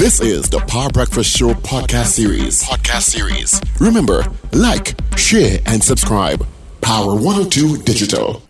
This 0.00 0.18
is 0.22 0.48
the 0.48 0.60
Power 0.60 0.88
Breakfast 0.88 1.36
Show 1.36 1.52
podcast 1.52 2.06
series. 2.06 2.62
Podcast 2.62 3.02
series. 3.02 3.60
Remember, 3.78 4.24
like, 4.50 4.94
share, 5.18 5.58
and 5.66 5.84
subscribe. 5.84 6.46
Power 6.80 7.14
102 7.14 7.82
Digital. 7.82 8.42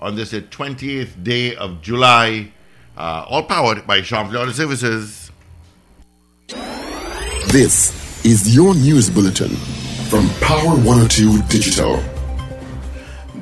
On 0.00 0.14
this 0.16 0.34
20th 0.34 1.24
day 1.24 1.56
of 1.56 1.80
July, 1.80 2.52
uh, 2.94 3.24
all 3.26 3.44
powered 3.44 3.86
by 3.86 4.02
Champlain 4.02 4.52
Services. 4.52 5.30
This 6.48 8.26
is 8.26 8.54
your 8.54 8.74
news 8.74 9.08
bulletin 9.08 9.56
from 10.10 10.28
Power 10.42 10.76
102 10.76 11.40
Digital. 11.48 12.04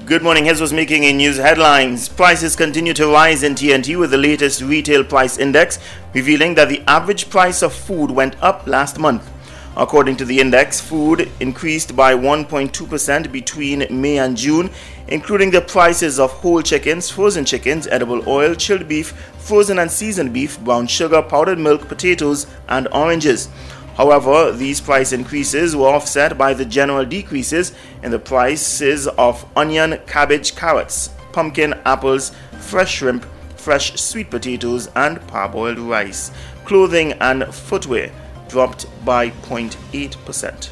Good 0.06 0.22
morning. 0.22 0.44
What's 0.46 0.70
making 0.70 1.02
in 1.02 1.16
news 1.16 1.36
headlines. 1.36 2.08
Prices 2.08 2.54
continue 2.54 2.94
to 2.94 3.08
rise 3.08 3.42
in 3.42 3.56
TNT 3.56 3.98
with 3.98 4.12
the 4.12 4.16
latest 4.16 4.62
retail 4.62 5.02
price 5.02 5.36
index 5.36 5.80
revealing 6.14 6.54
that 6.54 6.68
the 6.68 6.80
average 6.86 7.28
price 7.28 7.60
of 7.60 7.72
food 7.72 8.12
went 8.12 8.40
up 8.40 8.68
last 8.68 9.00
month. 9.00 9.28
According 9.76 10.16
to 10.18 10.24
the 10.24 10.38
index, 10.38 10.80
food 10.80 11.28
increased 11.40 11.96
by 11.96 12.14
1.2% 12.14 13.32
between 13.32 13.84
May 13.90 14.18
and 14.18 14.36
June, 14.36 14.70
including 15.08 15.50
the 15.50 15.60
prices 15.60 16.20
of 16.20 16.30
whole 16.30 16.62
chickens, 16.62 17.10
frozen 17.10 17.44
chickens, 17.44 17.88
edible 17.88 18.22
oil, 18.28 18.54
chilled 18.54 18.86
beef, 18.86 19.08
frozen 19.38 19.80
and 19.80 19.90
seasoned 19.90 20.32
beef, 20.32 20.60
brown 20.60 20.86
sugar, 20.86 21.20
powdered 21.20 21.58
milk, 21.58 21.88
potatoes, 21.88 22.46
and 22.68 22.86
oranges. 22.92 23.48
However, 23.96 24.52
these 24.52 24.80
price 24.80 25.12
increases 25.12 25.74
were 25.74 25.88
offset 25.88 26.36
by 26.36 26.52
the 26.52 26.66
general 26.66 27.04
decreases 27.06 27.72
in 28.02 28.10
the 28.10 28.18
prices 28.18 29.08
of 29.08 29.46
onion, 29.56 29.98
cabbage, 30.06 30.54
carrots, 30.54 31.10
pumpkin, 31.32 31.74
apples, 31.86 32.32
fresh 32.60 32.96
shrimp, 32.96 33.24
fresh 33.56 33.94
sweet 33.98 34.30
potatoes, 34.30 34.88
and 34.96 35.18
parboiled 35.28 35.78
rice. 35.78 36.30
Clothing 36.66 37.12
and 37.14 37.46
footwear 37.54 38.12
dropped 38.48 38.86
by 39.04 39.30
0.8%. 39.30 40.70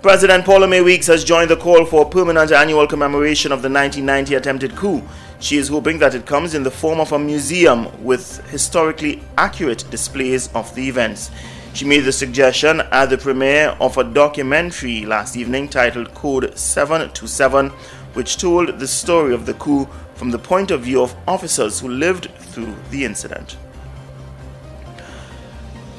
President 0.00 0.44
Paula-Mae 0.44 0.82
Weekes 0.82 1.06
has 1.06 1.24
joined 1.24 1.50
the 1.50 1.56
call 1.56 1.84
for 1.84 2.06
a 2.06 2.08
permanent 2.08 2.52
annual 2.52 2.86
commemoration 2.86 3.52
of 3.52 3.62
the 3.62 3.70
1990 3.70 4.34
attempted 4.34 4.76
coup. 4.76 5.02
She 5.40 5.56
is 5.56 5.68
hoping 5.68 5.98
that 5.98 6.14
it 6.14 6.26
comes 6.26 6.54
in 6.54 6.62
the 6.62 6.70
form 6.70 7.00
of 7.00 7.12
a 7.12 7.18
museum 7.18 7.88
with 8.04 8.46
historically 8.50 9.22
accurate 9.38 9.84
displays 9.90 10.48
of 10.54 10.74
the 10.74 10.88
events. 10.88 11.30
She 11.74 11.84
made 11.84 12.04
the 12.04 12.12
suggestion 12.12 12.82
at 12.92 13.06
the 13.06 13.18
premiere 13.18 13.76
of 13.80 13.98
a 13.98 14.04
documentary 14.04 15.04
last 15.04 15.36
evening 15.36 15.68
titled 15.68 16.14
Code 16.14 16.56
727, 16.56 17.70
which 18.12 18.36
told 18.36 18.78
the 18.78 18.86
story 18.86 19.34
of 19.34 19.44
the 19.44 19.54
coup 19.54 19.88
from 20.14 20.30
the 20.30 20.38
point 20.38 20.70
of 20.70 20.82
view 20.82 21.02
of 21.02 21.16
officers 21.26 21.80
who 21.80 21.88
lived 21.88 22.30
through 22.38 22.76
the 22.90 23.04
incident. 23.04 23.56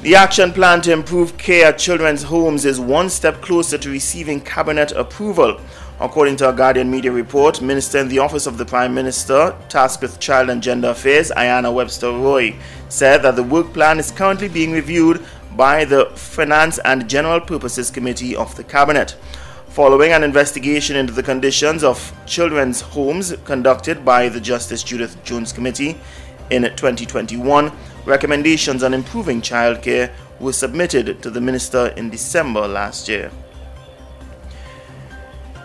The 0.00 0.14
action 0.14 0.50
plan 0.50 0.80
to 0.82 0.92
improve 0.92 1.36
care 1.36 1.66
at 1.66 1.78
children's 1.78 2.22
homes 2.22 2.64
is 2.64 2.80
one 2.80 3.10
step 3.10 3.42
closer 3.42 3.76
to 3.76 3.90
receiving 3.90 4.40
cabinet 4.40 4.92
approval. 4.92 5.60
According 5.98 6.36
to 6.36 6.48
a 6.48 6.52
Guardian 6.52 6.90
media 6.90 7.10
report, 7.10 7.60
Minister 7.60 7.98
in 7.98 8.08
the 8.08 8.18
Office 8.18 8.46
of 8.46 8.58
the 8.58 8.66
Prime 8.66 8.94
Minister, 8.94 9.56
tasked 9.68 10.02
with 10.02 10.20
Child 10.20 10.50
and 10.50 10.62
Gender 10.62 10.90
Affairs, 10.90 11.30
Ayanna 11.30 11.72
Webster 11.72 12.12
Roy, 12.12 12.54
said 12.90 13.22
that 13.22 13.34
the 13.34 13.42
work 13.42 13.72
plan 13.72 13.98
is 13.98 14.10
currently 14.10 14.48
being 14.48 14.72
reviewed 14.72 15.24
by 15.56 15.84
the 15.86 16.06
Finance 16.14 16.78
and 16.84 17.08
General 17.08 17.40
Purposes 17.40 17.90
Committee 17.90 18.36
of 18.36 18.54
the 18.56 18.64
Cabinet. 18.64 19.16
Following 19.68 20.12
an 20.12 20.22
investigation 20.22 20.96
into 20.96 21.12
the 21.12 21.22
conditions 21.22 21.82
of 21.82 22.12
children's 22.26 22.82
homes 22.82 23.34
conducted 23.44 24.04
by 24.04 24.28
the 24.28 24.40
Justice 24.40 24.82
Judith 24.82 25.22
Jones 25.24 25.52
Committee 25.52 25.98
in 26.50 26.62
2021, 26.62 27.72
recommendations 28.04 28.82
on 28.82 28.92
improving 28.92 29.40
childcare 29.40 30.12
were 30.40 30.52
submitted 30.52 31.22
to 31.22 31.30
the 31.30 31.40
Minister 31.40 31.88
in 31.96 32.10
December 32.10 32.68
last 32.68 33.08
year. 33.08 33.30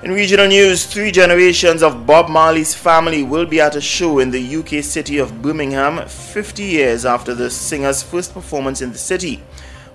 In 0.03 0.11
regional 0.11 0.47
news, 0.47 0.85
three 0.85 1.11
generations 1.11 1.83
of 1.83 2.07
Bob 2.07 2.27
Marley's 2.27 2.73
family 2.73 3.21
will 3.21 3.45
be 3.45 3.61
at 3.61 3.75
a 3.75 3.81
show 3.81 4.17
in 4.17 4.31
the 4.31 4.55
UK 4.55 4.83
city 4.83 5.19
of 5.19 5.43
Birmingham 5.43 6.07
50 6.07 6.63
years 6.63 7.05
after 7.05 7.35
the 7.35 7.51
singer's 7.51 8.01
first 8.01 8.33
performance 8.33 8.81
in 8.81 8.91
the 8.91 8.97
city. 8.97 9.43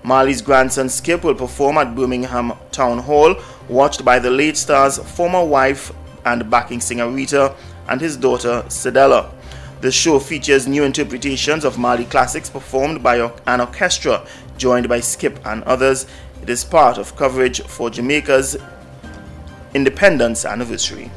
Marley's 0.07 0.41
grandson 0.41 0.87
Skip 0.87 1.25
will 1.25 1.35
perform 1.35 1.77
at 1.77 1.93
Birmingham 1.93 2.53
Town 2.71 2.97
Hall, 2.97 3.35
watched 3.67 4.05
by 4.05 4.19
the 4.19 4.31
late 4.31 4.55
star's 4.55 4.97
former 4.97 5.43
wife 5.43 5.91
and 6.23 6.49
backing 6.49 6.79
singer 6.79 7.09
Rita 7.09 7.53
and 7.89 7.99
his 7.99 8.15
daughter 8.15 8.63
Cedella. 8.69 9.29
The 9.81 9.91
show 9.91 10.17
features 10.19 10.65
new 10.65 10.85
interpretations 10.85 11.65
of 11.65 11.77
Marley 11.77 12.05
classics 12.05 12.49
performed 12.49 13.03
by 13.03 13.17
an 13.47 13.59
orchestra 13.59 14.25
joined 14.57 14.87
by 14.87 15.01
Skip 15.01 15.45
and 15.45 15.61
others. 15.65 16.05
It 16.41 16.49
is 16.49 16.63
part 16.63 16.97
of 16.97 17.17
coverage 17.17 17.59
for 17.63 17.89
Jamaica's 17.89 18.55
independence 19.73 20.45
anniversary. 20.45 21.11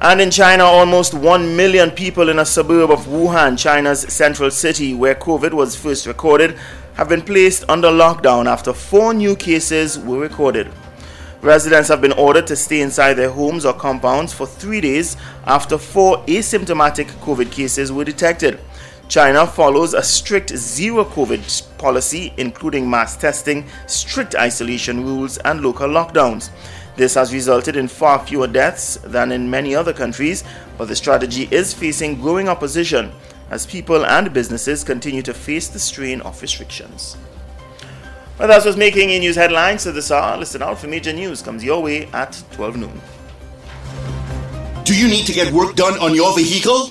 And 0.00 0.20
in 0.20 0.32
China, 0.32 0.64
almost 0.64 1.14
1 1.14 1.56
million 1.56 1.90
people 1.90 2.28
in 2.28 2.40
a 2.40 2.44
suburb 2.44 2.90
of 2.90 3.06
Wuhan, 3.06 3.56
China's 3.56 4.00
central 4.00 4.50
city 4.50 4.94
where 4.94 5.14
COVID 5.14 5.52
was 5.52 5.76
first 5.76 6.06
recorded, 6.06 6.58
have 6.94 7.08
been 7.08 7.22
placed 7.22 7.64
under 7.68 7.88
lockdown 7.88 8.46
after 8.46 8.72
four 8.72 9.14
new 9.14 9.34
cases 9.34 9.98
were 9.98 10.18
recorded. 10.18 10.70
Residents 11.40 11.88
have 11.88 12.00
been 12.00 12.12
ordered 12.12 12.46
to 12.46 12.54
stay 12.54 12.80
inside 12.82 13.14
their 13.14 13.30
homes 13.30 13.64
or 13.64 13.72
compounds 13.72 14.32
for 14.32 14.46
three 14.46 14.80
days 14.80 15.16
after 15.44 15.76
four 15.76 16.18
asymptomatic 16.26 17.06
COVID 17.20 17.50
cases 17.50 17.90
were 17.90 18.04
detected. 18.04 18.60
China 19.08 19.46
follows 19.46 19.92
a 19.92 20.02
strict 20.02 20.56
zero 20.56 21.04
COVID 21.04 21.78
policy, 21.78 22.32
including 22.36 22.88
mass 22.88 23.16
testing, 23.16 23.66
strict 23.86 24.34
isolation 24.36 25.04
rules, 25.04 25.38
and 25.38 25.60
local 25.60 25.88
lockdowns. 25.88 26.50
This 26.94 27.14
has 27.14 27.32
resulted 27.32 27.76
in 27.76 27.88
far 27.88 28.24
fewer 28.24 28.46
deaths 28.46 28.96
than 29.02 29.32
in 29.32 29.50
many 29.50 29.74
other 29.74 29.92
countries, 29.92 30.44
but 30.78 30.88
the 30.88 30.96
strategy 30.96 31.48
is 31.50 31.74
facing 31.74 32.20
growing 32.20 32.48
opposition 32.48 33.12
as 33.50 33.66
people 33.66 34.04
and 34.06 34.32
businesses 34.32 34.84
continue 34.84 35.22
to 35.22 35.34
face 35.34 35.68
the 35.68 35.78
strain 35.78 36.20
of 36.22 36.40
restrictions. 36.40 37.16
Well, 38.38 38.48
that's 38.48 38.64
what's 38.64 38.76
making 38.76 39.10
in 39.10 39.20
news 39.20 39.36
headlines 39.36 39.84
to 39.84 39.92
this 39.92 40.10
hour. 40.10 40.36
Listen 40.36 40.62
out 40.62 40.78
for 40.78 40.88
major 40.88 41.12
news 41.12 41.42
comes 41.42 41.62
your 41.62 41.82
way 41.82 42.06
at 42.06 42.42
12 42.52 42.76
noon. 42.76 43.00
Do 44.84 44.96
you 44.96 45.06
need 45.08 45.26
to 45.26 45.32
get 45.32 45.52
work 45.52 45.76
done 45.76 45.98
on 46.00 46.14
your 46.14 46.34
vehicle? 46.34 46.90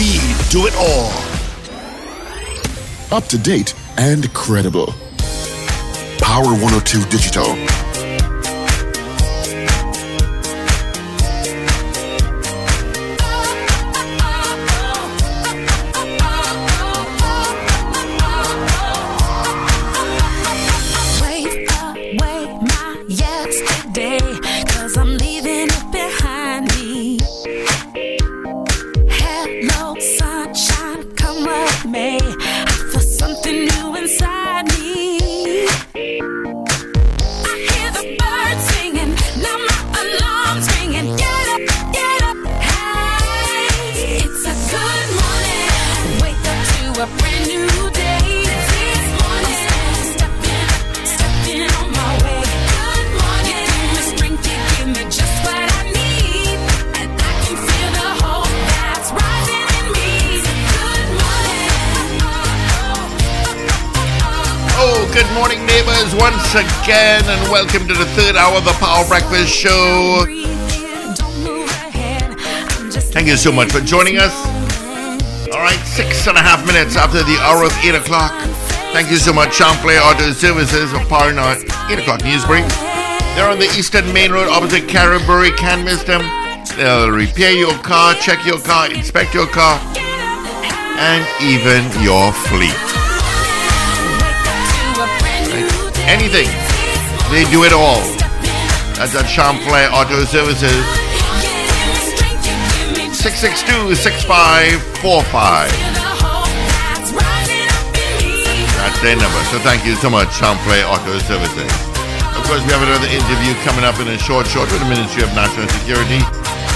do 0.49 0.65
it 0.67 0.75
all. 0.77 1.11
Up 3.15 3.25
to 3.25 3.37
date 3.37 3.75
and 3.97 4.33
credible. 4.33 4.93
Power 6.17 6.45
102 6.45 7.03
Digital. 7.09 7.90
Neighbors, 66.01 66.19
once 66.19 66.51
again, 66.55 67.23
and 67.25 67.51
welcome 67.51 67.87
to 67.87 67.93
the 67.93 68.05
third 68.05 68.35
hour 68.35 68.57
of 68.57 68.65
the 68.65 68.71
Power 68.73 69.07
Breakfast 69.07 69.53
Show. 69.53 70.25
Thank 73.11 73.27
you 73.27 73.35
so 73.35 73.51
much 73.51 73.71
for 73.71 73.81
joining 73.81 74.17
us. 74.17 74.33
All 75.51 75.59
right, 75.59 75.79
six 75.85 76.27
and 76.27 76.37
a 76.37 76.41
half 76.41 76.65
minutes 76.65 76.95
after 76.95 77.23
the 77.23 77.37
hour 77.41 77.65
of 77.65 77.73
8 77.83 77.95
o'clock. 77.95 78.31
Thank 78.93 79.11
you 79.11 79.17
so 79.17 79.33
much, 79.33 79.55
Champlain 79.55 79.99
Auto 79.99 80.31
Services 80.31 80.93
of 80.93 81.01
powering 81.07 81.37
our 81.37 81.55
8 81.89 81.99
o'clock 81.99 82.23
news 82.23 82.45
break. 82.45 82.65
They're 83.35 83.49
on 83.49 83.59
the 83.59 83.69
Eastern 83.77 84.11
Main 84.13 84.31
Road 84.31 84.47
opposite 84.49 84.87
Carberry. 84.87 85.51
Can't 85.51 85.83
miss 85.83 86.03
them. 86.03 86.21
They'll 86.77 87.11
repair 87.11 87.51
your 87.51 87.77
car, 87.83 88.15
check 88.15 88.45
your 88.45 88.59
car, 88.59 88.91
inspect 88.91 89.33
your 89.33 89.47
car, 89.47 89.79
and 90.97 91.25
even 91.41 91.83
your 92.01 92.31
fleet. 92.31 93.00
Anything. 96.11 96.51
They 97.31 97.47
do 97.47 97.63
it 97.63 97.71
all. 97.71 98.03
That's 98.99 99.15
at 99.15 99.31
Champlain 99.31 99.87
Auto 99.95 100.27
Services. 100.27 100.75
662-6545. 103.15 104.75
That's 108.75 108.99
their 108.99 109.15
number. 109.15 109.39
So 109.55 109.63
thank 109.63 109.87
you 109.87 109.95
so 109.95 110.11
much, 110.11 110.35
Champlain 110.35 110.83
Auto 110.83 111.15
Services. 111.23 111.71
Of 112.35 112.43
course, 112.43 112.59
we 112.67 112.75
have 112.75 112.83
another 112.83 113.07
interview 113.07 113.55
coming 113.63 113.87
up 113.87 113.95
in 114.03 114.11
a 114.11 114.19
short, 114.19 114.51
short 114.51 114.67
with 114.67 114.83
the 114.83 114.91
Ministry 114.91 115.23
of 115.23 115.31
National 115.31 115.63
Security. 115.79 116.19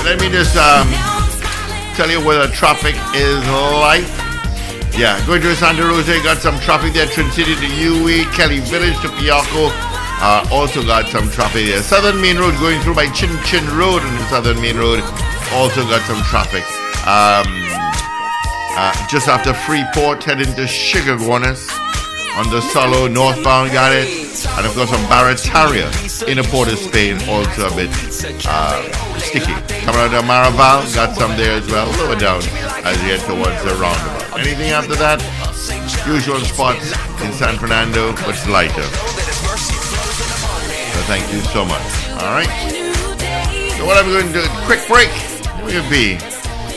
Let 0.08 0.16
me 0.24 0.32
just 0.32 0.56
um, 0.56 0.88
tell 2.00 2.08
you 2.08 2.24
where 2.24 2.48
the 2.48 2.56
traffic 2.56 2.96
is 3.12 3.44
like. 3.84 4.08
Yeah, 4.98 5.20
going 5.28 5.42
to 5.42 5.54
Santa 5.58 5.84
Rosa, 5.84 6.24
got 6.24 6.38
some 6.38 6.58
traffic 6.60 6.94
there. 6.94 7.06
Trincity 7.06 7.56
to 7.56 7.68
UE, 7.68 8.24
Kelly 8.32 8.60
Village 8.62 8.96
to 9.02 9.10
Piarco. 9.10 9.70
Uh, 10.24 10.48
also 10.50 10.82
got 10.84 11.10
some 11.10 11.30
traffic 11.30 11.66
there. 11.66 11.82
Southern 11.84 12.22
Main 12.22 12.38
Road 12.38 12.58
going 12.62 12.80
through 12.82 12.96
by 12.96 13.08
Chin 13.10 13.30
Chin 13.44 13.66
Road 13.78 14.02
the 14.02 14.26
Southern 14.30 14.62
Main 14.62 14.78
Road. 14.78 15.02
Also 15.52 15.84
got 15.84 16.02
some 16.08 16.24
traffic. 16.24 16.64
Um, 17.04 17.44
uh, 18.78 19.08
just 19.08 19.28
after 19.28 19.54
Freeport, 19.54 20.24
heading 20.24 20.56
to 20.56 20.64
Chaguanas 20.64 21.68
on 22.36 22.50
the 22.50 22.62
Solo 22.62 23.08
northbound, 23.08 23.72
got 23.72 23.94
it. 23.94 24.08
And 24.58 24.66
of 24.66 24.74
course 24.76 24.92
on 24.92 25.00
Barataria 25.08 25.88
in 26.28 26.38
the 26.38 26.44
Port 26.44 26.68
of 26.68 26.78
Spain, 26.78 27.18
also 27.30 27.68
a 27.68 27.76
bit 27.76 27.90
uh, 28.46 28.82
sticky. 29.20 29.54
Coming 29.86 30.02
out 30.02 30.14
of 30.14 30.26
Maraval, 30.26 30.84
got 30.94 31.16
some 31.16 31.36
there 31.38 31.58
as 31.58 31.68
well, 31.72 31.88
lower 32.04 32.16
down 32.16 32.42
as 32.84 33.02
you 33.04 33.16
head 33.16 33.22
towards 33.22 33.64
the 33.64 33.74
roundabout. 33.80 34.40
Anything 34.40 34.72
after 34.72 34.96
that? 34.96 35.24
Usual 36.06 36.40
spots 36.42 36.92
in 37.24 37.32
San 37.32 37.58
Fernando, 37.58 38.12
but 38.28 38.36
lighter. 38.48 38.84
So 40.92 41.00
thank 41.08 41.32
you 41.32 41.40
so 41.40 41.64
much. 41.66 42.10
All 42.22 42.36
right. 42.36 42.50
So 43.78 43.86
what 43.86 43.98
I'm 43.98 44.12
going 44.12 44.28
to 44.28 44.34
do? 44.34 44.48
Quick 44.66 44.86
break. 44.88 45.10
We'll 45.64 45.90
be 45.90 46.18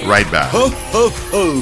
right 0.06 0.30
back. 0.30 0.50
Ho, 0.50 0.68
ho, 0.92 1.10
ho. 1.30 1.60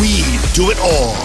We 0.00 0.22
do 0.54 0.70
it 0.70 0.78
all. 0.78 1.16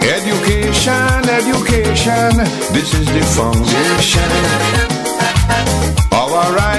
Education, 0.00 1.28
education, 1.28 2.36
this 2.72 2.94
is 2.94 3.06
the 3.06 3.22
foundation. 3.36 4.88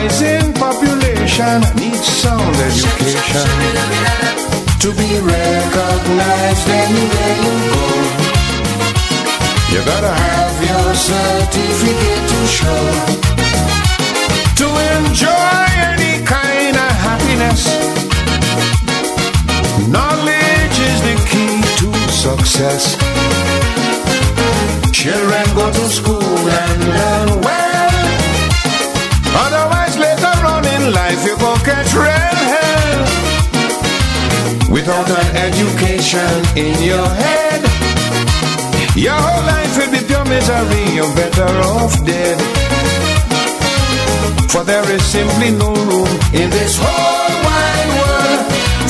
Rising 0.01 0.53
population 0.53 1.59
needs 1.75 2.07
sound 2.07 2.55
education 2.55 3.47
to 4.79 4.89
be 4.95 5.09
recognized 5.19 6.67
anywhere 6.83 7.35
you 7.43 7.55
go. 7.67 7.83
You 9.73 9.79
gotta 9.91 10.13
have 10.25 10.55
your 10.71 10.89
certificate 10.95 12.23
to 12.31 12.39
show 12.57 12.83
to 14.59 14.67
enjoy 14.95 15.63
any 15.91 16.23
kind 16.25 16.75
of 16.85 16.91
happiness. 17.07 17.61
Knowledge 19.95 20.77
is 20.89 20.99
the 21.07 21.15
key 21.29 21.55
to 21.79 21.89
success. 22.09 22.83
Children 24.93 25.45
go 25.55 25.65
to 25.73 25.85
school 25.89 26.18
education 35.99 36.57
in 36.57 36.81
your 36.81 37.07
head, 37.07 37.61
your 38.95 39.13
whole 39.13 39.45
life 39.45 39.77
will 39.77 39.91
be 39.91 40.05
pure 40.07 40.25
misery. 40.25 40.95
You're 40.95 41.13
better 41.15 41.49
off 41.75 41.93
dead. 42.05 42.39
For 44.49 44.63
there 44.63 44.87
is 44.91 45.03
simply 45.03 45.51
no 45.51 45.73
room 45.73 46.09
in 46.33 46.49
this 46.49 46.77
whole 46.79 47.35
wide 47.47 47.91
world 47.99 48.41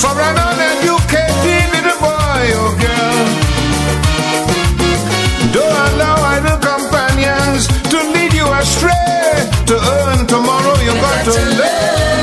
for 0.02 0.16
an 0.28 0.38
uneducated 0.50 1.66
little 1.76 2.00
boy 2.00 2.44
or 2.62 2.72
girl. 2.86 3.26
Don't 5.54 5.78
allow 5.90 6.16
idle 6.36 6.60
companions 6.62 7.68
to 7.92 7.98
lead 8.14 8.34
you 8.34 8.48
astray. 8.62 9.50
To 9.70 9.76
earn 9.76 10.28
tomorrow, 10.28 10.76
you've 10.86 11.02
got 11.02 11.26
to 11.26 11.36
learn 11.60 12.19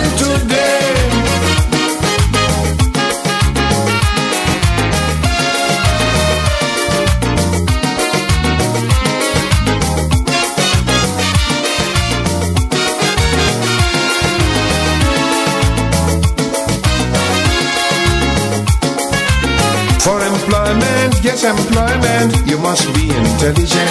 employment, 20.46 21.14
yes, 21.24 21.42
employment. 21.44 22.46
You 22.46 22.58
must 22.58 22.86
be 22.94 23.10
intelligent. 23.10 23.90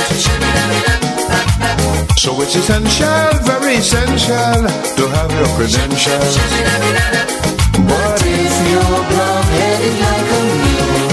So 2.18 2.42
it's 2.42 2.56
essential, 2.56 3.30
very 3.44 3.76
essential 3.76 4.64
to 4.98 5.04
have 5.16 5.32
your 5.36 5.50
credentials. 5.58 6.38
But 7.92 8.22
if 8.24 8.54
you're 8.72 9.04
blockheaded 9.12 9.96
like 10.06 10.30
a 10.32 10.42
mule, 10.64 11.12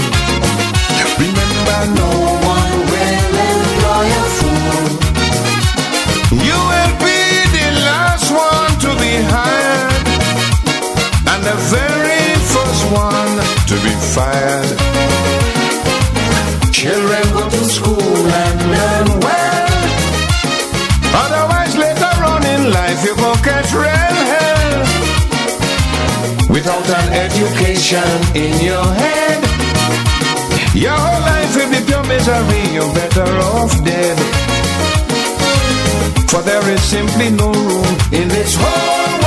remember 1.19 1.81
no 1.99 2.11
one 2.55 2.75
will 2.91 3.35
employ 3.51 4.07
a 4.07 4.25
fool. 4.37 4.85
You 6.47 6.59
will 6.71 6.93
be 7.03 7.19
the 7.57 7.67
last 7.83 8.27
one 8.31 8.71
to 8.83 8.89
be 9.01 9.13
hired, 9.27 10.07
and 11.31 11.41
the 11.43 11.57
very 11.75 12.31
first 12.53 12.83
one 12.91 13.35
to 13.67 13.75
be 13.83 13.93
fired. 14.15 14.92
Children 16.83 17.23
go 17.31 17.49
to 17.49 17.63
school 17.63 18.27
and 18.43 18.59
learn 18.75 19.07
well. 19.23 19.71
Otherwise, 21.23 21.77
later 21.77 22.15
on 22.27 22.43
in 22.45 22.71
life, 22.71 22.99
you 23.05 23.15
go 23.15 23.31
catch 23.35 23.71
real 23.71 24.17
hell. 24.33 24.83
Without 26.49 26.85
an 26.99 27.07
education 27.25 28.09
in 28.35 28.53
your 28.59 28.83
head, 28.99 29.39
your 30.75 30.91
whole 30.91 31.21
life 31.31 31.55
will 31.55 31.71
be 31.71 31.79
pure 31.87 32.03
misery. 32.03 32.63
You're 32.75 32.93
better 32.93 33.31
off 33.55 33.73
dead. 33.85 34.17
For 36.29 36.41
there 36.41 36.67
is 36.69 36.83
simply 36.83 37.29
no 37.29 37.53
room 37.53 37.95
in 38.11 38.27
this 38.27 38.57
world 38.57 39.22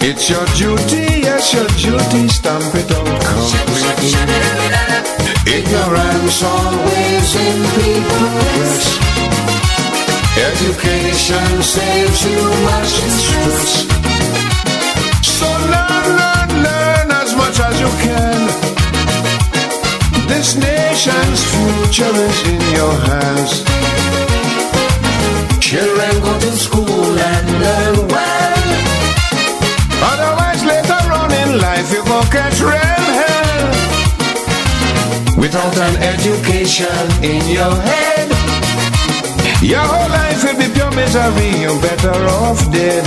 It's 0.00 0.30
your 0.30 0.46
duty, 0.56 1.20
yes, 1.20 1.52
your 1.52 1.66
duty, 1.66 2.28
stamp 2.28 2.74
it 2.74 2.90
out 2.90 3.20
completely. 3.22 4.12
Ignorance 5.46 6.42
always 6.42 7.34
in 7.36 7.62
progress. 8.08 8.98
Education 10.38 11.62
saves 11.62 12.24
you 12.24 12.42
much 12.64 12.94
stress. 13.18 13.86
So 15.22 15.46
learn, 15.46 16.06
learn, 16.16 16.50
learn 16.62 17.10
as 17.10 17.34
much 17.36 17.60
as 17.60 17.80
you 17.80 17.90
can. 18.04 18.48
This 20.28 20.56
nation's 20.56 21.44
future 21.44 22.14
is 22.14 22.42
in 22.48 22.60
your 22.76 22.94
hands. 22.94 23.87
Children 25.68 26.20
go 26.22 26.32
to 26.40 26.52
school 26.56 27.12
and 27.30 27.46
learn 27.60 28.08
well. 28.08 28.68
Otherwise, 30.00 30.64
later 30.64 31.12
on 31.12 31.30
in 31.30 31.60
life, 31.60 31.92
you 31.92 32.02
go 32.04 32.22
catch 32.32 32.58
real 32.62 33.04
hell. 33.20 33.68
Without 35.36 35.76
an 35.76 35.96
education 36.00 37.04
in 37.22 37.44
your 37.52 37.74
head, 37.84 38.28
your 39.60 39.84
whole 39.84 40.08
life 40.08 40.42
will 40.42 40.56
be 40.56 40.72
pure 40.72 40.90
misery. 40.92 41.60
You're 41.60 41.78
better 41.82 42.16
off 42.40 42.64
dead. 42.72 43.04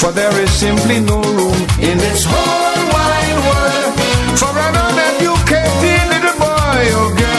For 0.00 0.10
there 0.10 0.34
is 0.42 0.50
simply 0.50 0.98
no 0.98 1.22
room 1.22 1.62
in 1.78 1.96
this 1.96 2.24
whole 2.26 2.82
wide 2.96 3.38
world 3.46 3.94
for 4.34 4.50
an 4.66 4.74
uneducated 4.74 6.08
little 6.10 6.36
boy 6.42 6.82
or 6.98 7.14
girl. 7.14 7.29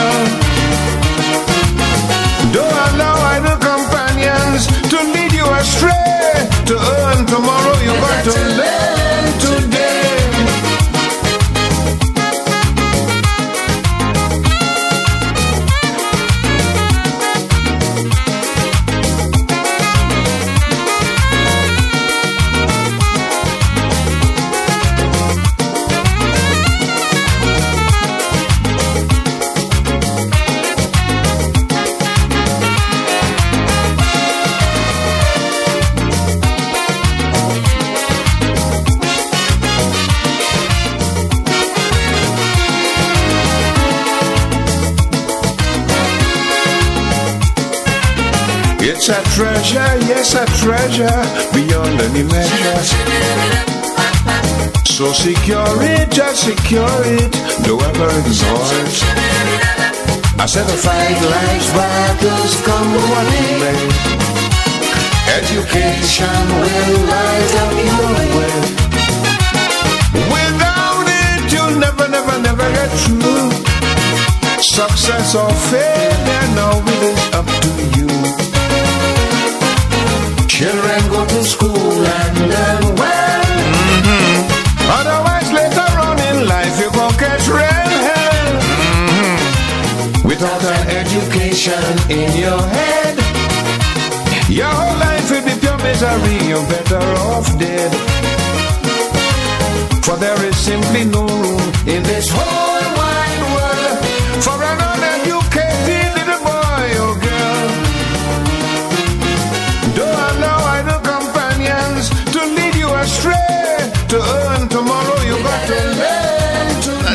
Astray. 5.62 6.48
To 6.66 6.74
earn 6.74 7.26
tomorrow, 7.26 7.78
you 7.86 7.92
got 8.04 8.24
to 8.24 8.34
learn 8.58 9.01
treasure 50.62 51.22
beyond 51.52 52.00
any 52.06 52.22
measure. 52.22 52.82
So 54.86 55.10
secure 55.12 55.76
it, 55.82 56.10
just 56.10 56.44
secure 56.44 56.98
it, 57.18 57.32
don't 57.66 57.82
ever 57.82 58.10
it. 58.14 59.02
I 60.38 60.46
said 60.46 60.66
the 60.70 60.78
fight 60.84 61.18
life's 61.34 61.70
battles 61.74 62.54
come 62.66 62.90
what 63.10 63.26
may. 63.62 63.82
Education 65.38 66.42
will 66.62 66.94
light 67.10 67.52
up 67.62 67.74
your 67.90 68.14
way. 68.36 68.58
Without 70.34 71.06
it, 71.22 71.52
you'll 71.52 71.78
never, 71.84 72.06
never, 72.08 72.38
never 72.38 72.68
get 72.78 72.90
through. 73.02 73.50
Success 74.62 75.34
or 75.34 75.50
failure, 75.70 76.46
now 76.54 76.78
it 76.86 77.02
is 77.10 77.22
up 77.34 77.46
to 77.62 77.70
you. 77.98 78.41
Children 80.62 81.02
go 81.10 81.26
to 81.26 81.42
school 81.42 82.06
and 82.06 82.38
learn 82.38 82.94
well. 82.94 83.42
Mm-hmm. 83.98 84.38
Otherwise, 84.98 85.50
later 85.50 85.90
on 86.06 86.16
in 86.30 86.46
life, 86.46 86.78
you 86.78 86.88
go 86.92 87.08
catch 87.18 87.48
real 87.48 87.90
hell. 88.06 88.46
Mm-hmm. 89.10 90.28
Without 90.28 90.62
an 90.62 90.84
education 91.02 91.82
in 92.08 92.30
your 92.38 92.62
head, 92.78 93.14
your 94.48 94.70
whole 94.70 94.98
life 95.02 95.28
will 95.32 95.44
be 95.44 95.58
pure 95.58 95.78
misery. 95.78 96.38
You're 96.46 96.68
better 96.70 97.02
off 97.26 97.48
dead. 97.58 97.90
For 100.04 100.14
there 100.14 100.40
is 100.46 100.56
simply 100.56 101.06
no 101.06 101.26
room 101.26 101.72
in 101.88 102.04
this 102.04 102.30
whole 102.30 102.71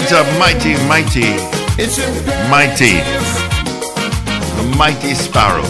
to 0.07 0.15
a 0.15 0.39
mighty, 0.39 0.73
mighty, 0.87 1.35
It's 1.75 1.99
mighty, 2.49 2.95
the 4.55 4.75
mighty 4.77 5.13
sparrow. 5.13 5.65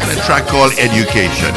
And 0.00 0.10
a 0.10 0.20
track 0.26 0.48
called 0.48 0.72
Education. 0.72 1.54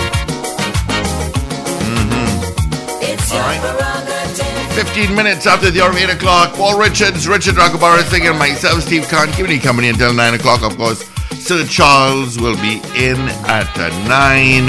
Mm-hmm. 1.82 3.34
All 3.34 3.42
right. 3.42 4.72
15 4.76 5.16
minutes 5.16 5.48
after 5.48 5.72
the 5.72 5.82
hour 5.82 5.90
of 5.90 5.98
8 5.98 6.12
o'clock. 6.12 6.54
Paul 6.54 6.78
Richards, 6.78 7.28
Richard 7.28 7.56
Raghubar 7.56 8.04
singing, 8.04 8.38
myself, 8.38 8.84
Steve 8.84 9.08
Kahn, 9.08 9.32
keeping 9.32 9.54
you 9.54 9.60
company 9.60 9.90
until 9.90 10.14
9 10.14 10.36
o'clock, 10.36 10.62
of 10.62 10.78
course. 10.78 11.10
Sir 11.40 11.66
Charles 11.66 12.38
will 12.38 12.58
be 12.58 12.80
in 12.96 13.18
at 13.50 13.76
uh, 13.80 13.90
9. 14.08 14.68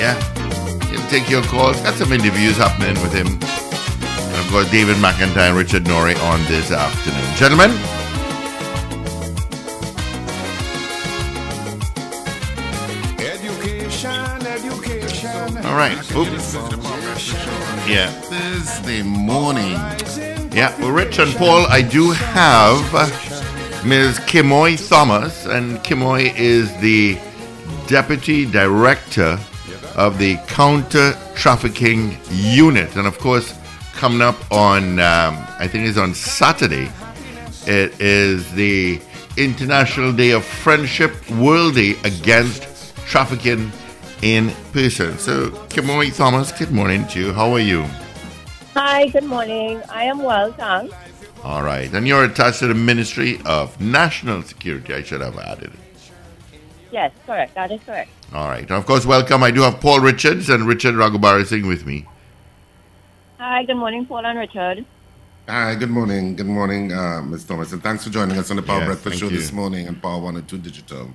Yeah. 0.00 0.16
He'll 0.88 1.06
take 1.10 1.28
your 1.28 1.42
calls. 1.42 1.78
Got 1.82 1.94
some 1.96 2.12
interviews 2.12 2.56
happening 2.56 2.94
with 3.02 3.12
him. 3.12 3.55
Of 4.46 4.52
course, 4.52 4.70
David 4.70 4.96
McIntyre 4.98 5.48
and 5.48 5.56
Richard 5.56 5.88
Norrie 5.88 6.14
on 6.14 6.40
this 6.44 6.70
afternoon. 6.70 7.34
Gentlemen, 7.34 7.72
Education, 13.18 14.46
education. 14.46 15.56
All 15.66 15.76
right. 15.76 15.96
Oops. 16.14 16.54
Yeah. 17.88 18.08
Thursday 18.08 19.02
morning. 19.02 19.72
Yeah. 20.52 20.78
Well, 20.80 20.90
Rich 20.92 21.18
and 21.18 21.34
Paul, 21.34 21.66
I 21.68 21.82
do 21.82 22.10
have 22.12 22.94
uh, 22.94 23.06
Ms. 23.84 24.20
Kimoy 24.20 24.76
Thomas, 24.88 25.46
and 25.46 25.78
Kimoy 25.78 26.32
is 26.36 26.74
the 26.78 27.18
Deputy 27.88 28.46
Director 28.46 29.38
of 29.96 30.18
the 30.18 30.36
Counter 30.46 31.16
Trafficking 31.34 32.16
Unit. 32.30 32.94
And 32.96 33.06
of 33.06 33.18
course, 33.18 33.54
coming 33.96 34.20
up 34.20 34.36
on, 34.52 35.00
um, 35.00 35.36
I 35.58 35.66
think 35.66 35.88
it's 35.88 35.98
on 35.98 36.14
Saturday, 36.14 36.90
it 37.66 37.98
is 38.00 38.52
the 38.52 39.00
International 39.36 40.12
Day 40.12 40.30
of 40.30 40.44
Friendship 40.44 41.12
World 41.30 41.74
Day 41.74 41.96
Against 42.04 42.94
Trafficking 43.06 43.72
in 44.22 44.50
Person. 44.72 45.18
So, 45.18 45.50
Kimoy 45.68 46.14
Thomas, 46.14 46.52
good 46.52 46.70
morning 46.70 47.06
to 47.08 47.20
you. 47.20 47.32
How 47.32 47.52
are 47.52 47.60
you? 47.60 47.84
Hi, 48.74 49.08
good 49.08 49.24
morning. 49.24 49.82
I 49.90 50.04
am 50.04 50.18
well, 50.22 50.52
thanks. 50.52 50.94
All 51.42 51.62
right. 51.62 51.90
And 51.92 52.06
you're 52.06 52.24
attached 52.24 52.58
to 52.58 52.66
the 52.66 52.74
Ministry 52.74 53.40
of 53.46 53.80
National 53.80 54.42
Security. 54.42 54.92
I 54.94 55.02
should 55.02 55.22
have 55.22 55.38
added 55.38 55.72
it. 55.72 55.80
Yes, 56.90 57.12
correct. 57.24 57.54
That 57.54 57.72
is 57.72 57.80
correct. 57.84 58.10
All 58.34 58.48
right. 58.48 58.62
And 58.62 58.72
of 58.72 58.84
course, 58.84 59.06
welcome. 59.06 59.42
I 59.42 59.50
do 59.50 59.62
have 59.62 59.80
Paul 59.80 60.00
Richards 60.00 60.50
and 60.50 60.66
Richard 60.66 60.94
Raghubar 60.94 61.44
sitting 61.46 61.66
with 61.66 61.86
me. 61.86 62.06
Hi, 63.38 63.64
good 63.64 63.76
morning, 63.76 64.06
Paul 64.06 64.24
and 64.24 64.38
Richard. 64.38 64.84
Hi, 65.48 65.74
good 65.74 65.90
morning. 65.90 66.36
Good 66.36 66.46
morning, 66.46 66.92
uh, 66.92 67.22
Ms. 67.22 67.44
Thomas. 67.44 67.72
And 67.72 67.82
thanks 67.82 68.04
for 68.04 68.10
joining 68.10 68.38
us 68.38 68.50
on 68.50 68.56
the 68.56 68.62
Power 68.62 68.78
Yes, 68.78 68.86
Breakfast 68.86 69.18
Show 69.18 69.28
you. 69.28 69.36
this 69.36 69.52
morning 69.52 69.86
and 69.86 70.00
Power 70.02 70.20
102 70.20 70.58
Digital. 70.58 71.10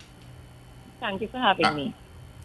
Thank 1.00 1.22
you 1.22 1.28
for 1.28 1.40
having 1.40 1.76
me. 1.76 1.96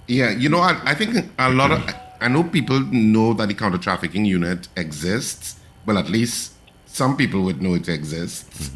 Yeah, 0.07 0.31
you 0.31 0.49
know, 0.49 0.61
I, 0.61 0.81
I 0.85 0.95
think 0.95 1.17
a 1.39 1.51
lot 1.51 1.73
of, 1.73 1.95
I 2.21 2.29
know 2.29 2.43
people 2.45 2.81
know 2.81 3.35
that 3.35 3.49
the 3.49 3.55
counter 3.55 3.77
trafficking 3.79 4.25
unit 4.25 4.69
exists. 4.77 5.61
Well, 5.85 5.99
at 5.99 6.09
least 6.09 6.55
some 6.87 7.17
people 7.17 7.43
would 7.43 7.61
know 7.61 7.75
it 7.75 7.89
exists. 7.89 8.71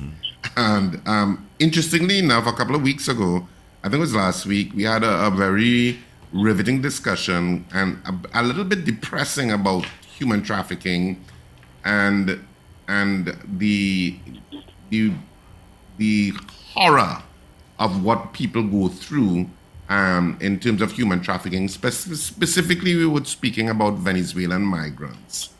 And 0.56 1.00
um, 1.08 1.48
interestingly 1.58 2.18
enough, 2.18 2.46
a 2.46 2.52
couple 2.52 2.74
of 2.76 2.82
weeks 2.82 3.08
ago, 3.08 3.48
I 3.82 3.88
think 3.88 3.94
it 3.94 4.00
was 4.00 4.14
last 4.14 4.44
week, 4.44 4.74
we 4.74 4.82
had 4.82 5.02
a, 5.02 5.26
a 5.26 5.30
very 5.30 5.98
riveting 6.32 6.82
discussion 6.82 7.64
and 7.72 7.98
a, 8.06 8.40
a 8.40 8.42
little 8.42 8.64
bit 8.64 8.84
depressing 8.84 9.50
about 9.50 9.86
human 10.20 10.42
trafficking 10.42 11.24
and 11.84 12.38
and 12.86 13.36
the 13.58 14.16
the 14.90 15.12
the 15.96 16.32
horror 16.74 17.22
of 17.78 18.04
what 18.04 18.32
people 18.32 18.62
go 18.62 18.88
through 18.88 19.48
um, 19.88 20.36
in 20.40 20.60
terms 20.60 20.82
of 20.82 20.92
human 20.92 21.20
trafficking. 21.20 21.66
Spec- 21.68 21.92
specifically, 21.92 22.94
we 22.94 23.06
were 23.06 23.24
speaking 23.24 23.68
about 23.70 23.94
Venezuelan 23.94 24.62
migrants. 24.62 25.50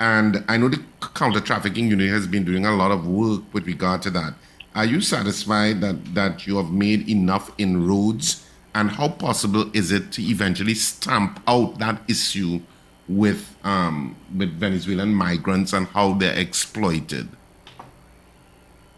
And 0.00 0.44
I 0.48 0.56
know 0.56 0.68
the 0.68 0.82
counter 1.14 1.40
trafficking 1.40 1.88
unit 1.88 2.10
has 2.10 2.26
been 2.26 2.44
doing 2.44 2.66
a 2.66 2.74
lot 2.74 2.90
of 2.90 3.06
work 3.06 3.42
with 3.52 3.66
regard 3.66 4.02
to 4.02 4.10
that. 4.10 4.34
Are 4.74 4.84
you 4.84 5.00
satisfied 5.00 5.80
that, 5.80 6.14
that 6.14 6.46
you 6.46 6.56
have 6.56 6.70
made 6.70 7.08
enough 7.08 7.50
inroads? 7.56 8.46
And 8.74 8.90
how 8.90 9.08
possible 9.08 9.70
is 9.72 9.90
it 9.90 10.12
to 10.12 10.22
eventually 10.22 10.74
stamp 10.74 11.40
out 11.46 11.78
that 11.78 12.02
issue 12.08 12.60
with, 13.08 13.56
um, 13.64 14.16
with 14.36 14.50
Venezuelan 14.58 15.14
migrants 15.14 15.72
and 15.72 15.86
how 15.88 16.14
they're 16.14 16.38
exploited? 16.38 17.28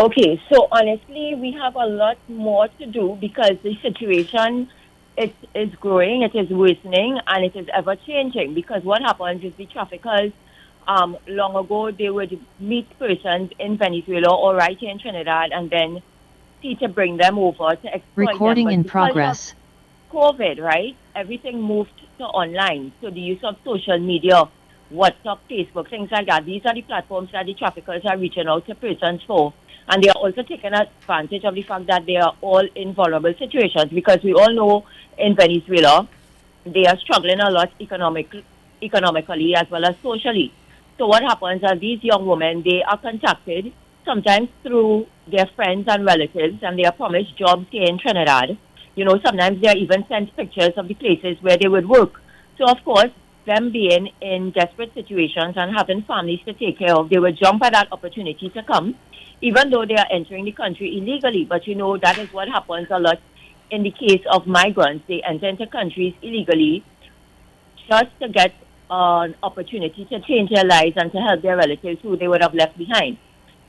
Okay, 0.01 0.41
so 0.51 0.69
honestly, 0.71 1.35
we 1.35 1.53
have 1.53 1.75
a 1.75 1.87
lot 1.87 2.19
more 2.29 2.69
to 2.69 2.87
do 2.87 3.19
because 3.21 3.59
the 3.63 3.77
situation 3.83 4.71
it 5.17 5.35
is 5.53 5.75
growing, 5.81 6.23
it 6.23 6.35
is 6.37 6.49
worsening, 6.49 7.19
and 7.27 7.45
it 7.45 7.57
is 7.57 7.67
ever 7.75 7.97
changing. 7.97 8.55
Because 8.55 8.85
what 8.85 9.03
happens 9.03 9.43
is 9.43 9.53
the 9.57 9.67
traffickers, 9.67 10.33
um, 10.87 11.17
long 11.27 11.57
ago, 11.57 11.91
they 11.91 12.09
would 12.09 12.39
meet 12.61 12.87
persons 12.99 13.51
in 13.59 13.77
Venezuela 13.77 14.35
or 14.35 14.55
right 14.55 14.79
here 14.79 14.91
in 14.91 15.01
Trinidad, 15.01 15.51
and 15.51 15.69
then 15.69 16.01
see 16.63 16.77
to 16.77 16.89
bring 16.89 17.17
them 17.17 17.37
over 17.37 17.75
to 17.75 17.93
exploit 17.93 18.29
Recording 18.29 18.67
them. 18.67 18.75
in 18.75 18.83
But 18.83 18.87
of 18.87 18.93
progress. 18.93 19.55
COVID, 20.13 20.61
right? 20.61 20.97
Everything 21.17 21.61
moved 21.61 22.01
online. 22.25 22.93
So 23.01 23.11
the 23.11 23.21
use 23.21 23.43
of 23.43 23.57
social 23.65 23.99
media, 23.99 24.45
WhatsApp, 24.93 25.39
Facebook, 25.51 25.91
things 25.91 26.11
like 26.11 26.27
that. 26.27 26.45
These 26.47 26.63
are 26.65 26.75
the 26.75 26.83
platforms 26.83 27.31
that 27.33 27.47
the 27.47 27.55
traffickers 27.55 28.03
are 28.05 28.17
reaching 28.17 28.49
out 28.49 28.67
to 28.67 28.75
persons 28.75 29.23
for. 29.27 29.53
And 29.89 30.03
they 30.03 30.09
are 30.09 30.17
also 30.17 30.43
taking 30.43 30.75
advantage 30.75 31.45
of 31.45 31.55
the 31.55 31.63
fact 31.63 31.87
that 31.87 32.05
they 32.07 32.17
are 32.17 32.35
all 32.41 32.67
in 32.75 32.95
vulnerable 32.95 33.35
situations 33.39 33.91
because 33.93 34.19
we 34.23 34.35
all 34.35 34.53
know 34.53 34.85
in 35.17 35.35
Venezuela 35.35 36.09
they 36.67 36.85
are 36.85 36.99
struggling 36.99 37.41
a 37.41 37.51
lot 37.51 37.71
economic, 37.81 38.29
economically 38.83 39.55
as 39.55 39.71
well 39.71 39.85
as 39.85 39.97
socially. 40.03 40.53
So 40.99 41.07
what 41.07 41.23
happens 41.23 41.63
are 41.65 41.77
these 41.77 42.03
young 42.03 42.27
women, 42.27 42.63
they 42.63 42.83
are 42.83 42.99
contacted 42.99 43.73
sometimes 44.05 44.49
through 44.63 45.07
their 45.27 45.47
friends 45.55 45.87
and 45.89 46.05
relatives 46.05 46.59
and 46.63 46.79
they 46.79 46.85
are 46.85 46.93
promised 46.93 47.37
jobs 47.37 47.67
here 47.71 47.85
in 47.85 47.99
Trinidad. 47.99 48.57
You 48.99 49.05
know, 49.05 49.21
sometimes 49.25 49.63
they 49.63 49.69
are 49.69 49.77
even 49.77 50.05
sent 50.09 50.35
pictures 50.35 50.73
of 50.77 50.89
the 50.89 50.95
places 50.95 51.41
where 51.41 51.57
they 51.57 51.69
would 51.69 51.89
work. 51.89 52.21
So 52.57 52.65
of 52.65 52.85
course, 52.85 53.13
them 53.47 53.71
being 53.71 54.09
in 54.21 54.51
desperate 54.51 54.93
situations 54.93 55.55
and 55.57 55.73
having 55.73 56.03
families 56.03 56.41
to 56.47 56.53
take 56.53 56.81
care 56.81 56.97
of, 56.97 57.09
they 57.09 57.21
would 57.21 57.37
jump 57.37 57.63
at 57.63 57.75
that 57.75 57.93
opportunity 57.93 58.49
to 58.51 58.63
come, 58.65 58.97
even 59.41 59.71
though 59.71 59.87
they 59.87 59.95
are 59.95 60.09
entering 60.11 60.47
the 60.47 60.51
country 60.51 60.99
illegally. 60.99 61.45
But 61.45 61.69
you 61.69 61.77
know, 61.77 61.97
that 61.97 62.19
is 62.19 62.33
what 62.33 62.49
happens 62.49 62.89
a 62.91 62.99
lot 62.99 63.21
in 63.71 63.85
the 63.85 63.93
case 63.93 64.25
of 64.33 64.49
migrants. 64.49 65.05
They 65.07 65.23
enter 65.23 65.47
into 65.47 65.69
countries 65.69 66.15
illegally 66.21 66.83
just 67.89 68.11
to 68.19 68.29
get 68.29 68.53
an 68.91 69.37
opportunity 69.45 70.07
to 70.07 70.19
change 70.23 70.51
their 70.51 70.65
lives 70.65 70.97
and 70.97 71.13
to 71.13 71.19
help 71.19 71.43
their 71.43 71.57
relatives 71.57 72.01
who 72.03 72.17
they 72.17 72.27
would 72.27 72.43
have 72.43 72.53
left 72.53 72.77
behind. 72.77 73.17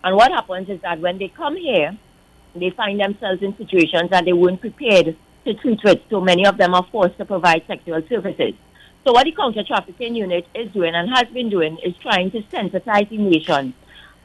And 0.04 0.16
what 0.16 0.32
happens 0.32 0.70
is 0.70 0.82
that 0.82 1.00
when 1.00 1.20
they 1.20 1.28
come 1.28 1.56
here, 1.56 1.96
they 2.56 2.70
find 2.72 3.00
themselves 3.00 3.42
in 3.42 3.56
situations 3.58 4.10
that 4.12 4.26
they 4.26 4.34
weren't 4.34 4.62
prepared 4.62 5.16
to 5.46 5.54
treat 5.56 5.80
with. 5.84 6.00
So 6.10 6.22
many 6.22 6.46
of 6.46 6.58
them 6.58 6.74
are 6.74 6.86
forced 6.92 7.18
to 7.18 7.26
provide 7.26 7.64
sexual 7.68 8.02
services. 8.10 8.54
So 9.06 9.14
what 9.14 9.24
the 9.24 9.32
counter 9.32 9.64
trafficking 9.64 10.16
unit 10.16 10.48
is 10.54 10.72
doing 10.72 10.94
and 10.94 11.10
has 11.10 11.28
been 11.34 11.50
doing 11.50 11.78
is 11.84 11.96
trying 12.02 12.32
to 12.32 12.42
sensitize 12.44 13.10
the 13.10 13.18
nation. 13.18 13.74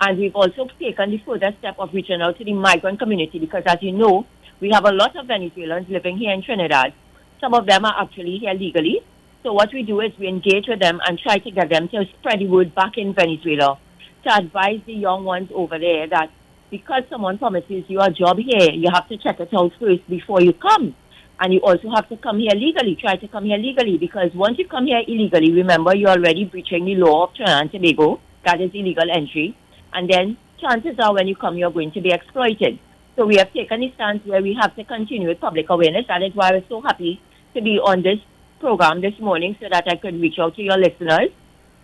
And 0.00 0.18
we've 0.18 0.34
also 0.34 0.68
taken 0.78 1.10
the 1.10 1.18
further 1.18 1.54
step 1.58 1.76
of 1.78 1.94
reaching 1.94 2.20
out 2.20 2.38
to 2.38 2.44
the 2.44 2.52
migrant 2.52 2.98
community 2.98 3.38
because 3.38 3.62
as 3.66 3.78
you 3.80 3.92
know, 3.92 4.26
we 4.60 4.70
have 4.70 4.84
a 4.84 4.92
lot 4.92 5.16
of 5.16 5.26
Venezuelans 5.26 5.88
living 5.88 6.18
here 6.18 6.32
in 6.32 6.42
Trinidad. 6.42 6.92
Some 7.40 7.54
of 7.54 7.66
them 7.66 7.84
are 7.84 8.02
actually 8.02 8.38
here 8.38 8.54
legally. 8.54 9.00
So 9.42 9.52
what 9.52 9.72
we 9.72 9.82
do 9.82 10.00
is 10.00 10.12
we 10.18 10.26
engage 10.26 10.66
with 10.68 10.80
them 10.80 11.00
and 11.06 11.18
try 11.18 11.38
to 11.38 11.50
get 11.50 11.68
them 11.68 11.88
to 11.88 12.04
spread 12.18 12.40
the 12.40 12.46
word 12.46 12.74
back 12.74 12.96
in 12.96 13.14
Venezuela 13.14 13.78
to 14.24 14.34
advise 14.34 14.80
the 14.86 14.94
young 14.94 15.24
ones 15.24 15.50
over 15.54 15.78
there 15.78 16.08
that 16.08 16.30
because 16.70 17.02
someone 17.10 17.38
promises 17.38 17.84
you 17.88 18.00
a 18.00 18.10
job 18.10 18.38
here, 18.38 18.70
you 18.72 18.88
have 18.92 19.08
to 19.08 19.16
check 19.16 19.40
it 19.40 19.50
out 19.56 19.72
first 19.80 20.08
before 20.08 20.40
you 20.40 20.52
come. 20.52 20.94
And 21.40 21.52
you 21.52 21.60
also 21.60 21.90
have 21.94 22.08
to 22.08 22.16
come 22.16 22.38
here 22.38 22.54
legally, 22.54 22.96
try 23.00 23.16
to 23.16 23.28
come 23.28 23.44
here 23.44 23.58
legally, 23.58 23.98
because 23.98 24.30
once 24.34 24.58
you 24.58 24.68
come 24.68 24.86
here 24.86 25.02
illegally, 25.06 25.52
remember 25.52 25.94
you're 25.94 26.10
already 26.10 26.44
breaching 26.44 26.84
the 26.84 26.94
law 26.94 27.24
of 27.24 27.34
Trinidad 27.34 27.62
and 27.62 27.72
Tobago, 27.72 28.20
that 28.44 28.60
is 28.60 28.70
illegal 28.72 29.10
entry. 29.10 29.56
And 29.92 30.08
then 30.08 30.36
chances 30.60 30.96
are 30.98 31.12
when 31.12 31.26
you 31.26 31.36
come, 31.36 31.56
you're 31.56 31.72
going 31.72 31.92
to 31.92 32.00
be 32.00 32.10
exploited. 32.10 32.78
So 33.16 33.26
we 33.26 33.36
have 33.36 33.52
taken 33.52 33.82
a 33.82 33.92
stance 33.94 34.24
where 34.24 34.42
we 34.42 34.56
have 34.60 34.74
to 34.76 34.84
continue 34.84 35.28
with 35.28 35.40
public 35.40 35.66
awareness. 35.70 36.06
That 36.08 36.22
is 36.22 36.34
why 36.34 36.50
I 36.50 36.54
was 36.54 36.64
so 36.68 36.80
happy 36.80 37.20
to 37.54 37.62
be 37.62 37.78
on 37.78 38.02
this 38.02 38.18
program 38.60 39.00
this 39.00 39.14
morning 39.20 39.56
so 39.60 39.66
that 39.70 39.84
I 39.88 39.96
could 39.96 40.20
reach 40.20 40.38
out 40.40 40.56
to 40.56 40.62
your 40.62 40.78
listeners. 40.78 41.30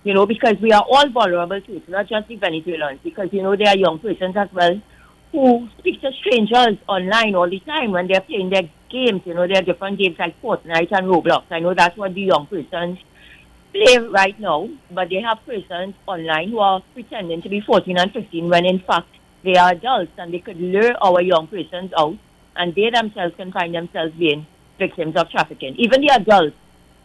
You 0.02 0.14
know, 0.14 0.24
because 0.26 0.54
we 0.62 0.72
are 0.72 0.84
all 0.90 1.10
vulnerable 1.10 1.60
to 1.60 1.76
it, 1.76 1.88
not 1.88 2.08
just 2.08 2.28
the 2.28 2.36
Venezuelans, 2.36 3.00
because, 3.04 3.28
you 3.32 3.42
know, 3.42 3.54
there 3.54 3.68
are 3.68 3.76
young 3.76 3.98
persons 3.98 4.34
as 4.36 4.48
well 4.52 4.80
who 5.32 5.68
speak 5.78 6.00
to 6.00 6.10
strangers 6.20 6.78
online 6.88 7.34
all 7.34 7.48
the 7.48 7.60
time 7.60 7.92
when 7.92 8.08
they're 8.08 8.20
playing 8.22 8.50
their 8.50 8.68
games. 8.90 9.22
You 9.24 9.34
know, 9.34 9.46
there 9.46 9.58
are 9.58 9.62
different 9.62 9.98
games 9.98 10.16
like 10.18 10.40
Fortnite 10.42 10.90
and 10.90 11.06
Roblox. 11.06 11.44
I 11.50 11.60
know 11.60 11.74
that's 11.74 11.96
what 11.96 12.14
the 12.14 12.22
young 12.22 12.46
persons 12.46 12.98
play 13.72 13.98
right 13.98 14.38
now, 14.40 14.68
but 14.90 15.08
they 15.10 15.20
have 15.20 15.38
persons 15.46 15.94
online 16.06 16.50
who 16.50 16.58
are 16.58 16.82
pretending 16.94 17.42
to 17.42 17.48
be 17.48 17.60
14 17.60 17.96
and 17.98 18.12
15 18.12 18.48
when 18.48 18.66
in 18.66 18.80
fact 18.80 19.08
they 19.44 19.54
are 19.54 19.72
adults 19.72 20.12
and 20.18 20.34
they 20.34 20.40
could 20.40 20.56
lure 20.56 20.92
our 21.00 21.22
young 21.22 21.46
persons 21.46 21.92
out 21.96 22.16
and 22.56 22.74
they 22.74 22.90
themselves 22.90 23.34
can 23.36 23.52
find 23.52 23.74
themselves 23.74 24.12
being 24.18 24.46
victims 24.78 25.16
of 25.16 25.30
trafficking. 25.30 25.74
Even 25.78 26.00
the 26.00 26.12
adults 26.12 26.56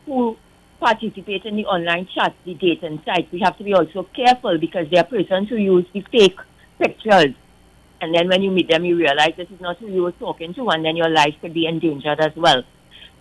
who 0.05 0.35
participate 0.79 1.45
in 1.45 1.55
the 1.55 1.65
online 1.65 2.07
chats, 2.13 2.35
the 2.45 2.53
dating 2.53 3.01
sites, 3.05 3.31
we 3.31 3.39
have 3.39 3.57
to 3.57 3.63
be 3.63 3.73
also 3.73 4.03
careful 4.15 4.57
because 4.59 4.87
there 4.91 5.01
are 5.01 5.07
persons 5.07 5.49
who 5.49 5.57
use 5.57 5.85
the 5.93 6.01
fake 6.11 6.37
pictures. 6.79 7.33
And 8.01 8.13
then 8.13 8.27
when 8.27 8.41
you 8.41 8.51
meet 8.51 8.69
them, 8.69 8.85
you 8.85 8.97
realize 8.97 9.33
this 9.37 9.49
is 9.49 9.61
not 9.61 9.77
who 9.77 9.87
you 9.87 10.03
were 10.03 10.11
talking 10.13 10.53
to, 10.55 10.69
and 10.69 10.83
then 10.83 10.95
your 10.95 11.09
life 11.09 11.35
could 11.41 11.53
be 11.53 11.65
endangered 11.65 12.19
as 12.19 12.35
well. 12.35 12.63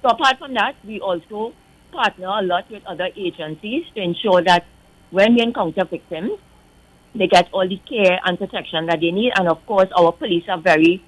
So 0.03 0.09
apart 0.09 0.39
from 0.39 0.55
that, 0.55 0.75
we 0.85 1.01
also 1.01 1.55
partner 1.93 2.27
a 2.27 2.43
lot 2.43 2.71
with 2.71 2.85
other 2.87 3.09
agencies 3.17 3.85
to 3.95 4.03
ensure 4.03 4.43
that 4.43 4.67
when 5.11 5.35
we 5.35 5.43
encounter 5.43 5.85
victims, 5.85 6.33
they 7.15 7.29
get 7.29 7.49
all 7.53 7.69
the 7.69 7.81
care 7.89 8.19
and 8.25 8.37
protection 8.37 8.87
that 8.87 9.01
they 9.01 9.13
need. 9.13 9.33
And 9.37 9.49
of 9.49 9.65
course, 9.67 9.89
our 9.97 10.13
police 10.13 10.45
are 10.49 10.61
very 10.61 11.03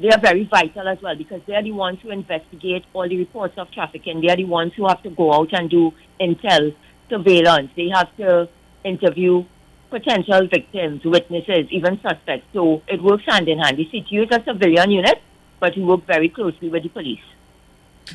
they 0.00 0.08
are 0.08 0.20
very 0.20 0.44
vital 0.44 0.86
as 0.86 1.00
well 1.02 1.16
because 1.16 1.40
they 1.46 1.54
are 1.54 1.62
the 1.62 1.72
ones 1.72 1.98
who 2.02 2.10
investigate 2.10 2.84
all 2.92 3.08
the 3.08 3.16
reports 3.16 3.54
of 3.58 3.70
trafficking. 3.72 4.20
They 4.20 4.28
are 4.28 4.36
the 4.36 4.44
ones 4.44 4.72
who 4.76 4.86
have 4.86 5.02
to 5.02 5.10
go 5.10 5.32
out 5.32 5.52
and 5.52 5.68
do 5.68 5.92
intel 6.20 6.74
surveillance. 7.10 7.70
They 7.76 7.88
have 7.88 8.14
to 8.18 8.48
interview 8.84 9.44
potential 9.90 10.46
victims, 10.48 11.04
witnesses, 11.04 11.66
even 11.70 12.00
suspects. 12.00 12.46
So 12.52 12.82
it 12.86 13.02
works 13.02 13.24
hand 13.26 13.48
in 13.48 13.58
hand. 13.58 13.78
The 13.78 13.86
CTU 13.86 14.30
is 14.30 14.36
a 14.36 14.44
civilian 14.44 14.90
unit, 14.90 15.20
but 15.60 15.76
we 15.76 15.82
work 15.82 16.06
very 16.06 16.28
closely 16.28 16.68
with 16.68 16.82
the 16.82 16.90
police. 16.90 17.20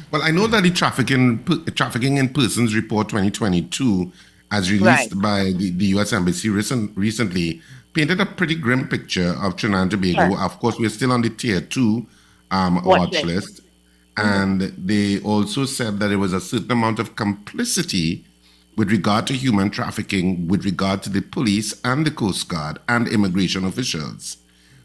Well, 0.10 0.22
I 0.24 0.32
know 0.32 0.48
that 0.48 0.64
the 0.64 0.72
trafficking 0.72 1.44
trafficking 1.76 2.18
in 2.18 2.30
persons 2.30 2.76
report 2.76 3.10
2022, 3.10 4.12
as 4.52 4.72
released 4.72 5.14
Right. 5.14 5.22
by 5.22 5.44
the, 5.56 5.72
the 5.72 5.86
U.S. 5.98 6.14
Embassy 6.14 6.50
recent, 6.50 6.98
recently, 6.98 7.62
painted 7.94 8.20
a 8.20 8.26
pretty 8.26 8.56
grim 8.56 8.88
picture 8.88 9.36
of 9.42 9.56
Trinidad 9.56 9.82
and 9.82 9.92
Tobago. 9.92 10.30
Sure. 10.30 10.44
Of 10.44 10.60
course, 10.60 10.80
we're 10.80 10.90
still 10.90 11.12
on 11.12 11.22
the 11.22 11.30
tier 11.30 11.62
two 11.62 12.08
um, 12.52 12.76
Watch 12.76 12.86
watch 12.86 13.12
list. 13.12 13.26
list, 13.26 13.62
and 14.18 14.62
they 14.62 15.20
also 15.22 15.66
said 15.66 16.00
that 16.00 16.08
there 16.08 16.20
was 16.20 16.34
a 16.34 16.42
certain 16.42 16.72
amount 16.72 17.00
of 17.00 17.16
complicity 17.16 18.26
with 18.76 18.92
regard 18.92 19.28
to 19.28 19.34
human 19.34 19.70
trafficking, 19.70 20.48
with 20.48 20.66
regard 20.66 21.04
to 21.04 21.10
the 21.10 21.22
police 21.22 21.80
and 21.84 22.06
the 22.06 22.12
Coast 22.12 22.50
Guard 22.50 22.80
and 22.90 23.08
immigration 23.08 23.64
officials. 23.66 24.38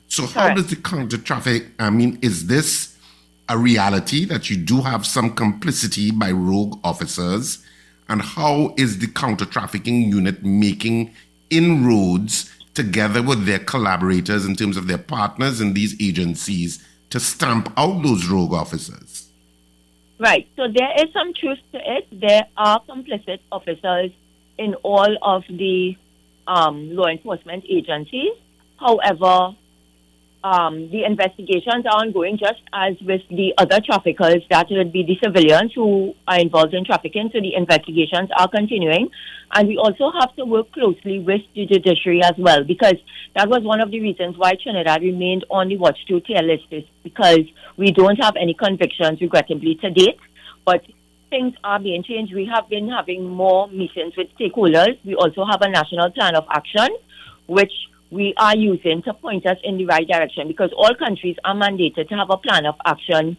So, 0.09 0.27
how 0.27 0.55
does 0.55 0.69
the 0.69 0.77
counter 0.77 1.19
traffic? 1.19 1.67
I 1.79 1.91
mean, 1.91 2.19
is 2.23 2.47
this 2.47 2.97
a 3.49 3.59
reality 3.59 4.25
that 4.27 4.51
you 4.51 4.57
do 4.57 4.83
have 4.83 5.07
some 5.07 5.35
complicity 5.35 6.11
by 6.11 6.31
rogue 6.31 6.79
officers? 6.85 7.65
And 8.11 8.23
how 8.23 8.75
is 8.79 8.99
the 8.99 9.07
counter 9.07 9.45
trafficking 9.45 10.11
unit 10.11 10.43
making 10.43 11.13
inroads 11.51 12.51
together 12.79 13.21
with 13.25 13.45
their 13.45 13.59
collaborators 13.59 14.47
in 14.47 14.55
terms 14.55 14.77
of 14.77 14.87
their 14.87 14.99
partners 14.99 15.61
in 15.61 15.75
these 15.75 16.01
agencies 16.01 16.79
to 17.11 17.19
stamp 17.19 17.73
out 17.77 18.05
those 18.05 18.29
rogue 18.29 18.53
officers? 18.53 19.33
Right. 20.21 20.49
So 20.55 20.69
there 20.73 20.93
is 20.99 21.13
some 21.13 21.35
truth 21.35 21.59
to 21.73 21.79
it. 21.79 22.07
There 22.13 22.45
are 22.57 22.81
complicit 22.89 23.41
officers 23.51 24.13
in 24.59 24.75
all 24.85 25.13
of 25.23 25.43
the 25.49 25.97
um, 26.47 26.95
law 26.95 27.07
enforcement 27.07 27.65
agencies. 27.69 28.31
However, 28.79 29.57
um, 30.45 30.89
the 30.91 31.05
investigations 31.05 31.85
are 31.85 31.99
ongoing 31.99 32.39
just 32.39 32.63
as 32.73 32.95
with 33.03 33.23
the 33.29 33.53
other 33.59 33.81
traffickers, 33.85 34.43
that 34.51 34.67
would 34.71 34.93
be 34.93 35.03
the 35.03 35.19
civilians 35.23 35.73
who 35.75 36.15
are 36.29 36.39
involved 36.39 36.75
in 36.75 36.85
trafficking. 36.85 37.31
So 37.33 37.41
the 37.41 37.55
investigations 37.55 38.31
are 38.39 38.49
continuing. 38.49 39.11
And 39.55 39.67
we 39.67 39.77
also 39.77 40.13
have 40.21 40.35
to 40.37 40.45
work 40.45 40.71
closely 40.73 41.19
with 41.19 41.41
the 41.55 41.67
judiciary 41.67 42.23
as 42.23 42.35
well 42.39 42.63
because 42.63 42.95
that 43.35 43.49
was 43.49 43.63
one 43.63 43.81
of 43.81 43.91
the 43.91 44.01
reasons 44.01 44.37
why 44.37 44.53
Trinidad 44.63 45.03
remained 45.03 45.45
on 45.51 45.69
the 45.69 45.77
watch 45.77 45.99
to 46.09 46.21
tier 46.21 46.43
list 46.43 46.67
is 46.71 46.85
because 47.03 47.41
we 47.77 47.91
don't 47.91 48.17
have 48.23 48.35
any 48.37 48.55
convictions, 48.55 49.21
regrettably, 49.21 49.77
to 49.77 49.91
date. 49.91 50.19
But 50.65 50.83
things 51.31 51.55
are 51.65 51.81
being 51.81 52.03
changed. 52.05 52.35
We 52.35 52.49
have 52.53 52.69
been 52.69 52.89
having 52.89 53.25
more 53.25 53.69
meetings 53.69 54.15
with 54.17 54.29
stakeholders. 54.39 54.99
We 55.05 55.15
also 55.15 55.45
have 55.45 55.63
a 55.63 55.69
national 55.69 56.11
plan 56.13 56.37
of 56.37 56.45
action, 56.51 56.89
which 57.47 57.73
we 58.11 58.35
are 58.37 58.57
using 58.57 59.03
to 59.03 59.13
point 59.15 59.47
us 59.47 59.59
in 59.63 59.77
the 59.77 59.87
right 59.87 60.07
direction 60.07 60.49
because 60.49 60.71
all 60.77 60.95
countries 60.95 61.37
are 61.45 61.55
mandated 61.55 62.09
to 62.09 62.15
have 62.17 62.31
a 62.31 62.37
plan 62.37 62.65
of 62.67 62.75
action 62.87 63.37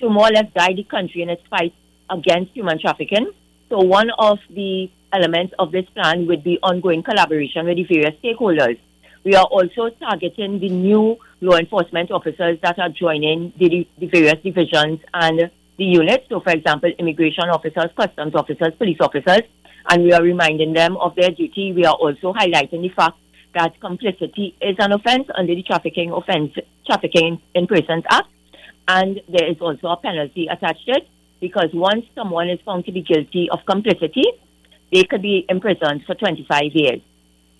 to 0.00 0.08
more 0.08 0.28
or 0.28 0.30
less 0.30 0.46
guide 0.56 0.76
the 0.76 0.84
country 0.84 1.22
in 1.22 1.28
its 1.30 1.42
fight 1.48 1.74
against 2.10 2.52
human 2.52 2.78
trafficking. 2.78 3.30
So 3.68 3.78
one 3.80 4.10
of 4.18 4.38
the 4.50 4.90
elements 5.12 5.54
of 5.58 5.72
this 5.72 5.86
plan 5.90 6.26
would 6.26 6.44
be 6.44 6.58
ongoing 6.62 7.02
collaboration 7.02 7.66
with 7.66 7.76
the 7.76 7.84
various 7.84 8.14
stakeholders. 8.22 8.78
We 9.24 9.34
are 9.34 9.44
also 9.44 9.90
targeting 9.90 10.60
the 10.60 10.68
new 10.68 11.18
law 11.40 11.56
enforcement 11.56 12.10
officers 12.10 12.58
that 12.62 12.78
are 12.78 12.88
joining 12.88 13.52
the, 13.58 13.86
the 13.98 14.06
various 14.06 14.40
divisions 14.42 15.00
and 15.12 15.50
the 15.78 15.84
units. 15.84 16.26
So, 16.28 16.40
for 16.40 16.50
example, 16.50 16.90
immigration 16.98 17.50
officers, 17.50 17.90
customs 17.96 18.34
officers, 18.34 18.72
police 18.78 18.98
officers, 19.00 19.42
and 19.90 20.04
we 20.04 20.12
are 20.12 20.22
reminding 20.22 20.72
them 20.72 20.96
of 20.96 21.14
their 21.16 21.30
duty. 21.30 21.72
We 21.72 21.84
are 21.84 21.94
also 21.94 22.32
highlighting 22.32 22.82
the 22.82 22.90
fact 22.90 23.18
that 23.54 23.80
complicity 23.80 24.54
is 24.60 24.76
an 24.78 24.92
offence 24.92 25.28
under 25.36 25.54
the 25.54 25.62
Trafficking 25.62 26.12
Offence 26.12 26.52
Trafficking 26.86 27.40
in 27.54 27.66
Persons 27.66 28.04
Act, 28.10 28.28
and 28.88 29.20
there 29.28 29.50
is 29.50 29.56
also 29.60 29.88
a 29.88 29.96
penalty 29.96 30.48
attached 30.50 30.86
to 30.86 30.92
it 30.92 31.08
because 31.40 31.68
once 31.72 32.04
someone 32.14 32.48
is 32.48 32.58
found 32.64 32.84
to 32.86 32.92
be 32.92 33.02
guilty 33.02 33.48
of 33.50 33.58
complicity, 33.66 34.24
they 34.92 35.04
could 35.04 35.22
be 35.22 35.44
imprisoned 35.48 36.04
for 36.06 36.14
25 36.14 36.62
years. 36.72 37.00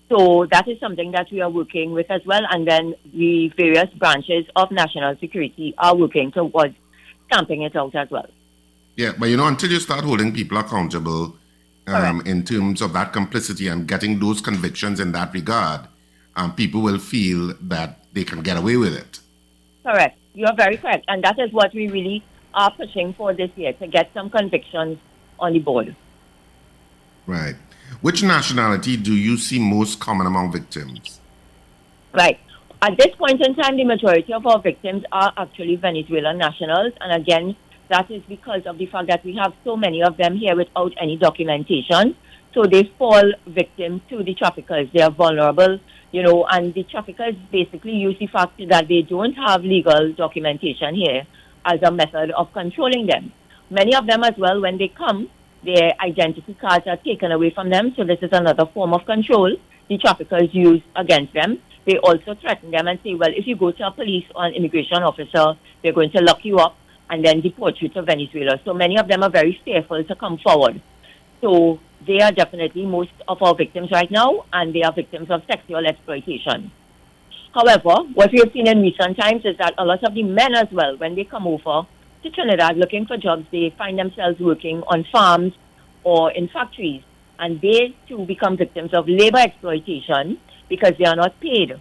So 0.09 0.47
that 0.51 0.67
is 0.67 0.79
something 0.79 1.11
that 1.11 1.27
we 1.31 1.41
are 1.41 1.49
working 1.49 1.91
with 1.91 2.09
as 2.09 2.21
well, 2.25 2.41
and 2.49 2.65
then 2.67 2.95
the 3.13 3.49
various 3.57 3.89
branches 3.95 4.45
of 4.55 4.71
national 4.71 5.17
security 5.19 5.73
are 5.77 5.95
working 5.95 6.31
towards 6.31 6.75
stamping 7.25 7.63
it 7.63 7.75
out 7.75 7.93
as 7.95 8.09
well. 8.09 8.27
Yeah, 8.95 9.11
but 9.17 9.29
you 9.29 9.37
know, 9.37 9.47
until 9.47 9.69
you 9.69 9.79
start 9.79 10.05
holding 10.05 10.33
people 10.33 10.57
accountable 10.57 11.35
um, 11.87 12.21
in 12.25 12.43
terms 12.43 12.81
of 12.81 12.93
that 12.93 13.13
complicity 13.13 13.67
and 13.67 13.87
getting 13.87 14.19
those 14.19 14.41
convictions 14.41 14.99
in 14.99 15.13
that 15.13 15.33
regard, 15.33 15.87
um, 16.35 16.53
people 16.53 16.81
will 16.81 16.99
feel 16.99 17.53
that 17.61 18.05
they 18.13 18.23
can 18.23 18.41
get 18.41 18.57
away 18.57 18.77
with 18.77 18.95
it. 18.95 19.19
Correct. 19.83 20.17
You 20.33 20.45
are 20.45 20.55
very 20.55 20.77
correct. 20.77 21.05
And 21.07 21.23
that 21.23 21.39
is 21.39 21.51
what 21.51 21.73
we 21.73 21.87
really 21.87 22.23
are 22.53 22.71
pushing 22.71 23.13
for 23.13 23.33
this 23.33 23.49
year 23.55 23.73
to 23.73 23.87
get 23.87 24.11
some 24.13 24.29
convictions 24.29 24.99
on 25.39 25.53
the 25.53 25.59
board. 25.59 25.95
Right. 27.25 27.55
Which 28.01 28.21
nationality 28.21 28.97
do 28.97 29.15
you 29.15 29.37
see 29.37 29.59
most 29.59 29.99
common 29.99 30.27
among 30.27 30.51
victims? 30.51 31.19
Right. 32.13 32.39
At 32.81 32.97
this 32.97 33.15
point 33.15 33.41
in 33.41 33.55
time, 33.55 33.77
the 33.77 33.83
majority 33.83 34.33
of 34.33 34.45
our 34.45 34.59
victims 34.61 35.03
are 35.11 35.33
actually 35.37 35.77
Venezuelan 35.77 36.37
nationals. 36.37 36.93
And 37.01 37.21
again, 37.21 37.55
that 37.89 38.09
is 38.11 38.21
because 38.27 38.61
of 38.65 38.77
the 38.77 38.85
fact 38.87 39.07
that 39.07 39.23
we 39.23 39.35
have 39.35 39.53
so 39.63 39.75
many 39.75 40.03
of 40.03 40.17
them 40.17 40.35
here 40.35 40.55
without 40.55 40.93
any 40.99 41.17
documentation. 41.17 42.15
So 42.53 42.63
they 42.63 42.91
fall 42.97 43.31
victim 43.45 44.01
to 44.09 44.23
the 44.23 44.33
traffickers. 44.33 44.87
They 44.93 45.01
are 45.01 45.11
vulnerable, 45.11 45.79
you 46.11 46.23
know, 46.23 46.45
and 46.49 46.73
the 46.73 46.83
traffickers 46.83 47.35
basically 47.51 47.93
use 47.93 48.15
the 48.19 48.27
fact 48.27 48.59
that 48.69 48.87
they 48.87 49.01
don't 49.01 49.33
have 49.33 49.61
legal 49.63 50.13
documentation 50.13 50.95
here 50.95 51.23
as 51.65 51.81
a 51.83 51.91
method 51.91 52.31
of 52.31 52.51
controlling 52.53 53.07
them. 53.07 53.31
Many 53.69 53.95
of 53.95 54.07
them 54.07 54.23
as 54.23 54.33
well, 54.37 54.61
when 54.61 54.77
they 54.77 54.87
come, 54.87 55.29
their 55.63 55.93
identity 55.99 56.55
cards 56.59 56.87
are 56.87 56.97
taken 56.97 57.31
away 57.31 57.51
from 57.51 57.69
them. 57.69 57.93
So 57.95 58.03
this 58.03 58.19
is 58.21 58.29
another 58.31 58.65
form 58.73 58.93
of 58.93 59.05
control 59.05 59.55
the 59.89 59.97
traffickers 59.97 60.49
use 60.53 60.81
against 60.95 61.33
them. 61.33 61.59
They 61.85 61.97
also 61.97 62.35
threaten 62.35 62.71
them 62.71 62.87
and 62.87 62.99
say, 63.03 63.13
well, 63.15 63.31
if 63.33 63.47
you 63.47 63.55
go 63.55 63.71
to 63.71 63.87
a 63.87 63.91
police 63.91 64.25
or 64.35 64.45
an 64.45 64.53
immigration 64.53 65.03
officer, 65.03 65.57
they're 65.81 65.93
going 65.93 66.11
to 66.11 66.21
lock 66.21 66.43
you 66.43 66.57
up 66.57 66.75
and 67.09 67.23
then 67.23 67.41
deport 67.41 67.75
you 67.81 67.89
to 67.89 68.01
Venezuela. 68.01 68.59
So 68.65 68.73
many 68.73 68.97
of 68.97 69.07
them 69.07 69.23
are 69.23 69.29
very 69.29 69.59
fearful 69.63 70.03
to 70.03 70.15
come 70.15 70.37
forward. 70.43 70.81
So 71.41 71.79
they 72.05 72.19
are 72.19 72.31
definitely 72.31 72.85
most 72.85 73.11
of 73.27 73.41
our 73.41 73.55
victims 73.55 73.89
right 73.91 74.09
now, 74.11 74.45
and 74.53 74.73
they 74.73 74.83
are 74.83 74.93
victims 74.93 75.29
of 75.29 75.41
sexual 75.49 75.85
exploitation. 75.85 76.71
However, 77.53 78.03
what 78.13 78.31
we 78.31 78.39
have 78.39 78.51
seen 78.53 78.67
in 78.67 78.81
recent 78.81 79.17
times 79.17 79.41
is 79.45 79.57
that 79.57 79.73
a 79.77 79.85
lot 79.85 80.03
of 80.03 80.13
the 80.13 80.23
men 80.23 80.53
as 80.55 80.67
well, 80.71 80.97
when 80.97 81.15
they 81.15 81.23
come 81.23 81.47
over 81.47 81.87
to 82.23 82.29
Trinidad 82.29 82.77
looking 82.77 83.05
for 83.05 83.17
jobs, 83.17 83.45
they 83.51 83.73
find 83.77 83.97
themselves 83.97 84.39
working 84.39 84.83
on 84.87 85.05
farms 85.11 85.53
or 86.03 86.31
in 86.31 86.49
factories, 86.49 87.01
and 87.39 87.61
they 87.61 87.95
too 88.07 88.25
become 88.25 88.57
victims 88.57 88.91
of 88.93 89.07
labor 89.07 89.39
exploitation 89.39 90.37
because 90.69 90.93
they 90.99 91.05
are 91.05 91.15
not 91.15 91.39
paid. 91.39 91.73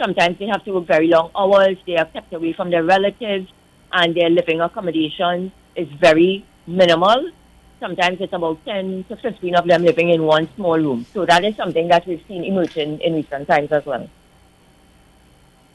Sometimes 0.00 0.38
they 0.38 0.46
have 0.46 0.64
to 0.64 0.72
work 0.72 0.86
very 0.86 1.08
long 1.08 1.30
hours, 1.36 1.76
they 1.86 1.96
are 1.96 2.06
kept 2.06 2.32
away 2.32 2.54
from 2.54 2.70
their 2.70 2.84
relatives, 2.84 3.48
and 3.92 4.14
their 4.14 4.30
living 4.30 4.60
accommodation 4.60 5.52
is 5.76 5.88
very 5.88 6.44
minimal. 6.66 7.30
Sometimes 7.80 8.20
it's 8.20 8.32
about 8.32 8.64
10 8.64 9.04
to 9.08 9.16
15 9.16 9.54
of 9.54 9.66
them 9.66 9.82
living 9.82 10.10
in 10.10 10.24
one 10.24 10.48
small 10.54 10.78
room. 10.78 11.06
So 11.14 11.24
that 11.26 11.44
is 11.44 11.56
something 11.56 11.88
that 11.88 12.06
we've 12.06 12.22
seen 12.28 12.44
emerging 12.44 13.00
in 13.00 13.14
recent 13.14 13.48
times 13.48 13.72
as 13.72 13.86
well. 13.86 14.08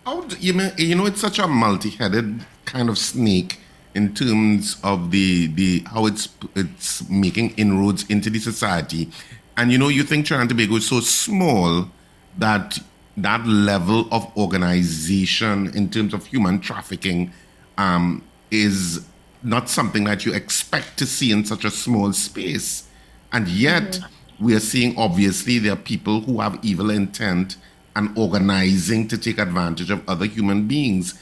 Do, 0.05 0.37
you, 0.39 0.53
you 0.77 0.95
know, 0.95 1.07
it's 1.07 1.19
such 1.19 1.39
a 1.39 1.47
multi-headed 1.47 2.45
kind 2.65 2.89
of 2.89 2.97
snake 2.97 3.59
in 3.95 4.13
terms 4.13 4.77
of 4.83 5.09
the 5.09 5.47
the 5.47 5.83
how 5.87 6.05
it's 6.05 6.29
it's 6.55 7.09
making 7.09 7.51
inroads 7.51 8.05
into 8.07 8.29
the 8.29 8.39
society, 8.39 9.09
and 9.57 9.71
you 9.71 9.77
know, 9.77 9.87
you 9.87 10.03
think 10.03 10.27
Trinidad 10.27 10.51
and 10.51 10.59
Tobago 10.59 10.75
is 10.75 10.87
so 10.87 10.99
small 10.99 11.89
that 12.37 12.77
that 13.17 13.47
level 13.47 14.07
of 14.11 14.29
organization 14.37 15.71
in 15.73 15.89
terms 15.89 16.13
of 16.13 16.25
human 16.25 16.59
trafficking 16.59 17.31
um, 17.77 18.23
is 18.51 19.05
not 19.43 19.69
something 19.69 20.03
that 20.05 20.25
you 20.25 20.33
expect 20.33 20.97
to 20.97 21.05
see 21.05 21.31
in 21.31 21.45
such 21.45 21.65
a 21.65 21.71
small 21.71 22.13
space, 22.13 22.87
and 23.31 23.47
yet 23.47 23.99
we 24.39 24.55
are 24.55 24.59
seeing 24.59 24.97
obviously 24.97 25.59
there 25.59 25.73
are 25.73 25.77
people 25.77 26.21
who 26.21 26.41
have 26.41 26.59
evil 26.63 26.89
intent 26.89 27.57
and 27.95 28.17
organizing 28.17 29.07
to 29.07 29.17
take 29.17 29.37
advantage 29.37 29.89
of 29.89 30.07
other 30.09 30.25
human 30.25 30.67
beings. 30.67 31.13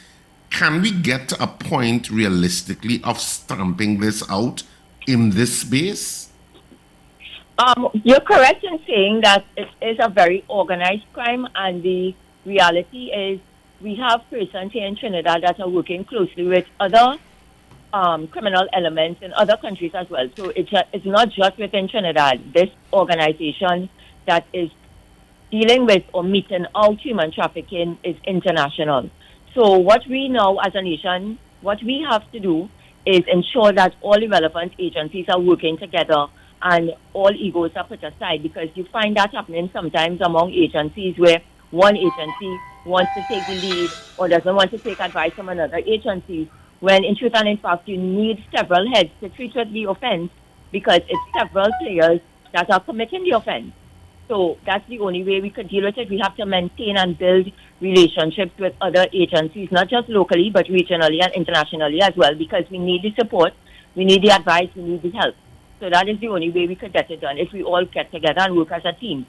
Can 0.50 0.82
we 0.82 0.92
get 0.92 1.30
to 1.30 1.44
a 1.44 1.48
point 1.48 2.10
realistically 2.10 3.02
of 3.04 3.20
stamping 3.20 4.00
this 4.00 4.24
out 4.30 4.64
in 5.08 5.32
this 5.32 5.60
space? 5.60 6.30
Um, 7.60 7.90
you're 8.04 8.22
correct 8.22 8.64
in 8.64 8.80
saying 8.88 9.22
that 9.22 9.46
it 9.56 9.70
is 9.82 9.98
a 10.00 10.10
very 10.10 10.44
organized 10.48 11.06
crime, 11.14 11.48
and 11.56 11.84
the 11.84 12.16
reality 12.46 13.12
is 13.12 13.40
we 13.82 13.96
have 13.96 14.22
persons 14.30 14.72
here 14.72 14.86
in 14.86 14.96
Trinidad 14.96 15.44
that 15.44 15.60
are 15.60 15.70
working 15.70 16.06
closely 16.06 16.48
with 16.48 16.66
other 16.80 17.18
um, 17.94 18.28
criminal 18.28 18.68
elements 18.74 19.22
in 19.22 19.34
other 19.34 19.58
countries 19.58 19.92
as 19.94 20.10
well. 20.10 20.28
So 20.36 20.50
it's, 20.50 20.72
a, 20.74 20.84
it's 20.94 21.06
not 21.06 21.30
just 21.30 21.58
within 21.58 21.88
Trinidad. 21.88 22.54
This 22.54 22.70
organization 22.92 23.90
that 24.26 24.46
is 24.54 24.70
dealing 25.52 25.86
with 25.86 26.04
or 26.14 26.24
meeting 26.24 26.66
out 26.76 27.00
human 27.00 27.32
trafficking 27.32 27.98
is 28.04 28.16
international. 28.26 29.10
So 29.54 29.78
what 29.78 30.02
we 30.10 30.28
know 30.28 30.60
as 30.60 30.74
a 30.74 30.82
nation, 30.82 31.38
what 31.62 31.84
we 31.84 32.06
have 32.10 32.30
to 32.32 32.40
do 32.40 32.70
is 33.06 33.22
ensure 33.28 33.72
that 33.74 33.94
all 34.02 34.20
the 34.20 34.28
relevant 34.28 34.74
agencies 34.80 35.26
are 35.30 35.40
working 35.40 35.78
together 35.78 36.26
and 36.64 36.94
all 37.14 37.32
egos 37.32 37.72
are 37.76 37.84
put 37.84 38.04
aside 38.04 38.42
because 38.42 38.70
you 38.76 38.86
find 38.86 39.18
that 39.18 39.32
happening 39.34 39.70
sometimes 39.74 40.22
among 40.22 40.52
agencies 40.52 41.18
where 41.18 41.42
one 41.72 41.96
agency 41.98 42.60
wants 42.86 43.12
to 43.16 43.24
take 43.28 43.46
the 43.48 43.56
lead 43.56 43.90
or 44.18 44.28
doesn't 44.28 44.56
want 44.56 44.72
to 44.72 44.78
take 44.78 45.00
advice 45.00 45.34
from 45.34 45.50
another 45.50 45.78
agency 45.78 46.50
when 46.80 47.04
in 47.04 47.16
truth 47.16 47.32
and 47.36 47.48
in 47.48 47.58
fact 47.58 47.88
you 47.88 47.98
need 47.98 48.44
several 48.56 48.86
heads 48.94 49.10
to 49.22 49.30
treat 49.30 49.54
the 49.54 49.86
offense 49.86 50.30
because 50.72 51.00
it's 51.08 51.38
several 51.38 51.70
players 51.80 52.20
that 52.52 52.70
are 52.70 52.80
committing 52.82 53.24
the 53.24 53.32
offense. 53.32 53.72
So 54.28 54.58
that's 54.66 54.88
the 54.90 55.00
only 55.00 55.24
way 55.24 55.42
we 55.42 55.50
could 55.50 55.70
deal 55.70 55.84
with 55.84 55.98
it. 55.98 56.10
We 56.10 56.20
have 56.20 56.36
to 56.38 56.46
maintain 56.46 56.98
and 56.98 57.18
build 57.18 57.52
relationships 57.80 58.52
with 58.60 58.74
other 58.82 59.08
agencies, 59.14 59.70
not 59.72 59.90
just 59.90 60.10
locally, 60.10 60.50
but 60.50 60.66
regionally 60.68 61.22
and 61.22 61.32
internationally 61.34 62.02
as 62.02 62.16
well, 62.16 62.34
because 62.36 62.64
we 62.72 62.80
need 62.80 63.04
the 63.04 63.14
support, 63.20 63.54
we 63.96 64.06
need 64.06 64.22
the 64.24 64.32
advice, 64.32 64.70
we 64.76 64.84
need 64.84 65.02
the 65.02 65.12
help. 65.12 65.36
So 65.80 65.90
that 65.90 66.08
is 66.08 66.20
the 66.20 66.30
only 66.30 66.50
way 66.50 66.68
we 66.68 66.76
could 66.76 66.94
get 66.94 67.12
it 67.12 67.22
done 67.22 67.38
if 67.38 67.52
we 67.52 67.64
all 67.64 67.86
get 67.86 68.12
together 68.12 68.42
and 68.42 68.56
work 68.56 68.72
as 68.72 68.86
a 68.86 68.94
team. 68.94 69.26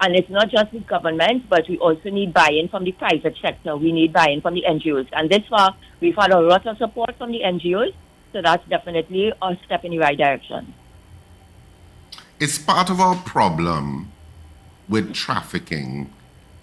And 0.00 0.14
it's 0.14 0.28
not 0.28 0.50
just 0.50 0.72
the 0.72 0.80
government, 0.80 1.48
but 1.48 1.68
we 1.68 1.78
also 1.78 2.10
need 2.10 2.34
buy-in 2.34 2.68
from 2.68 2.84
the 2.84 2.92
private 2.92 3.36
sector. 3.40 3.76
We 3.76 3.92
need 3.92 4.12
buy-in 4.12 4.42
from 4.42 4.54
the 4.54 4.64
NGOs. 4.68 5.08
And 5.12 5.30
this 5.30 5.42
far, 5.48 5.74
we've 6.00 6.16
had 6.16 6.32
a 6.32 6.40
lot 6.40 6.66
of 6.66 6.76
support 6.76 7.16
from 7.16 7.32
the 7.32 7.40
NGOs. 7.40 7.94
So 8.32 8.42
that's 8.42 8.66
definitely 8.68 9.32
a 9.40 9.56
step 9.64 9.84
in 9.84 9.92
the 9.92 9.98
right 9.98 10.16
direction. 10.16 10.74
It's 12.38 12.58
part 12.58 12.90
of 12.90 13.00
our 13.00 13.16
problem 13.16 14.12
with 14.88 15.14
trafficking 15.14 16.12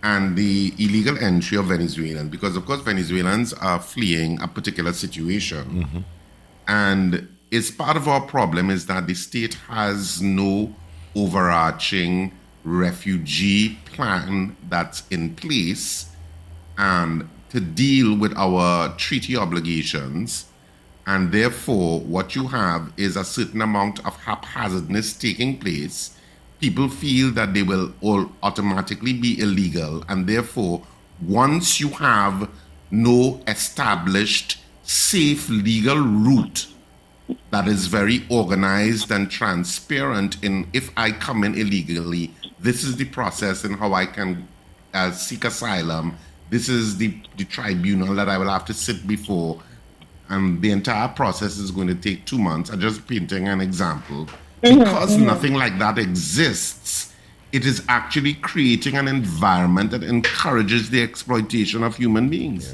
and 0.04 0.36
the 0.36 0.74
illegal 0.78 1.18
entry 1.18 1.58
of 1.58 1.66
Venezuelans 1.66 2.30
because, 2.30 2.56
of 2.56 2.66
course, 2.66 2.82
Venezuelans 2.82 3.54
are 3.54 3.80
fleeing 3.80 4.40
a 4.42 4.48
particular 4.48 4.94
situation. 4.94 5.66
Mm-hmm. 5.66 6.00
And 6.68 7.36
it's 7.50 7.72
part 7.72 7.98
of 7.98 8.08
our 8.08 8.22
problem 8.22 8.70
is 8.70 8.86
that 8.86 9.08
the 9.08 9.16
state 9.16 9.56
has 9.68 10.22
no 10.22 10.76
overarching 11.16 12.34
refugee 12.64 13.78
plan 13.86 14.56
that's 14.70 15.04
in 15.10 15.36
place 15.36 16.10
and 16.78 17.30
to 17.50 17.60
deal 17.60 18.18
with 18.18 18.34
our 18.36 18.96
treaty 18.98 19.38
obligations. 19.38 20.46
And 21.06 21.32
therefore, 21.32 22.00
what 22.00 22.36
you 22.36 22.48
have 22.48 22.92
is 22.98 23.16
a 23.16 23.26
certain 23.26 23.62
amount 23.62 24.06
of 24.06 24.16
haphazardness 24.16 25.14
taking 25.14 25.60
place. 25.60 26.18
People 26.60 26.88
feel 26.88 27.32
that 27.32 27.54
they 27.54 27.62
will 27.62 27.94
all 28.02 28.32
automatically 28.42 29.14
be 29.14 29.40
illegal. 29.40 30.04
And 30.08 30.26
therefore, 30.28 30.82
once 31.22 31.80
you 31.80 31.90
have 31.90 32.50
no 32.90 33.42
established, 33.48 34.60
safe 34.84 35.50
legal 35.50 35.98
route 35.98 36.68
that 37.52 37.68
is 37.68 37.88
very 37.88 38.26
organized 38.30 39.12
and 39.12 39.30
transparent 39.30 40.44
in 40.44 40.68
if 40.74 40.90
I 40.98 41.12
come 41.12 41.44
in 41.44 41.56
illegally, 41.56 42.34
this 42.64 42.84
is 42.84 42.96
the 42.96 43.06
process 43.06 43.66
and 43.66 43.76
how 43.76 43.94
I 43.94 44.06
can 44.06 44.48
uh, 44.94 45.12
seek 45.12 45.46
asylum. 45.46 46.18
This 46.50 46.70
is 46.70 46.98
the, 46.98 47.16
the 47.38 47.46
tribunal 47.46 48.16
that 48.16 48.30
I 48.30 48.38
will 48.38 48.50
have 48.50 48.66
to 48.66 48.74
sit 48.74 49.06
before. 49.06 49.62
And 50.30 50.62
the 50.62 50.72
entire 50.72 51.10
process 51.10 51.58
is 51.58 51.72
going 51.72 51.90
to 51.90 51.96
take 51.96 52.26
two 52.26 52.40
months. 52.40 52.70
I'm 52.70 52.80
just 52.80 53.06
painting 53.06 53.48
an 53.50 53.60
example. 53.60 54.28
Mhm, 54.64 54.80
Because 54.80 55.18
mhm. 55.18 55.26
nothing 55.26 55.54
like 55.54 55.78
that 55.80 55.98
exists, 55.98 57.14
it 57.52 57.66
is 57.66 57.84
actually 57.90 58.36
creating 58.36 58.96
an 58.96 59.08
environment 59.08 59.92
that 59.92 60.04
encourages 60.04 60.90
the 60.90 61.04
exploitation 61.04 61.84
of 61.84 61.98
human 61.98 62.30
beings. 62.30 62.74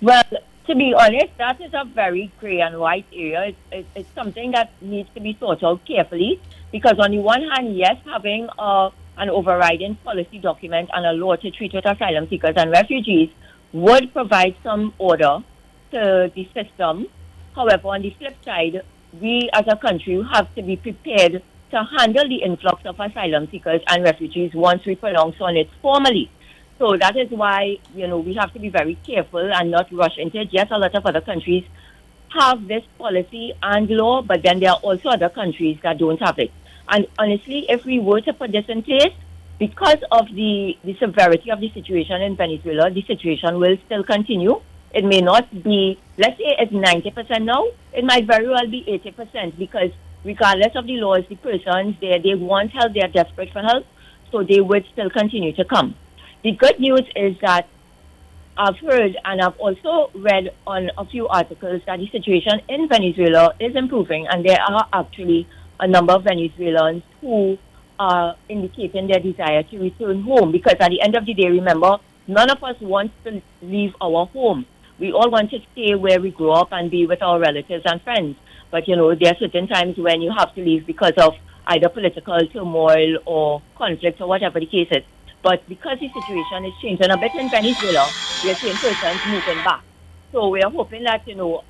Well, 0.00 0.24
to 0.66 0.74
be 0.74 0.94
honest, 0.96 1.36
that 1.38 1.60
is 1.60 1.72
a 1.74 1.84
very 1.84 2.32
grey 2.40 2.60
and 2.60 2.78
white 2.78 3.06
area. 3.12 3.48
It's, 3.48 3.58
it's, 3.70 3.88
it's 3.94 4.14
something 4.14 4.52
that 4.52 4.72
needs 4.80 5.08
to 5.14 5.20
be 5.20 5.34
thought 5.34 5.62
out 5.62 5.84
carefully 5.86 6.40
because, 6.72 6.98
on 6.98 7.10
the 7.10 7.18
one 7.18 7.42
hand, 7.42 7.76
yes, 7.76 7.96
having 8.04 8.48
a, 8.58 8.90
an 9.18 9.30
overriding 9.30 9.96
policy 9.96 10.38
document 10.38 10.88
and 10.92 11.04
a 11.04 11.12
law 11.12 11.36
to 11.36 11.50
treat 11.50 11.74
with 11.74 11.84
asylum 11.84 12.28
seekers 12.28 12.54
and 12.56 12.70
refugees 12.70 13.30
would 13.72 14.12
provide 14.12 14.56
some 14.62 14.94
order 14.98 15.38
to 15.90 16.32
the 16.34 16.48
system. 16.54 17.06
However, 17.54 17.88
on 17.88 18.02
the 18.02 18.10
flip 18.18 18.36
side, 18.44 18.82
we 19.20 19.50
as 19.52 19.64
a 19.68 19.76
country 19.76 20.24
have 20.32 20.52
to 20.54 20.62
be 20.62 20.76
prepared 20.76 21.42
to 21.70 21.84
handle 21.98 22.28
the 22.28 22.42
influx 22.42 22.82
of 22.86 22.98
asylum 22.98 23.48
seekers 23.50 23.82
and 23.88 24.02
refugees 24.02 24.52
once 24.54 24.84
we 24.86 24.94
pronounce 24.94 25.36
on 25.40 25.56
it 25.56 25.68
formally. 25.82 26.30
So 26.78 26.96
that 26.96 27.16
is 27.16 27.30
why, 27.30 27.78
you 27.94 28.06
know, 28.06 28.18
we 28.18 28.34
have 28.34 28.52
to 28.52 28.58
be 28.58 28.68
very 28.68 28.96
careful 29.06 29.52
and 29.52 29.70
not 29.70 29.92
rush 29.92 30.18
into 30.18 30.40
it. 30.40 30.48
Yes, 30.50 30.68
a 30.70 30.78
lot 30.78 30.94
of 30.94 31.06
other 31.06 31.20
countries 31.20 31.64
have 32.30 32.66
this 32.66 32.82
policy 32.98 33.52
and 33.62 33.88
law, 33.90 34.22
but 34.22 34.42
then 34.42 34.58
there 34.58 34.70
are 34.70 34.80
also 34.82 35.10
other 35.10 35.28
countries 35.28 35.78
that 35.82 35.98
don't 35.98 36.20
have 36.20 36.38
it. 36.38 36.50
And 36.88 37.06
honestly, 37.18 37.66
if 37.68 37.84
we 37.84 38.00
were 38.00 38.20
to 38.22 38.32
put 38.32 38.52
this 38.52 38.64
in 38.68 38.82
place, 38.82 39.12
because 39.58 39.98
of 40.10 40.26
the, 40.34 40.76
the 40.82 40.96
severity 40.98 41.50
of 41.50 41.60
the 41.60 41.70
situation 41.72 42.20
in 42.22 42.36
Venezuela, 42.36 42.90
the 42.90 43.02
situation 43.02 43.60
will 43.60 43.76
still 43.86 44.02
continue. 44.02 44.60
It 44.92 45.04
may 45.04 45.20
not 45.20 45.50
be, 45.62 45.98
let's 46.18 46.36
say 46.38 46.56
it's 46.58 46.72
90% 46.72 47.44
now, 47.44 47.66
it 47.92 48.04
might 48.04 48.26
very 48.26 48.48
well 48.48 48.66
be 48.68 48.82
80% 49.04 49.56
because 49.58 49.90
regardless 50.24 50.74
of 50.74 50.86
the 50.86 50.96
laws, 50.96 51.24
the 51.28 51.36
persons, 51.36 51.96
they, 52.00 52.18
they 52.18 52.34
want 52.34 52.72
help, 52.72 52.94
they 52.94 53.00
are 53.00 53.08
desperate 53.08 53.52
for 53.52 53.62
help, 53.62 53.86
so 54.32 54.42
they 54.42 54.60
would 54.60 54.84
still 54.92 55.10
continue 55.10 55.52
to 55.52 55.64
come. 55.64 55.94
The 56.44 56.52
good 56.52 56.78
news 56.78 57.04
is 57.16 57.36
that 57.40 57.66
I've 58.58 58.76
heard 58.76 59.16
and 59.24 59.40
I've 59.40 59.56
also 59.56 60.10
read 60.14 60.50
on 60.66 60.90
a 60.98 61.06
few 61.06 61.26
articles 61.26 61.80
that 61.86 61.98
the 61.98 62.06
situation 62.10 62.60
in 62.68 62.86
Venezuela 62.86 63.54
is 63.58 63.74
improving, 63.74 64.26
and 64.28 64.44
there 64.44 64.60
are 64.60 64.86
actually 64.92 65.48
a 65.80 65.88
number 65.88 66.12
of 66.12 66.24
Venezuelans 66.24 67.02
who 67.22 67.56
are 67.98 68.36
indicating 68.50 69.06
their 69.06 69.20
desire 69.20 69.62
to 69.62 69.78
return 69.78 70.20
home 70.20 70.52
because 70.52 70.76
at 70.80 70.90
the 70.90 71.00
end 71.00 71.16
of 71.16 71.24
the 71.24 71.32
day, 71.32 71.48
remember, 71.48 71.96
none 72.26 72.50
of 72.50 72.62
us 72.62 72.78
wants 72.82 73.14
to 73.24 73.40
leave 73.62 73.94
our 74.02 74.26
home. 74.26 74.66
We 74.98 75.12
all 75.12 75.30
want 75.30 75.50
to 75.52 75.60
stay 75.72 75.94
where 75.94 76.20
we 76.20 76.30
grew 76.30 76.50
up 76.50 76.68
and 76.72 76.90
be 76.90 77.06
with 77.06 77.22
our 77.22 77.40
relatives 77.40 77.84
and 77.86 78.02
friends. 78.02 78.36
But 78.70 78.86
you 78.86 78.96
know, 78.96 79.14
there 79.14 79.32
are 79.32 79.38
certain 79.40 79.66
times 79.66 79.96
when 79.96 80.20
you 80.20 80.30
have 80.36 80.54
to 80.56 80.60
leave 80.60 80.86
because 80.86 81.14
of 81.16 81.32
either 81.68 81.88
political 81.88 82.38
turmoil 82.52 83.16
or 83.24 83.62
conflict 83.78 84.20
or 84.20 84.28
whatever 84.28 84.60
the 84.60 84.66
case 84.66 84.88
is. 84.90 85.04
But 85.44 85.68
because 85.68 86.00
the 86.00 86.08
situation 86.08 86.64
has 86.64 86.72
changed, 86.80 87.02
and 87.02 87.12
a 87.12 87.18
bit 87.18 87.34
in 87.34 87.50
Venezuela, 87.50 88.08
we 88.42 88.50
are 88.50 88.54
seeing 88.54 88.74
persons 88.76 89.20
moving 89.28 89.62
back. 89.62 89.82
So 90.32 90.48
we 90.48 90.62
are 90.62 90.70
hoping 90.70 91.04
that, 91.04 91.28
you 91.28 91.34
know, 91.34 91.62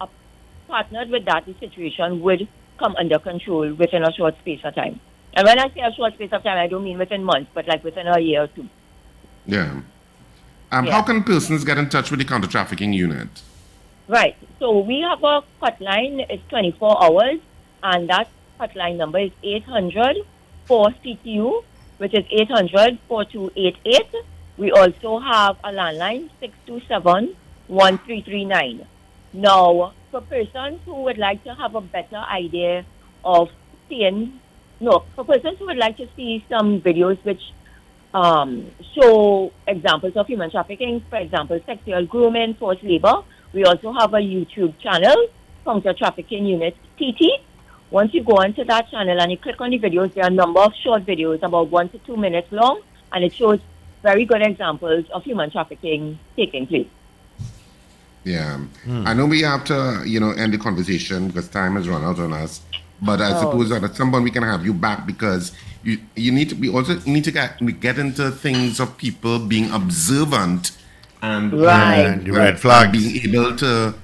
partnered 0.68 1.10
with 1.10 1.24
that, 1.24 1.44
the 1.44 1.54
situation 1.58 2.22
would 2.22 2.46
come 2.78 2.94
under 2.96 3.18
control 3.18 3.74
within 3.74 4.04
a 4.04 4.12
short 4.12 4.38
space 4.38 4.60
of 4.62 4.76
time. 4.76 5.00
And 5.34 5.44
when 5.44 5.58
I 5.58 5.68
say 5.74 5.80
a 5.80 5.92
short 5.92 6.14
space 6.14 6.30
of 6.32 6.44
time, 6.44 6.56
I 6.56 6.68
don't 6.68 6.84
mean 6.84 6.98
within 6.98 7.24
months, 7.24 7.50
but 7.52 7.66
like 7.66 7.82
within 7.82 8.06
a 8.06 8.20
year 8.20 8.44
or 8.44 8.46
two. 8.46 8.68
Yeah. 9.44 9.80
Um, 10.70 10.86
Yeah. 10.86 10.92
How 10.92 11.02
can 11.02 11.24
persons 11.24 11.64
get 11.64 11.76
in 11.76 11.88
touch 11.88 12.12
with 12.12 12.20
the 12.20 12.24
counter 12.24 12.46
trafficking 12.46 12.92
unit? 12.92 13.42
Right. 14.06 14.36
So 14.60 14.78
we 14.78 15.00
have 15.00 15.22
a 15.24 15.42
hotline. 15.60 16.24
It's 16.30 16.46
24 16.48 17.02
hours, 17.04 17.40
and 17.82 18.08
that 18.08 18.28
hotline 18.60 18.96
number 18.96 19.18
is 19.18 19.32
800 19.42 20.18
4CTU, 20.68 21.62
which 22.04 22.12
is 22.12 22.24
800 22.30 22.98
4288. 23.08 24.26
We 24.58 24.70
also 24.72 25.18
have 25.20 25.56
a 25.64 25.72
landline 25.72 26.28
627 26.38 27.34
1339. 27.68 28.86
Now, 29.32 29.94
for 30.10 30.20
persons 30.20 30.80
who 30.84 30.96
would 31.04 31.16
like 31.16 31.42
to 31.44 31.54
have 31.54 31.74
a 31.74 31.80
better 31.80 32.18
idea 32.18 32.84
of 33.24 33.48
seeing, 33.88 34.38
no, 34.80 35.04
for 35.14 35.24
persons 35.24 35.58
who 35.58 35.64
would 35.64 35.78
like 35.78 35.96
to 35.96 36.06
see 36.14 36.44
some 36.50 36.82
videos 36.82 37.16
which 37.24 37.40
um, 38.12 38.70
show 38.94 39.50
examples 39.66 40.14
of 40.14 40.26
human 40.26 40.50
trafficking, 40.50 41.02
for 41.08 41.16
example, 41.16 41.58
sexual 41.64 42.04
grooming, 42.04 42.52
forced 42.60 42.82
labor. 42.82 43.14
We 43.54 43.64
also 43.64 43.94
have 43.94 44.12
a 44.12 44.18
YouTube 44.18 44.78
channel, 44.78 45.16
Counter 45.64 45.94
Trafficking 45.94 46.44
Unit 46.44 46.76
TT. 46.98 47.40
Once 47.94 48.12
you 48.12 48.24
go 48.24 48.32
onto 48.32 48.64
that 48.64 48.90
channel 48.90 49.20
and 49.20 49.30
you 49.30 49.38
click 49.38 49.60
on 49.60 49.70
the 49.70 49.78
videos, 49.78 50.12
there 50.14 50.24
are 50.24 50.26
a 50.26 50.30
number 50.42 50.58
of 50.58 50.72
short 50.82 51.06
videos, 51.06 51.40
about 51.44 51.70
one 51.70 51.88
to 51.90 51.98
two 51.98 52.16
minutes 52.16 52.50
long, 52.50 52.80
and 53.12 53.22
it 53.22 53.32
shows 53.32 53.60
very 54.02 54.24
good 54.24 54.42
examples 54.42 55.04
of 55.10 55.22
human 55.22 55.48
trafficking 55.48 56.18
taking 56.34 56.66
place. 56.66 56.88
Yeah. 58.24 58.56
Hmm. 58.84 59.06
I 59.06 59.14
know 59.14 59.26
we 59.26 59.42
have 59.42 59.64
to, 59.66 60.02
you 60.04 60.18
know, 60.18 60.32
end 60.32 60.52
the 60.52 60.58
conversation 60.58 61.28
because 61.28 61.46
time 61.48 61.76
has 61.76 61.88
run 61.88 62.02
out 62.02 62.18
on 62.18 62.32
us. 62.32 62.62
But 63.00 63.20
I 63.20 63.30
Oh. 63.32 63.40
suppose 63.42 63.68
that 63.68 63.84
at 63.84 63.94
some 63.94 64.10
point 64.10 64.24
we 64.24 64.32
can 64.32 64.42
have 64.42 64.64
you 64.64 64.74
back 64.74 65.06
because 65.06 65.52
you 65.84 65.98
you 66.16 66.32
need 66.32 66.48
to 66.48 66.56
be 66.56 66.68
also 66.68 66.98
need 67.06 67.22
to 67.24 67.30
get 67.30 67.50
get 67.80 67.96
into 67.98 68.30
things 68.32 68.80
of 68.80 68.96
people 68.96 69.38
being 69.38 69.70
observant 69.70 70.72
and 71.22 71.52
Right. 71.52 72.06
And 72.06 72.28
red 72.28 72.58
flags. 72.58 72.90
being 72.98 73.14
able 73.28 73.54
to 73.64 73.94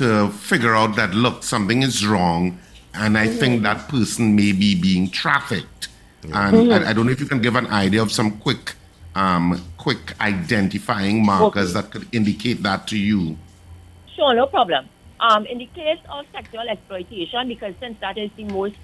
to 0.00 0.28
figure 0.50 0.74
out 0.74 0.96
that 0.96 1.14
look 1.14 1.42
something 1.42 1.82
is 1.82 2.06
wrong, 2.06 2.58
and 2.94 3.16
I 3.16 3.26
think 3.28 3.62
that 3.62 3.88
person 3.88 4.34
may 4.34 4.52
be 4.52 4.74
being 4.80 5.10
trafficked. 5.10 5.88
And. 6.22 6.72
I, 6.72 6.90
I 6.90 6.92
don't 6.92 7.06
know 7.06 7.12
if 7.12 7.20
you 7.20 7.26
can 7.26 7.40
give 7.40 7.56
an 7.56 7.66
idea 7.68 8.02
of 8.02 8.12
some 8.12 8.38
quick 8.38 8.74
um, 9.14 9.60
quick 9.76 10.20
identifying 10.20 11.24
markers 11.24 11.72
that 11.72 11.90
could 11.90 12.06
indicate 12.14 12.62
that 12.62 12.86
to 12.88 12.98
you. 12.98 13.36
Sure, 14.14 14.34
no 14.34 14.46
problem. 14.46 14.88
Um, 15.18 15.46
in 15.46 15.58
the 15.58 15.66
case 15.66 15.98
of 16.08 16.26
sexual 16.32 16.68
exploitation, 16.68 17.48
because 17.48 17.74
since 17.80 17.98
that 18.00 18.16
is 18.16 18.30
the 18.36 18.44
most 18.44 18.76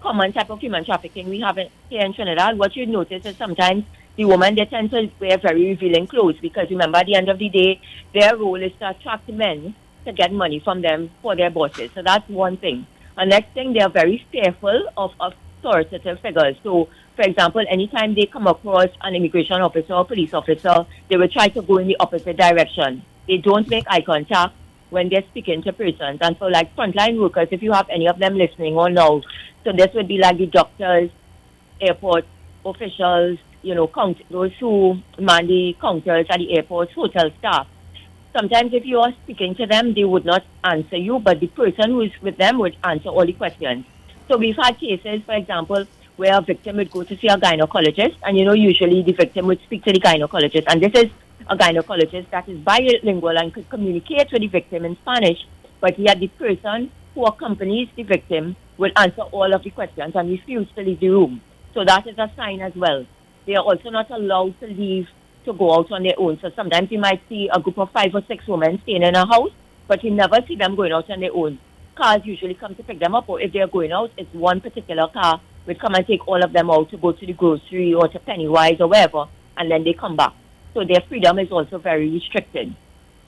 common 0.00 0.32
type 0.32 0.50
of 0.50 0.60
human 0.60 0.84
trafficking 0.84 1.28
we 1.28 1.40
have 1.40 1.58
in, 1.58 1.68
here 1.88 2.04
in 2.04 2.12
Trinidad, 2.12 2.58
what 2.58 2.76
you 2.76 2.86
notice 2.86 3.24
is 3.24 3.36
sometimes 3.36 3.84
the 4.16 4.24
women 4.24 4.54
they 4.54 4.64
tend 4.64 4.90
to 4.90 5.10
wear 5.18 5.38
very 5.38 5.66
revealing 5.68 6.06
clothes 6.06 6.36
because 6.40 6.68
remember 6.70 6.98
at 6.98 7.06
the 7.06 7.14
end 7.14 7.28
of 7.28 7.38
the 7.38 7.48
day, 7.48 7.80
their 8.12 8.36
role 8.36 8.62
is 8.62 8.72
to 8.80 8.90
attract 8.90 9.28
men 9.28 9.74
to 10.04 10.12
get 10.12 10.32
money 10.32 10.60
from 10.60 10.82
them 10.82 11.10
for 11.22 11.36
their 11.36 11.50
bosses. 11.50 11.90
So 11.94 12.02
that's 12.02 12.28
one 12.28 12.56
thing. 12.56 12.86
And 13.16 13.30
next 13.30 13.52
thing, 13.54 13.72
they 13.72 13.80
are 13.80 13.90
very 13.90 14.24
fearful 14.32 14.88
of 14.96 15.12
authoritative 15.20 16.20
figures. 16.20 16.56
So, 16.62 16.88
for 17.16 17.22
example, 17.22 17.62
anytime 17.68 18.14
they 18.14 18.26
come 18.26 18.46
across 18.46 18.88
an 19.02 19.14
immigration 19.14 19.60
officer 19.60 19.94
or 19.94 20.04
police 20.04 20.32
officer, 20.32 20.86
they 21.08 21.16
will 21.16 21.28
try 21.28 21.48
to 21.48 21.62
go 21.62 21.78
in 21.78 21.86
the 21.86 21.96
opposite 22.00 22.36
direction. 22.36 23.02
They 23.28 23.38
don't 23.38 23.68
make 23.68 23.84
eye 23.88 24.00
contact 24.00 24.54
when 24.90 25.08
they're 25.08 25.24
speaking 25.30 25.62
to 25.62 25.72
persons. 25.72 26.18
And 26.20 26.36
for 26.38 26.50
like 26.50 26.74
frontline 26.76 27.20
workers, 27.20 27.48
if 27.50 27.62
you 27.62 27.72
have 27.72 27.88
any 27.90 28.08
of 28.08 28.18
them 28.18 28.36
listening 28.36 28.74
or 28.74 28.90
now, 28.90 29.22
so 29.64 29.72
this 29.72 29.88
would 29.94 30.08
be 30.08 30.18
like 30.18 30.38
the 30.38 30.46
doctors, 30.46 31.10
airport 31.80 32.24
officials, 32.64 33.38
you 33.62 33.74
know, 33.74 33.86
count, 33.86 34.18
those 34.30 34.52
who 34.58 34.98
man 35.18 35.46
the 35.46 35.76
counters 35.80 36.26
at 36.30 36.38
the 36.38 36.56
airports, 36.56 36.92
hotel 36.92 37.30
staff. 37.38 37.66
Sometimes 38.32 38.72
if 38.72 38.86
you 38.86 39.00
are 39.00 39.12
speaking 39.24 39.56
to 39.56 39.66
them, 39.66 39.92
they 39.92 40.04
would 40.04 40.24
not 40.24 40.44
answer 40.62 40.96
you, 40.96 41.18
but 41.18 41.40
the 41.40 41.48
person 41.48 41.90
who 41.90 42.02
is 42.02 42.12
with 42.22 42.36
them 42.36 42.58
would 42.58 42.76
answer 42.84 43.08
all 43.08 43.26
the 43.26 43.32
questions. 43.32 43.84
So 44.28 44.36
we've 44.36 44.56
had 44.56 44.78
cases, 44.78 45.22
for 45.26 45.34
example, 45.34 45.84
where 46.16 46.36
a 46.38 46.40
victim 46.40 46.76
would 46.76 46.90
go 46.92 47.02
to 47.02 47.16
see 47.16 47.26
a 47.26 47.36
gynecologist, 47.36 48.14
and 48.22 48.38
you 48.38 48.44
know, 48.44 48.52
usually 48.52 49.02
the 49.02 49.12
victim 49.12 49.46
would 49.46 49.60
speak 49.62 49.82
to 49.84 49.92
the 49.92 49.98
gynecologist, 49.98 50.64
and 50.68 50.80
this 50.80 50.92
is 50.94 51.10
a 51.48 51.56
gynecologist 51.56 52.30
that 52.30 52.48
is 52.48 52.58
bilingual 52.58 53.36
and 53.36 53.52
could 53.52 53.68
communicate 53.68 54.30
with 54.30 54.42
the 54.42 54.46
victim 54.46 54.84
in 54.84 54.96
Spanish, 54.98 55.44
but 55.80 55.98
yet 55.98 56.20
the 56.20 56.28
person 56.28 56.92
who 57.14 57.24
accompanies 57.24 57.88
the 57.96 58.04
victim 58.04 58.54
will 58.78 58.92
answer 58.96 59.22
all 59.22 59.52
of 59.52 59.64
the 59.64 59.70
questions 59.70 60.14
and 60.14 60.30
refuse 60.30 60.68
to 60.76 60.82
leave 60.82 61.00
the 61.00 61.08
room. 61.08 61.40
So 61.74 61.84
that 61.84 62.06
is 62.06 62.16
a 62.18 62.30
sign 62.36 62.60
as 62.60 62.76
well. 62.76 63.04
They 63.46 63.56
are 63.56 63.64
also 63.64 63.90
not 63.90 64.10
allowed 64.10 64.60
to 64.60 64.66
leave 64.66 65.08
to 65.44 65.52
go 65.52 65.74
out 65.74 65.90
on 65.92 66.02
their 66.02 66.18
own. 66.18 66.38
So 66.40 66.50
sometimes 66.54 66.90
you 66.90 66.98
might 66.98 67.20
see 67.28 67.48
a 67.52 67.60
group 67.60 67.78
of 67.78 67.90
five 67.92 68.14
or 68.14 68.22
six 68.28 68.46
women 68.46 68.80
staying 68.82 69.02
in 69.02 69.14
a 69.14 69.26
house, 69.26 69.52
but 69.88 70.04
you 70.04 70.10
never 70.10 70.38
see 70.46 70.56
them 70.56 70.76
going 70.76 70.92
out 70.92 71.10
on 71.10 71.20
their 71.20 71.32
own. 71.32 71.58
Cars 71.96 72.22
usually 72.24 72.54
come 72.54 72.74
to 72.76 72.82
pick 72.82 73.00
them 73.00 73.14
up, 73.14 73.28
or 73.28 73.40
if 73.40 73.52
they're 73.52 73.66
going 73.66 73.92
out, 73.92 74.10
it's 74.16 74.32
one 74.34 74.60
particular 74.60 75.08
car 75.08 75.40
would 75.66 75.80
come 75.80 75.94
and 75.94 76.06
take 76.06 76.26
all 76.26 76.42
of 76.42 76.52
them 76.52 76.70
out 76.70 76.90
to 76.90 76.96
go 76.96 77.12
to 77.12 77.26
the 77.26 77.32
grocery 77.32 77.92
or 77.94 78.08
to 78.08 78.18
Pennywise 78.18 78.80
or 78.80 78.88
wherever, 78.88 79.26
and 79.56 79.70
then 79.70 79.84
they 79.84 79.92
come 79.92 80.16
back. 80.16 80.32
So 80.74 80.84
their 80.84 81.02
freedom 81.08 81.38
is 81.38 81.50
also 81.50 81.78
very 81.78 82.10
restricted. 82.10 82.74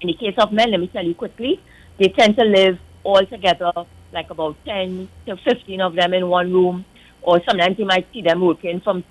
In 0.00 0.06
the 0.06 0.14
case 0.14 0.34
of 0.38 0.52
men, 0.52 0.70
let 0.70 0.80
me 0.80 0.88
tell 0.88 1.04
you 1.04 1.14
quickly, 1.14 1.60
they 1.98 2.08
tend 2.08 2.36
to 2.36 2.44
live 2.44 2.78
all 3.04 3.24
together, 3.26 3.72
like 4.12 4.30
about 4.30 4.56
10 4.64 5.08
to 5.26 5.36
15 5.36 5.80
of 5.80 5.94
them 5.94 6.14
in 6.14 6.28
one 6.28 6.52
room, 6.52 6.84
or 7.22 7.40
sometimes 7.48 7.78
you 7.78 7.84
might 7.84 8.06
see 8.12 8.22
them 8.22 8.40
working 8.40 8.80
from 8.80 9.04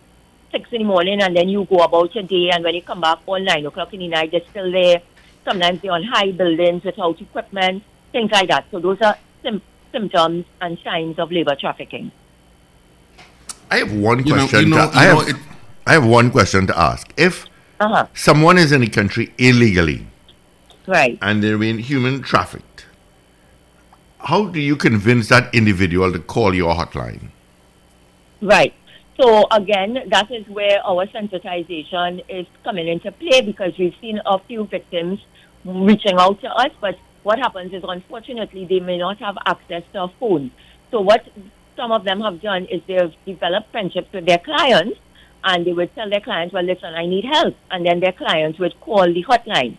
6 0.52 0.70
in 0.74 0.80
the 0.80 0.84
morning 0.86 1.22
and 1.22 1.36
then 1.36 1.50
you 1.50 1.66
go 1.66 1.78
about 1.78 2.14
your 2.16 2.24
day, 2.24 2.50
and 2.52 2.64
when 2.64 2.76
you 2.76 2.82
come 2.82 3.02
back 3.02 3.20
all 3.26 3.40
9 3.40 3.66
o'clock 3.66 3.94
in 3.94 4.00
the 4.02 4.08
night, 4.08 4.32
they're 4.32 4.42
still 4.50 4.72
there. 4.72 5.02
Sometimes 5.46 5.82
they're 5.82 5.92
on 5.92 6.04
high 6.04 6.32
buildings 6.32 6.84
without 6.84 7.20
equipment, 7.22 7.84
things 8.12 8.32
like 8.32 8.48
that. 8.50 8.66
So 8.72 8.80
those 8.80 9.02
are 9.02 9.18
sim- 9.44 9.62
symptoms 9.92 10.46
and 10.62 10.78
signs 10.84 11.18
of 11.20 11.32
labor 11.32 11.56
trafficking. 11.56 12.12
I 13.70 13.78
have 13.78 13.94
one 13.94 14.26
You 14.26 14.36
know- 14.36 14.48
question. 14.48 14.70
you 14.70 14.76
know- 14.76 14.92
to, 14.92 14.98
I, 14.98 15.04
you 15.08 15.14
know, 15.14 15.20
have, 15.22 15.30
it- 15.30 15.36
I 15.88 15.94
have 15.94 16.06
one 16.06 16.30
question 16.32 16.68
to 16.68 16.78
ask. 16.78 17.12
If 17.18 17.46
Uh-huh. 17.80 18.06
someone 18.14 18.58
is 18.58 18.72
in 18.72 18.82
the 18.82 18.88
country 18.88 19.34
illegally 19.38 20.06
Right. 20.86 21.18
and 21.22 21.42
they're 21.44 21.58
being 21.58 21.80
human 21.80 22.22
trafficked, 22.22 22.86
how 24.20 24.46
do 24.46 24.60
you 24.60 24.76
convince 24.76 25.30
that 25.30 25.54
individual 25.56 26.12
to 26.12 26.20
call 26.20 26.54
your 26.54 26.76
hotline? 26.76 27.30
Right. 28.42 28.74
So 29.22 29.46
again, 29.52 29.98
that 30.10 30.32
is 30.32 30.48
where 30.48 30.84
our 30.84 31.06
sensitization 31.06 32.24
is 32.28 32.48
coming 32.64 32.88
into 32.88 33.12
play 33.12 33.42
because 33.42 33.72
we've 33.78 33.94
seen 34.02 34.20
a 34.26 34.40
few 34.48 34.66
victims 34.66 35.20
reaching 35.64 36.18
out 36.18 36.42
to 36.42 36.48
us, 36.48 36.72
but 36.82 36.96
what 37.22 37.38
happens 37.38 37.72
is 37.72 37.84
unfortunately 37.88 38.66
they 38.66 38.80
may 38.80 38.98
not 38.98 39.20
have 39.20 39.36
access 39.46 39.84
to 39.94 40.04
a 40.06 40.08
phone. 40.20 40.50
So 40.90 41.02
what 41.02 41.24
some 41.78 41.92
of 41.92 42.04
them 42.04 42.22
have 42.22 42.42
done 42.42 42.66
is 42.66 42.82
they've 42.88 43.14
developed 43.28 43.72
friendships 43.72 44.08
with 44.12 44.26
their 44.26 44.40
clients 44.40 44.98
and 45.44 45.68
they 45.68 45.74
would 45.74 45.94
tell 45.94 46.10
their 46.10 46.22
clients, 46.22 46.52
well, 46.52 46.64
listen, 46.64 46.96
I 46.96 47.06
need 47.06 47.26
help. 47.26 47.56
And 47.70 47.86
then 47.86 48.00
their 48.00 48.14
clients 48.14 48.58
would 48.58 48.74
call 48.82 49.06
the 49.06 49.24
hotline. 49.24 49.78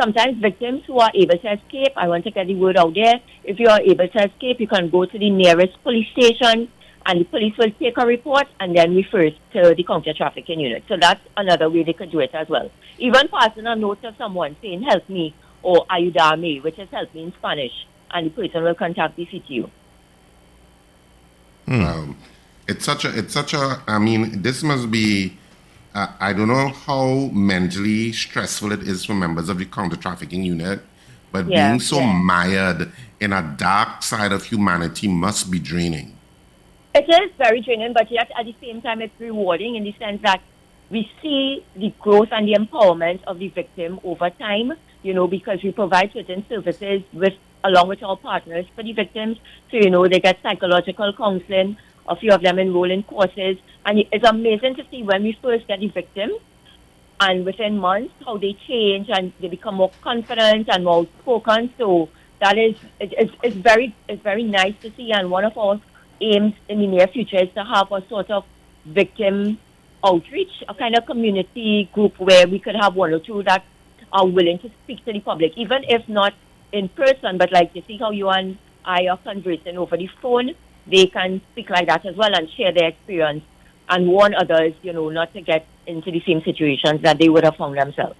Sometimes 0.00 0.40
victims 0.40 0.82
who 0.86 1.00
are 1.00 1.10
able 1.16 1.38
to 1.38 1.52
escape, 1.52 1.94
I 1.96 2.06
want 2.06 2.22
to 2.26 2.30
get 2.30 2.46
the 2.46 2.54
word 2.54 2.76
out 2.76 2.94
there. 2.94 3.14
If 3.42 3.58
you 3.58 3.66
are 3.66 3.80
able 3.80 4.06
to 4.06 4.24
escape, 4.24 4.60
you 4.60 4.68
can 4.68 4.88
go 4.88 5.04
to 5.04 5.18
the 5.18 5.30
nearest 5.30 5.82
police 5.82 6.06
station 6.12 6.68
and 7.06 7.20
the 7.20 7.24
police 7.24 7.54
will 7.58 7.70
take 7.72 7.96
a 7.98 8.06
report 8.06 8.46
and 8.60 8.76
then 8.76 8.94
refer 8.94 9.20
it 9.20 9.36
to 9.52 9.74
the 9.74 9.84
counter 9.84 10.14
trafficking 10.14 10.60
unit. 10.60 10.84
So 10.88 10.96
that's 11.00 11.20
another 11.36 11.68
way 11.68 11.82
they 11.84 11.92
could 11.92 12.10
do 12.10 12.20
it 12.20 12.30
as 12.34 12.48
well. 12.48 12.70
Even 12.98 13.28
passing 13.28 13.66
a 13.66 13.76
note 13.76 14.00
to 14.02 14.14
someone 14.16 14.56
saying, 14.62 14.82
help 14.82 15.08
me 15.08 15.34
or 15.62 15.86
ayudame, 15.90 16.62
which 16.62 16.78
is 16.78 16.88
help 16.90 17.12
me 17.14 17.24
in 17.24 17.32
Spanish, 17.34 17.72
and 18.10 18.26
the 18.26 18.30
person 18.30 18.62
will 18.62 18.74
contact 18.74 19.16
the 19.16 19.26
CTU. 19.26 19.70
Um, 21.66 22.18
it's 22.68 22.84
such 22.84 23.04
a, 23.04 23.18
it's 23.18 23.32
such 23.34 23.54
a, 23.54 23.82
I 23.86 23.98
mean, 23.98 24.42
this 24.42 24.62
must 24.62 24.90
be, 24.90 25.38
uh, 25.94 26.08
I 26.20 26.32
don't 26.32 26.48
know 26.48 26.68
how 26.68 27.30
mentally 27.32 28.12
stressful 28.12 28.72
it 28.72 28.82
is 28.82 29.04
for 29.04 29.14
members 29.14 29.48
of 29.48 29.58
the 29.58 29.64
counter 29.66 29.96
trafficking 29.96 30.42
unit, 30.42 30.80
but 31.32 31.46
Yeah, 31.46 31.68
being 31.68 31.80
so 31.80 31.98
yeah. 32.00 32.12
mired 32.12 32.92
in 33.20 33.32
a 33.32 33.42
dark 33.56 34.02
side 34.02 34.32
of 34.32 34.44
humanity 34.44 35.08
must 35.08 35.50
be 35.50 35.58
draining. 35.58 36.13
It 36.96 37.08
is 37.08 37.32
very 37.36 37.60
draining, 37.60 37.92
but 37.92 38.08
yet 38.08 38.30
at 38.38 38.46
the 38.46 38.54
same 38.60 38.80
time, 38.80 39.02
it's 39.02 39.18
rewarding 39.18 39.74
in 39.74 39.82
the 39.82 39.92
sense 39.98 40.22
that 40.22 40.40
we 40.90 41.10
see 41.20 41.66
the 41.74 41.92
growth 41.98 42.28
and 42.30 42.46
the 42.46 42.54
empowerment 42.54 43.24
of 43.24 43.40
the 43.40 43.48
victim 43.48 43.98
over 44.04 44.30
time, 44.30 44.74
you 45.02 45.12
know, 45.12 45.26
because 45.26 45.60
we 45.64 45.72
provide 45.72 46.12
certain 46.12 46.46
services 46.48 47.02
with, 47.12 47.32
along 47.64 47.88
with 47.88 48.00
our 48.04 48.16
partners 48.16 48.66
for 48.76 48.84
the 48.84 48.92
victims. 48.92 49.38
So, 49.72 49.78
you 49.78 49.90
know, 49.90 50.06
they 50.06 50.20
get 50.20 50.38
psychological 50.40 51.12
counseling, 51.14 51.76
a 52.06 52.14
few 52.14 52.30
of 52.30 52.42
them 52.42 52.60
enroll 52.60 52.88
in 52.88 53.02
courses, 53.02 53.56
and 53.84 53.98
it's 54.12 54.24
amazing 54.24 54.76
to 54.76 54.84
see 54.88 55.02
when 55.02 55.24
we 55.24 55.36
first 55.42 55.66
get 55.66 55.80
the 55.80 55.88
victim 55.88 56.30
and 57.18 57.44
within 57.44 57.76
months 57.76 58.14
how 58.24 58.36
they 58.36 58.56
change 58.68 59.08
and 59.10 59.32
they 59.40 59.48
become 59.48 59.74
more 59.76 59.90
confident 60.00 60.68
and 60.68 60.84
more 60.84 61.08
spoken. 61.22 61.74
So 61.76 62.08
that 62.40 62.56
is 62.56 62.76
it, 63.00 63.14
it's, 63.18 63.32
it's 63.42 63.56
very 63.56 63.96
it's 64.08 64.22
very 64.22 64.44
nice 64.44 64.74
to 64.82 64.92
see. 64.94 65.10
And 65.10 65.30
one 65.30 65.44
of 65.44 65.58
our 65.58 65.80
aims 66.32 66.54
in 66.68 66.80
the 66.80 66.86
near 66.86 67.06
future 67.08 67.42
is 67.42 67.52
to 67.54 67.64
have 67.64 67.90
a 67.92 68.06
sort 68.08 68.30
of 68.30 68.44
victim 68.86 69.58
outreach, 70.04 70.52
a 70.68 70.74
kind 70.74 70.96
of 70.96 71.06
community 71.06 71.88
group 71.92 72.18
where 72.18 72.46
we 72.46 72.58
could 72.58 72.76
have 72.76 72.94
one 72.94 73.12
or 73.12 73.20
two 73.20 73.42
that 73.44 73.64
are 74.12 74.26
willing 74.26 74.58
to 74.60 74.70
speak 74.82 75.04
to 75.04 75.12
the 75.12 75.20
public, 75.20 75.52
even 75.56 75.82
if 75.88 76.08
not 76.08 76.34
in 76.72 76.88
person, 76.90 77.38
but 77.38 77.50
like 77.52 77.70
you 77.74 77.82
see 77.86 77.98
how 77.98 78.10
you 78.10 78.28
and 78.28 78.58
I 78.84 79.06
are 79.08 79.18
conversing 79.18 79.78
over 79.78 79.96
the 79.96 80.08
phone, 80.20 80.50
they 80.86 81.06
can 81.06 81.40
speak 81.52 81.70
like 81.70 81.86
that 81.88 82.04
as 82.04 82.14
well 82.16 82.34
and 82.34 82.48
share 82.50 82.72
their 82.72 82.88
experience 82.88 83.42
and 83.88 84.06
warn 84.06 84.34
others, 84.34 84.74
you 84.82 84.92
know, 84.92 85.08
not 85.08 85.32
to 85.34 85.40
get 85.40 85.66
into 85.86 86.10
the 86.10 86.22
same 86.26 86.42
situations 86.44 87.02
that 87.02 87.18
they 87.18 87.28
would 87.28 87.44
have 87.44 87.56
found 87.56 87.78
themselves. 87.78 88.16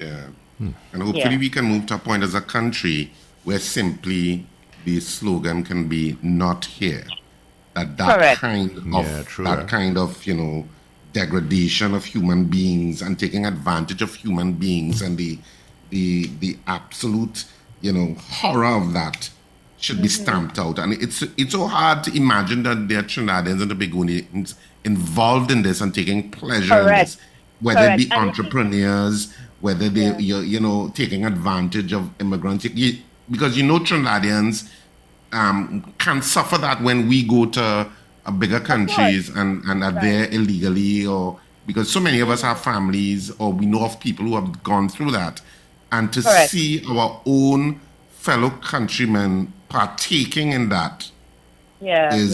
Yeah. 0.00 0.28
Hmm. 0.58 0.70
And 0.92 1.02
hopefully 1.02 1.34
Yeah. 1.34 1.38
we 1.38 1.50
can 1.50 1.64
move 1.64 1.86
to 1.86 1.94
a 1.94 1.98
point 1.98 2.22
as 2.22 2.34
a 2.34 2.40
country 2.40 3.12
where 3.44 3.58
simply 3.58 4.46
the 4.84 5.00
slogan 5.00 5.62
can 5.62 5.88
be 5.88 6.16
not 6.22 6.64
here. 6.64 7.04
That 7.80 7.96
that 7.96 8.16
Correct. 8.18 8.40
kind 8.40 8.76
of 8.94 9.06
Yeah, 9.06 9.22
true, 9.22 9.44
that 9.44 9.60
yeah. 9.60 9.66
kind 9.66 9.96
of, 9.98 10.26
you 10.26 10.34
know, 10.34 10.66
degradation 11.12 11.94
of 11.94 12.04
human 12.04 12.44
beings 12.44 13.02
and 13.02 13.18
taking 13.18 13.44
advantage 13.46 14.02
of 14.02 14.14
human 14.14 14.52
beings 14.54 15.02
and 15.02 15.16
the 15.18 15.38
the 15.90 16.26
the 16.40 16.58
absolute, 16.66 17.44
you 17.80 17.92
know, 17.92 18.14
horror 18.20 18.66
of 18.66 18.92
that 18.92 19.30
should 19.78 20.02
be 20.02 20.08
stamped 20.08 20.58
out. 20.58 20.78
And 20.78 20.92
it's 20.92 21.22
it's 21.36 21.52
so 21.52 21.66
hard 21.66 22.04
to 22.04 22.14
imagine 22.16 22.62
that 22.64 22.88
there 22.88 23.00
are 23.00 23.02
Trinidadians 23.02 23.62
and 23.62 23.70
Tobagonians 23.70 24.54
involved 24.84 25.50
in 25.50 25.62
this 25.62 25.80
and 25.80 25.94
taking 25.94 26.30
pleasure 26.30 26.80
in 26.80 26.94
this. 26.94 27.16
Whether 27.60 27.88
it 27.90 27.96
be 27.96 28.12
entrepreneurs, 28.12 29.34
whether 29.60 29.88
they 29.88 30.16
you're, 30.18 30.42
you 30.42 30.60
know 30.60 30.90
taking 30.94 31.24
advantage 31.24 31.92
of 31.92 32.10
immigrants, 32.20 32.64
You- 32.64 32.98
because 33.30 33.56
you 33.56 33.64
know 33.64 33.78
Trinidadians 33.78 34.68
um, 35.32 35.94
can 35.98 36.22
suffer 36.22 36.58
that 36.58 36.82
when 36.82 37.08
we 37.08 37.22
go 37.22 37.46
to 37.46 37.62
uh, 38.26 38.30
bigger 38.32 38.60
countries 38.60 39.28
and 39.30 39.62
and 39.64 39.82
are 39.84 39.92
there 39.92 40.28
illegally 40.30 41.06
or 41.06 41.38
because 41.66 41.90
so 41.90 42.00
many 42.00 42.20
of 42.20 42.28
us 42.30 42.42
have 42.42 42.60
families 42.60 43.30
or 43.38 43.52
we 43.52 43.66
know 43.66 43.84
of 43.84 43.98
people 44.00 44.24
who 44.26 44.34
have 44.34 44.62
gone 44.62 44.88
through 44.88 45.10
that. 45.12 45.40
and 45.92 46.12
to 46.12 46.22
Correct. 46.22 46.50
see 46.50 46.84
our 46.88 47.20
own 47.26 47.80
fellow 48.10 48.50
countrymen 48.50 49.52
partaking 49.68 50.52
in 50.52 50.68
that 50.68 51.10
Yeah, 51.80 52.14
is, 52.14 52.32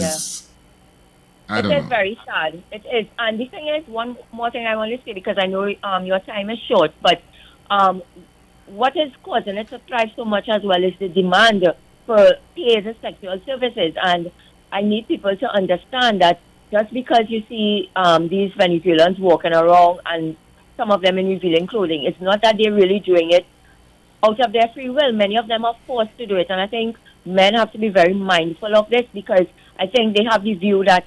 yeah. 1.49 1.55
I 1.57 1.61
don't 1.61 1.71
is 1.71 1.83
know. 1.83 1.89
very 1.89 2.19
sad. 2.25 2.61
It 2.71 2.83
is. 2.93 3.07
And 3.17 3.39
the 3.39 3.47
thing 3.47 3.67
is, 3.67 3.87
one 3.87 4.17
more 4.31 4.51
thing 4.51 4.67
I 4.67 4.75
want 4.75 4.91
to 4.91 5.03
say 5.05 5.13
because 5.13 5.37
I 5.39 5.47
know 5.47 5.73
um, 5.83 6.05
your 6.05 6.19
time 6.19 6.49
is 6.51 6.59
short, 6.67 6.91
but 7.01 7.21
um, 7.71 8.03
what 8.67 8.95
is 8.97 9.11
causing 9.23 9.57
it 9.57 9.69
to 9.69 9.79
thrive 9.87 10.09
so 10.15 10.25
much 10.25 10.49
as 10.49 10.61
well 10.63 10.83
is 10.83 10.93
the 10.99 11.07
demand 11.09 11.63
for 12.07 12.37
paid 12.55 12.95
sexual 13.01 13.39
services. 13.45 13.93
And 14.01 14.31
I 14.71 14.81
need 14.81 15.07
people 15.07 15.37
to 15.37 15.47
understand 15.51 16.21
that 16.21 16.39
just 16.71 16.91
because 16.91 17.25
you 17.29 17.43
see 17.47 17.91
um, 17.95 18.27
these 18.29 18.51
Venezuelans 18.57 19.19
walking 19.19 19.53
around 19.53 19.99
and 20.05 20.35
some 20.75 20.91
of 20.91 21.01
them 21.01 21.19
in 21.19 21.27
revealing 21.27 21.67
clothing, 21.67 22.05
it's 22.05 22.19
not 22.19 22.41
that 22.41 22.55
they're 22.57 22.73
really 22.73 22.99
doing 22.99 23.31
it 23.31 23.45
out 24.23 24.39
of 24.43 24.51
their 24.51 24.69
free 24.73 24.89
will. 24.89 25.11
Many 25.11 25.37
of 25.37 25.47
them 25.47 25.65
are 25.65 25.75
forced 25.85 26.17
to 26.17 26.25
do 26.25 26.37
it. 26.37 26.47
And 26.49 26.59
I 26.59 26.67
think 26.67 26.97
men 27.25 27.53
have 27.53 27.71
to 27.73 27.77
be 27.77 27.89
very 27.89 28.13
mindful 28.13 28.75
of 28.75 28.89
this 28.89 29.05
because 29.13 29.45
I 29.79 29.87
think 29.87 30.17
they 30.17 30.23
have 30.29 30.43
the 30.43 30.55
view 30.55 30.83
that, 30.85 31.05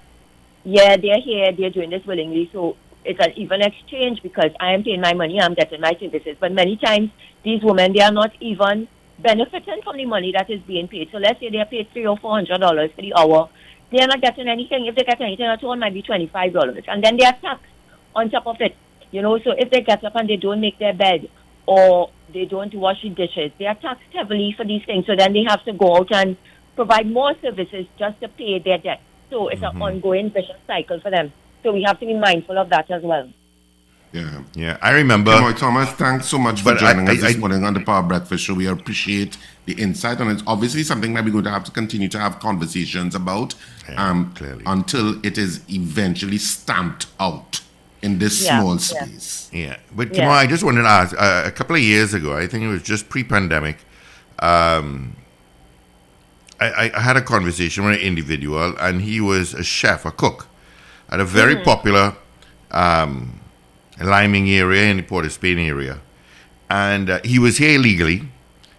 yeah, 0.64 0.96
they're 0.96 1.20
here, 1.20 1.52
they're 1.52 1.70
doing 1.70 1.90
this 1.90 2.06
willingly. 2.06 2.48
So 2.52 2.76
it's 3.04 3.18
an 3.20 3.32
even 3.36 3.62
exchange 3.62 4.22
because 4.22 4.50
I 4.60 4.72
am 4.72 4.84
paying 4.84 5.00
my 5.00 5.14
money, 5.14 5.40
I'm 5.40 5.54
getting 5.54 5.80
my 5.80 5.96
services. 5.98 6.36
But 6.38 6.52
many 6.52 6.76
times, 6.76 7.10
these 7.42 7.62
women, 7.62 7.92
they 7.94 8.02
are 8.02 8.12
not 8.12 8.32
even 8.40 8.88
benefiting 9.22 9.80
from 9.82 9.96
the 9.96 10.06
money 10.06 10.32
that 10.36 10.50
is 10.50 10.60
being 10.62 10.88
paid. 10.88 11.08
So 11.12 11.18
let's 11.18 11.40
say 11.40 11.50
they're 11.50 11.66
paid 11.66 11.88
three 11.92 12.06
or 12.06 12.16
four 12.18 12.34
hundred 12.34 12.58
dollars 12.58 12.90
for 12.94 13.02
the 13.02 13.14
hour. 13.14 13.48
They're 13.92 14.06
not 14.06 14.20
getting 14.20 14.48
anything. 14.48 14.86
If 14.86 14.94
they 14.94 15.02
get 15.04 15.20
anything 15.20 15.46
at 15.46 15.62
all, 15.64 15.72
it 15.72 15.76
might 15.76 15.94
be 15.94 16.02
twenty-five 16.02 16.52
dollars, 16.52 16.84
and 16.86 17.02
then 17.02 17.16
they 17.16 17.24
are 17.24 17.36
taxed 17.40 17.66
on 18.14 18.30
top 18.30 18.46
of 18.46 18.56
it. 18.60 18.76
You 19.10 19.22
know, 19.22 19.38
so 19.38 19.50
if 19.56 19.70
they 19.70 19.80
get 19.80 20.04
up 20.04 20.14
and 20.14 20.28
they 20.28 20.36
don't 20.36 20.60
make 20.60 20.78
their 20.78 20.94
bed 20.94 21.28
or 21.66 22.10
they 22.32 22.44
don't 22.44 22.72
wash 22.74 23.02
the 23.02 23.10
dishes, 23.10 23.50
they 23.58 23.66
are 23.66 23.74
taxed 23.74 24.04
heavily 24.14 24.54
for 24.56 24.64
these 24.64 24.82
things. 24.86 25.06
So 25.06 25.16
then 25.16 25.32
they 25.32 25.44
have 25.48 25.64
to 25.64 25.72
go 25.72 25.96
out 25.96 26.12
and 26.12 26.36
provide 26.76 27.10
more 27.10 27.34
services 27.42 27.86
just 27.98 28.20
to 28.20 28.28
pay 28.28 28.60
their 28.60 28.78
debt. 28.78 29.00
So 29.30 29.48
it's 29.48 29.62
an 29.62 29.70
mm-hmm. 29.70 29.82
ongoing 29.82 30.30
vicious 30.30 30.60
cycle 30.66 31.00
for 31.00 31.10
them. 31.10 31.32
So 31.62 31.72
we 31.72 31.82
have 31.86 31.98
to 32.00 32.06
be 32.06 32.14
mindful 32.14 32.56
of 32.56 32.70
that 32.70 32.90
as 32.90 33.02
well. 33.02 33.28
Yeah. 34.12 34.42
Yeah, 34.54 34.76
I 34.82 34.90
remember. 34.90 35.30
Kimoy 35.32 35.56
Thomas, 35.56 35.88
thanks 35.90 36.26
so 36.26 36.38
much 36.38 36.60
for 36.62 36.64
But 36.74 36.82
I- 36.82 36.92
joining 36.92 37.08
I- 37.08 37.12
us 37.12 37.20
this 37.20 37.36
I- 37.36 37.38
morning 37.38 37.64
on 37.64 37.74
the 37.74 37.80
Power 37.80 38.02
Breakfast 38.02 38.44
Show. 38.44 38.54
We 38.54 38.66
appreciate 38.66 39.36
the 39.66 39.74
insight, 39.74 40.18
and 40.20 40.30
it's 40.30 40.42
obviously 40.48 40.82
something 40.82 41.14
that 41.14 41.24
we're 41.24 41.30
going 41.30 41.44
to 41.44 41.50
have 41.50 41.62
to 41.64 41.70
continue 41.70 42.08
to 42.08 42.18
have 42.18 42.40
conversations 42.40 43.14
about 43.14 43.54
um, 43.96 44.32
clearly. 44.34 44.64
until 44.66 45.24
it 45.24 45.38
is 45.38 45.60
eventually 45.68 46.38
stamped 46.38 47.06
out 47.20 47.60
in 48.02 48.18
this 48.18 48.42
Yeah, 48.42 48.58
small 48.60 48.74
yeah. 48.74 48.78
space. 48.80 49.48
Yeah, 49.52 49.76
but 49.94 50.08
Yeah. 50.12 50.22
Kimo, 50.22 50.30
I 50.32 50.46
just 50.48 50.64
wanted 50.64 50.82
to 50.82 50.88
ask. 50.88 51.14
Uh, 51.16 51.42
a 51.46 51.50
couple 51.52 51.76
of 51.76 51.82
years 51.82 52.12
ago, 52.12 52.36
I 52.36 52.48
think 52.48 52.64
it 52.64 52.68
was 52.68 52.82
just 52.82 53.08
pre-pandemic. 53.08 53.78
Um, 54.40 55.12
I, 56.60 56.66
I- 56.70 56.92
I 56.96 57.00
had 57.00 57.16
a 57.16 57.22
conversation 57.22 57.84
with 57.84 57.94
an 57.94 58.00
individual, 58.00 58.74
and 58.80 59.02
he 59.02 59.20
was 59.20 59.54
a 59.54 59.62
chef, 59.62 60.04
a 60.04 60.10
cook, 60.10 60.48
at 61.10 61.20
a 61.20 61.24
very 61.24 61.54
Mhm. 61.56 61.64
popular 61.64 62.14
um, 62.72 63.39
liming 64.00 64.48
area 64.50 64.84
in 64.90 64.96
the 64.98 65.02
Port 65.02 65.24
of 65.26 65.32
Spain 65.32 65.58
area, 65.58 66.00
and 66.68 67.10
uh, 67.10 67.20
he 67.24 67.38
was 67.38 67.58
here 67.58 67.76
illegally. 67.78 68.28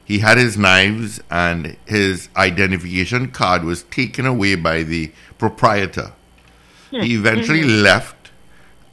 He 0.04 0.20
had 0.20 0.38
his 0.38 0.58
knives, 0.58 1.22
and 1.30 1.78
his 1.86 2.28
identification 2.36 3.32
card 3.32 3.64
was 3.64 3.84
taken 3.84 4.26
away 4.26 4.56
by 4.56 4.84
the 4.84 5.12
proprietor. 5.38 6.12
He 6.90 7.14
eventually 7.16 7.62
Mhm. 7.62 7.84
left, 7.84 8.32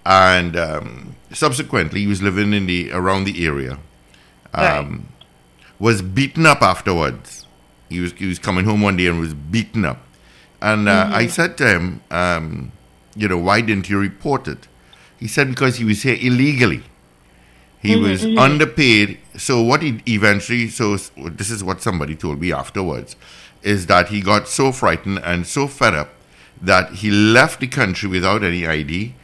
and 0.06 0.56
um, 0.56 1.16
subsequently, 1.32 2.00
he 2.02 2.06
was 2.06 2.22
living 2.22 2.52
in 2.52 2.66
the 2.66 2.92
around 2.92 3.24
the 3.24 3.44
area. 3.44 3.78
Um, 4.54 5.08
Was 5.80 6.02
beaten 6.02 6.44
up 6.46 6.60
afterwards. 6.62 7.46
He 7.88 8.00
was 8.00 8.12
he 8.12 8.26
was 8.26 8.38
coming 8.38 8.64
home 8.64 8.80
one 8.82 8.96
day 8.96 9.06
and 9.06 9.18
was 9.20 9.34
beaten 9.34 9.84
up, 9.84 9.98
and 10.60 10.88
uh, 10.88 11.08
I 11.12 11.24
Mhm. 11.26 11.30
said 11.30 11.56
to 11.58 11.66
him, 11.68 12.00
um, 12.10 12.72
you 13.16 13.28
know, 13.28 13.38
why 13.38 13.60
didn't 13.60 13.88
you 13.88 13.98
report 13.98 14.46
it? 14.48 14.67
He 15.18 15.26
said 15.28 15.48
because 15.48 15.76
he 15.76 15.84
was 15.84 16.02
here 16.02 16.16
illegally. 16.20 16.82
He 17.80 17.94
Mhm, 17.94 18.02
was 18.02 18.22
mhm. 18.22 18.38
underpaid. 18.38 19.18
So 19.36 19.62
what 19.62 19.82
he 19.82 20.00
eventually, 20.06 20.68
so 20.68 20.96
this 21.16 21.50
is 21.50 21.62
what 21.62 21.80
somebody 21.82 22.14
told 22.16 22.40
me 22.40 22.52
afterwards, 22.52 23.16
is 23.62 23.86
that 23.86 24.08
he 24.08 24.20
got 24.20 24.48
so 24.48 24.72
frightened 24.72 25.20
and 25.24 25.46
so 25.46 25.66
fed 25.68 25.94
up 25.94 26.10
that 26.62 26.94
he 26.94 27.10
left 27.10 27.60
the 27.60 27.66
country 27.68 28.08
without 28.08 28.42
any 28.42 28.66
ID 28.66 29.14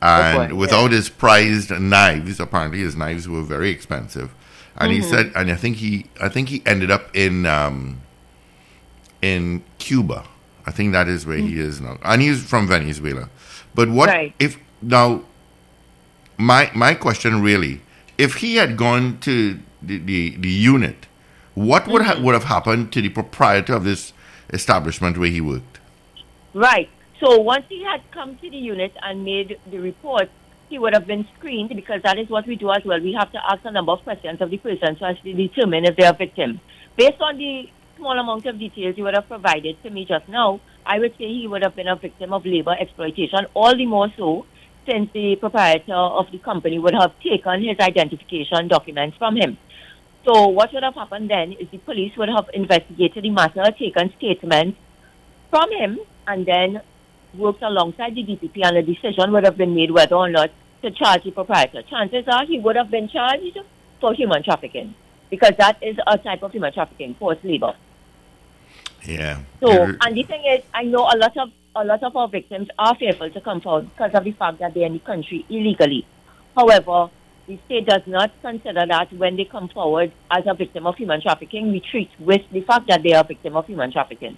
and 0.00 0.50
boy, 0.50 0.54
without 0.56 0.92
his 0.92 1.08
prized 1.08 1.70
knives. 1.70 2.38
Apparently, 2.38 2.78
his 2.80 2.94
knives 2.96 3.28
were 3.28 3.42
very 3.42 3.70
expensive, 3.70 4.30
and 4.78 4.92
he 4.92 4.98
Mhm. 5.00 5.10
said, 5.10 5.32
and 5.34 5.50
I 5.50 5.56
think 5.56 5.78
he, 5.78 6.06
I 6.20 6.28
think 6.28 6.48
he 6.50 6.62
ended 6.66 6.90
up 6.90 7.10
in 7.14 7.46
um, 7.46 7.98
in 9.22 9.62
Cuba. 9.78 10.24
I 10.66 10.70
think 10.70 10.92
that 10.92 11.08
is 11.08 11.26
where 11.26 11.36
he 11.38 11.58
is 11.58 11.80
now, 11.80 11.98
and 12.02 12.22
he's 12.22 12.42
from 12.42 12.66
Venezuela. 12.68 13.28
But 13.74 13.88
what 13.90 14.08
Right. 14.08 14.34
if 14.38 14.56
now? 14.82 15.22
My 16.36 16.70
my 16.74 16.94
question 16.94 17.42
really, 17.42 17.80
if 18.18 18.36
he 18.36 18.56
had 18.56 18.76
gone 18.76 19.18
to 19.20 19.58
the 19.82 19.98
the, 19.98 20.36
the 20.36 20.48
unit, 20.48 21.06
what 21.54 21.86
would 21.86 22.02
ha- 22.02 22.20
would 22.20 22.34
have 22.34 22.44
happened 22.44 22.92
to 22.92 23.02
the 23.02 23.08
proprietor 23.08 23.74
of 23.74 23.84
this 23.84 24.12
establishment 24.50 25.18
where 25.18 25.30
he 25.30 25.40
worked? 25.40 25.78
Right. 26.52 26.90
So 27.20 27.38
once 27.38 27.64
he 27.68 27.84
had 27.84 28.02
come 28.12 28.36
to 28.38 28.50
the 28.50 28.56
unit 28.56 28.92
and 29.02 29.24
made 29.24 29.58
the 29.70 29.78
report, 29.78 30.28
he 30.68 30.78
would 30.78 30.92
have 30.92 31.06
been 31.06 31.26
screened 31.36 31.70
because 31.74 32.02
that 32.02 32.18
is 32.18 32.28
what 32.28 32.46
we 32.46 32.56
do 32.56 32.70
as 32.70 32.84
well. 32.84 33.00
We 33.00 33.16
have 33.18 33.30
to 33.32 33.38
ask 33.50 33.64
a 33.64 33.70
number 33.70 33.92
of 33.92 34.02
questions 34.02 34.40
of 34.40 34.50
the 34.50 34.58
person 34.58 34.96
to 34.96 35.04
actually 35.04 35.34
determine 35.34 35.84
if 35.84 35.96
they 35.96 36.04
are 36.04 36.12
a 36.12 36.16
victim. 36.16 36.60
Based 36.96 37.20
on 37.20 37.38
the 37.38 37.70
small 37.96 38.18
amount 38.18 38.46
of 38.46 38.58
details 38.58 38.98
you 38.98 39.04
would 39.04 39.14
have 39.14 39.28
provided 39.28 39.80
to 39.82 39.90
me 39.90 40.04
just 40.04 40.28
now, 40.28 40.60
I 40.84 40.98
would 40.98 41.12
say 41.12 41.28
he 41.28 41.46
would 41.48 41.62
have 41.62 41.76
been 41.76 41.88
a 41.88 41.96
victim 41.96 42.32
of 42.32 42.44
labor 42.44 42.76
exploitation, 42.78 43.46
all 43.54 43.76
the 43.76 43.86
more 43.86 44.12
so 44.16 44.46
since 44.86 45.10
the 45.12 45.36
proprietor 45.36 45.94
of 45.94 46.30
the 46.30 46.38
company 46.38 46.78
would 46.78 46.94
have 46.94 47.12
taken 47.20 47.62
his 47.62 47.78
identification 47.80 48.68
documents 48.68 49.16
from 49.16 49.36
him. 49.36 49.56
So 50.24 50.48
what 50.48 50.72
would 50.72 50.82
have 50.82 50.94
happened 50.94 51.30
then 51.30 51.52
is 51.52 51.68
the 51.70 51.78
police 51.78 52.16
would 52.16 52.28
have 52.28 52.48
investigated 52.54 53.24
the 53.24 53.30
matter, 53.30 53.64
taken 53.78 54.12
statements 54.16 54.78
from 55.50 55.70
him, 55.70 55.98
and 56.26 56.46
then 56.46 56.80
worked 57.34 57.62
alongside 57.62 58.14
the 58.14 58.22
DPP, 58.22 58.64
and 58.64 58.76
a 58.76 58.82
decision 58.82 59.32
would 59.32 59.44
have 59.44 59.56
been 59.56 59.74
made 59.74 59.90
whether 59.90 60.14
or 60.14 60.30
not 60.30 60.50
to 60.82 60.90
charge 60.90 61.24
the 61.24 61.30
proprietor. 61.30 61.82
Chances 61.82 62.24
are 62.28 62.46
he 62.46 62.58
would 62.58 62.76
have 62.76 62.90
been 62.90 63.08
charged 63.08 63.58
for 64.00 64.14
human 64.14 64.42
trafficking 64.42 64.94
because 65.30 65.52
that 65.58 65.76
is 65.82 65.96
a 66.06 66.18
type 66.18 66.42
of 66.42 66.52
human 66.52 66.72
trafficking, 66.72 67.14
forced 67.18 67.44
labor. 67.44 67.74
Yeah. 69.04 69.40
So, 69.60 69.70
and 69.70 70.16
the 70.16 70.22
thing 70.22 70.44
is, 70.46 70.62
I 70.72 70.84
know 70.84 71.02
a 71.12 71.16
lot 71.16 71.36
of 71.36 71.50
a 71.76 71.84
lot 71.84 72.02
of 72.02 72.16
our 72.16 72.28
victims 72.28 72.68
are 72.78 72.94
fearful 72.96 73.30
to 73.30 73.40
come 73.40 73.60
forward 73.60 73.90
because 73.90 74.12
of 74.14 74.24
the 74.24 74.32
fact 74.32 74.60
that 74.60 74.74
they're 74.74 74.86
in 74.86 74.94
the 74.94 74.98
country 75.00 75.44
illegally. 75.48 76.06
However, 76.56 77.10
the 77.46 77.58
state 77.66 77.86
does 77.86 78.02
not 78.06 78.30
consider 78.40 78.86
that 78.86 79.12
when 79.12 79.36
they 79.36 79.44
come 79.44 79.68
forward 79.68 80.12
as 80.30 80.44
a 80.46 80.54
victim 80.54 80.86
of 80.86 80.96
human 80.96 81.20
trafficking, 81.20 81.72
we 81.72 81.80
treat 81.80 82.10
with 82.18 82.42
the 82.52 82.60
fact 82.62 82.88
that 82.88 83.02
they 83.02 83.12
are 83.12 83.24
a 83.24 83.26
victim 83.26 83.56
of 83.56 83.66
human 83.66 83.92
trafficking. 83.92 84.36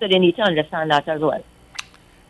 So 0.00 0.06
they 0.08 0.18
need 0.18 0.36
to 0.36 0.42
understand 0.42 0.90
that 0.90 1.08
as 1.08 1.20
well. 1.20 1.42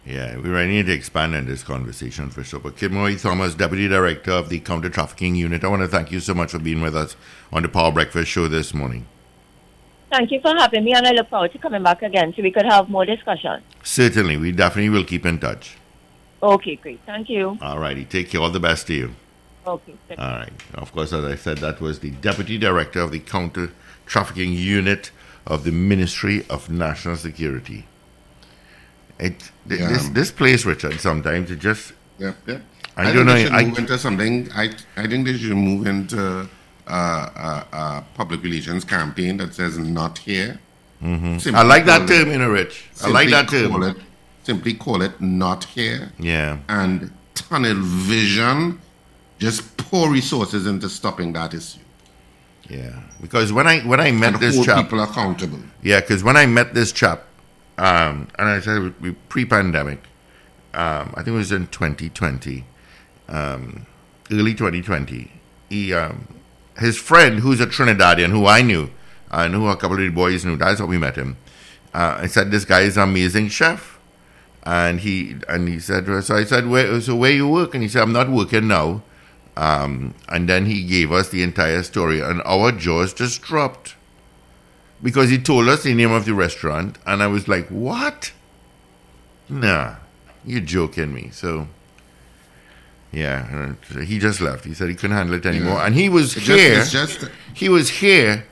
Yeah, 0.07 0.37
we 0.37 0.49
really 0.49 0.69
need 0.69 0.87
to 0.87 0.93
expand 0.93 1.35
on 1.35 1.47
this 1.47 1.65
conversation 1.65 2.31
for 2.31 2.45
sure. 2.45 2.61
But 2.61 2.77
Kimoy 2.77 3.21
Thomas, 3.21 3.55
Deputy 3.55 3.89
Director 3.89 4.31
of 4.31 4.49
the 4.49 4.61
Counter 4.61 4.89
Trafficking 4.89 5.35
Unit, 5.35 5.65
I 5.65 5.69
want 5.69 5.83
to 5.83 5.89
thank 5.89 6.13
you 6.13 6.21
so 6.21 6.33
much 6.33 6.53
for 6.53 6.61
being 6.61 6.81
with 6.81 6.95
us 6.97 7.17
on 7.53 7.63
the 7.63 7.69
Power 7.69 7.93
Breakfast 7.93 8.31
Show 8.31 8.47
this 8.49 8.73
morning. 8.73 9.07
Thank 10.11 10.31
you 10.31 10.41
for 10.41 10.55
having 10.57 10.85
me, 10.85 10.93
and 10.93 11.07
I 11.07 11.11
look 11.13 11.29
forward 11.29 11.53
to 11.53 11.59
coming 11.59 11.83
back 11.83 12.03
again 12.03 12.33
so 12.37 12.43
we 12.43 12.51
could 12.53 12.65
have 12.67 12.89
more 12.89 13.05
discussion. 13.05 13.63
Certainly, 13.83 14.37
we 14.37 14.53
definitely 14.53 14.89
will 14.91 15.05
keep 15.05 15.27
in 15.27 15.39
touch. 15.39 15.77
Okay, 16.43 16.77
great. 16.77 17.01
Thank 17.07 17.29
you. 17.29 17.59
All 17.61 17.79
righty, 17.79 18.05
take 18.05 18.31
care. 18.31 18.41
All 18.41 18.51
the 18.51 18.61
best 18.61 18.87
to 18.89 18.95
you. 18.95 19.15
Okay. 19.67 19.95
All 20.17 20.17
right. 20.43 20.53
Of 20.75 20.93
course, 20.93 21.13
as 21.13 21.25
I 21.25 21.35
said, 21.35 21.59
that 21.59 21.81
was 21.81 21.99
the 21.99 22.11
Deputy 22.13 22.57
Director 22.57 23.01
of 23.01 23.11
the 23.11 23.19
Counter 23.19 23.73
Trafficking 24.07 24.53
Unit 24.53 25.11
of 25.45 25.65
the 25.65 25.73
Ministry 25.73 26.45
of 26.49 26.71
National 26.71 27.17
Security. 27.17 27.87
It 29.19 29.51
th- 29.69 29.81
Yeah. 29.81 29.89
this 29.89 30.09
this 30.11 30.31
place, 30.31 30.65
Richard. 30.65 31.01
Sometimes 31.01 31.51
it 31.51 31.59
just 31.59 31.95
Yeah, 32.19 32.35
yeah. 32.47 32.59
I, 32.97 33.05
think 33.07 33.17
don't 33.17 33.27
know. 33.27 33.35
They 33.35 33.45
should 33.45 33.53
I, 33.53 33.65
move 33.65 33.79
into 33.79 33.99
something. 33.99 34.49
I 34.55 34.71
I 34.97 35.07
think 35.09 35.27
they 35.27 35.37
should 35.37 35.57
move 35.57 35.87
into 35.87 36.49
public 36.87 38.43
relations 38.43 38.85
campaign 38.85 39.37
that 39.39 39.55
says 39.55 39.79
"not 39.79 40.19
here." 40.19 40.59
Mhm. 41.03 41.55
I 41.55 41.63
like 41.63 41.85
that 41.87 42.09
term, 42.09 42.31
you 42.31 42.39
know, 42.39 42.49
Rich. 42.49 42.85
I 43.05 43.09
like 43.09 43.31
that 43.31 43.49
term. 43.49 43.83
It, 43.83 43.97
simply 44.45 44.75
call 44.75 45.03
it 45.03 45.21
"not 45.21 45.65
here." 45.65 46.13
Yeah. 46.19 46.59
And 46.69 47.11
tunnel 47.35 47.77
vision, 47.77 48.81
just 49.39 49.77
pour 49.77 50.11
resources 50.11 50.67
into 50.67 50.89
stopping 50.89 51.33
that 51.35 51.55
issue. 51.55 51.81
Yeah, 52.69 53.01
because 53.21 53.53
when 53.53 53.67
I 53.67 53.81
when 53.81 54.01
I 54.01 54.11
met 54.11 54.35
And 54.35 54.43
this 54.43 54.55
hold 54.57 54.67
chap, 54.67 54.85
people 54.85 55.01
accountable. 55.01 55.61
Yeah, 55.83 56.01
because 56.01 56.25
when 56.25 56.37
I 56.37 56.47
met 56.47 56.75
this 56.75 56.91
chap, 56.93 57.25
um, 57.79 58.29
and 58.39 58.49
I 58.49 58.61
said 58.61 58.95
pre-pandemic, 59.29 60.03
um, 60.75 61.13
I 61.15 61.23
think 61.23 61.29
it 61.29 61.33
was 61.33 61.53
in 61.53 61.69
2020, 61.69 62.65
um, 63.29 63.87
early 64.33 64.55
2020. 64.55 65.31
He 65.69 65.95
um, 65.95 66.27
his 66.79 66.99
friend, 66.99 67.41
who's 67.41 67.61
a 67.61 67.67
Trinidadian, 67.67 68.31
who 68.31 68.47
I 68.47 68.63
knew, 68.63 68.91
I 69.31 69.49
knew 69.49 69.67
a 69.67 69.77
couple 69.77 69.97
of 69.97 70.03
the 70.03 70.11
boys 70.11 70.45
knew. 70.45 70.57
That's 70.57 70.81
how 70.81 70.87
we 70.87 70.99
met 70.99 71.17
him. 71.17 71.37
Uh, 71.93 72.19
I 72.23 72.27
said, 72.27 72.51
"This 72.51 72.65
guy 72.65 72.81
is 72.81 72.97
an 72.97 73.05
amazing 73.05 73.49
chef," 73.49 73.99
and 74.63 75.01
he 75.01 75.37
and 75.49 75.69
he 75.69 75.81
said, 75.81 76.07
"So 76.25 76.37
I 76.37 76.45
said, 76.45 76.69
where, 76.69 77.01
so 77.01 77.17
where 77.17 77.33
you 77.33 77.49
work?" 77.49 77.75
And 77.75 77.83
he 77.83 77.89
said, 77.89 78.03
"I'm 78.03 78.13
not 78.13 78.31
working 78.31 78.69
now." 78.69 79.03
Um, 79.57 80.15
and 80.29 80.49
then 80.49 80.67
he 80.67 80.85
gave 80.85 81.11
us 81.11 81.31
the 81.31 81.43
entire 81.43 81.83
story, 81.83 82.21
and 82.21 82.43
our 82.45 82.73
jaws 82.73 83.15
just 83.15 83.41
dropped 83.41 83.97
because 85.03 85.31
he 85.31 85.39
told 85.39 85.69
us 85.69 85.83
the 85.83 85.95
name 85.95 86.13
of 86.13 86.27
the 86.27 86.35
restaurant, 86.35 86.99
and 87.07 87.23
I 87.23 87.27
was 87.27 87.49
like, 87.49 87.69
"What? 87.69 88.33
Nah, 89.49 89.97
you're 90.45 90.61
joking 90.61 91.15
me." 91.15 91.31
So, 91.33 91.69
yeah, 93.17 93.73
he 94.05 94.19
just 94.19 94.41
left. 94.41 94.65
He 94.65 94.75
said 94.75 94.89
he 94.89 94.95
couldn't 94.95 95.17
handle 95.17 95.35
it 95.37 95.47
anymore, 95.47 95.79
Yeah. 95.79 95.87
and 95.87 95.95
he 95.95 96.09
was 96.09 96.37
It's 96.37 96.47
just- 96.47 96.61
here. 96.61 96.79
it's 96.81 96.93
just- 96.93 97.25
he 97.55 97.69
was 97.69 97.87
here, 98.05 98.45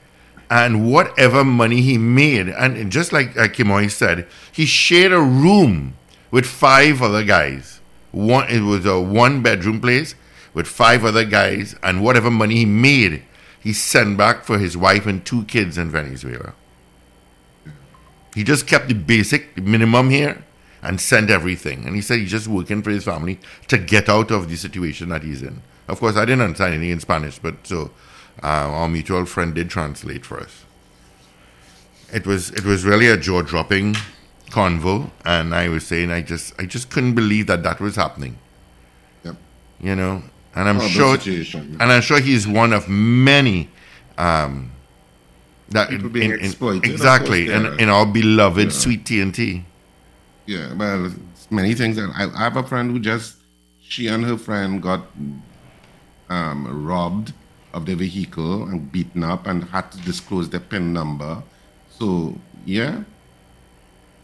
and 0.49 0.85
whatever 0.91 1.43
money 1.43 1.81
he 1.81 1.97
made, 1.97 2.47
and 2.49 2.91
just 2.91 3.13
like 3.13 3.29
uh, 3.37 3.47
Kimoy 3.47 3.89
said, 3.91 4.25
he 4.51 4.65
shared 4.65 5.11
a 5.11 5.21
room 5.21 5.93
with 6.31 6.45
five 6.45 7.01
other 7.01 7.23
guys. 7.23 7.79
One, 8.11 8.47
it 8.49 8.61
was 8.61 8.85
a 8.85 8.99
one-bedroom 8.99 9.79
place 9.81 10.15
with 10.53 10.67
five 10.67 11.03
other 11.05 11.25
guys, 11.25 11.75
and 11.83 12.01
whatever 12.01 12.31
money 12.31 12.55
he 12.63 12.65
made, 12.65 13.23
he 13.59 13.73
sent 13.73 14.17
back 14.17 14.45
for 14.45 14.57
his 14.59 14.75
wife 14.77 15.05
and 15.05 15.23
two 15.25 15.43
kids 15.45 15.77
in 15.77 15.89
Venezuela. 15.91 16.53
He 18.33 18.43
just 18.43 18.67
kept 18.67 18.87
the 18.87 18.93
basic, 18.95 19.55
the 19.55 19.61
minimum 19.61 20.09
here, 20.09 20.43
and 20.85 21.01
sent 21.01 21.29
everything. 21.29 21.85
And 21.85 21.95
he 21.95 22.01
said 22.01 22.19
he's 22.19 22.31
just 22.31 22.47
working 22.47 22.81
for 22.81 22.91
his 22.91 23.03
family 23.03 23.39
to 23.67 23.77
get 23.77 24.07
out 24.07 24.31
of 24.31 24.49
the 24.49 24.55
situation 24.55 25.09
that 25.09 25.23
he's 25.23 25.41
in. 25.41 25.61
Of 25.87 25.99
course, 25.99 26.15
I 26.15 26.25
didn't 26.25 26.41
understand 26.41 26.73
anything 26.73 26.91
in 26.91 26.99
Spanish, 26.99 27.39
but 27.39 27.55
so 27.67 27.91
uh, 28.43 28.47
our 28.47 28.87
mutual 28.89 29.25
friend 29.25 29.53
did 29.53 29.69
translate 29.69 30.25
for 30.25 30.39
us. 30.39 30.63
It 32.13 32.25
was 32.25 32.51
it 32.51 32.63
was 32.63 32.85
really 32.85 33.07
a 33.07 33.17
jaw 33.17 33.41
dropping 33.41 33.95
convo, 34.51 35.09
and 35.25 35.53
I 35.55 35.69
was 35.69 35.85
saying 35.85 36.11
I 36.11 36.21
just 36.21 36.53
I 36.59 36.65
just 36.65 36.89
couldn't 36.89 37.15
believe 37.15 37.47
that 37.47 37.63
that 37.63 37.79
was 37.79 37.95
happening. 37.95 38.37
Yep. 39.23 39.35
You 39.81 39.95
know, 39.95 40.23
and 40.55 40.69
I'm 40.69 40.75
Horrible 40.79 41.17
sure, 41.19 41.61
and 41.61 41.83
I'm 41.83 42.01
sure 42.01 42.19
he's 42.19 42.47
one 42.47 42.73
of 42.73 42.87
many. 42.87 43.69
Um, 44.17 44.71
that 45.69 45.89
People 45.89 46.09
being 46.09 46.29
in- 46.31 46.39
in- 46.39 46.45
exploited, 46.45 46.85
exactly, 46.89 47.49
in, 47.51 47.65
in 47.79 47.89
our 47.89 48.05
beloved 48.05 48.65
Yeah. 48.65 48.69
sweet 48.83 49.03
TNT. 49.03 49.63
Yeah, 50.45 50.73
well, 50.73 51.11
many 51.49 51.73
things. 51.73 51.97
And 51.97 52.11
I, 52.13 52.29
I 52.35 52.43
have 52.43 52.57
a 52.57 52.63
friend 52.63 52.91
who 52.91 52.99
just, 52.99 53.37
she 53.79 54.07
and 54.07 54.23
her 54.25 54.37
friend 54.37 54.81
got 54.81 55.05
um, 56.29 56.85
robbed 56.85 57.33
of 57.73 57.85
their 57.85 57.95
vehicle 57.95 58.63
and 58.63 58.91
beaten 58.91 59.23
up 59.23 59.47
and 59.47 59.63
had 59.65 59.91
to 59.91 59.97
disclose 59.99 60.49
their 60.49 60.59
PIN 60.59 60.93
number. 60.93 61.43
So, 61.89 62.35
yeah. 62.65 63.03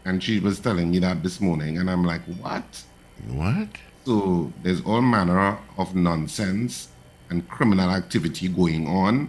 And 0.04 0.22
she 0.22 0.40
was 0.40 0.58
telling 0.58 0.90
me 0.90 0.98
that 1.00 1.22
this 1.22 1.40
morning, 1.40 1.78
and 1.78 1.90
I'm 1.90 2.04
like, 2.04 2.22
what? 2.40 2.82
What? 3.28 3.68
So, 4.04 4.52
there's 4.62 4.80
all 4.84 5.02
manner 5.02 5.58
of 5.78 5.94
nonsense 5.94 6.88
and 7.30 7.48
criminal 7.48 7.90
activity 7.90 8.48
going 8.48 8.86
on. 8.86 9.28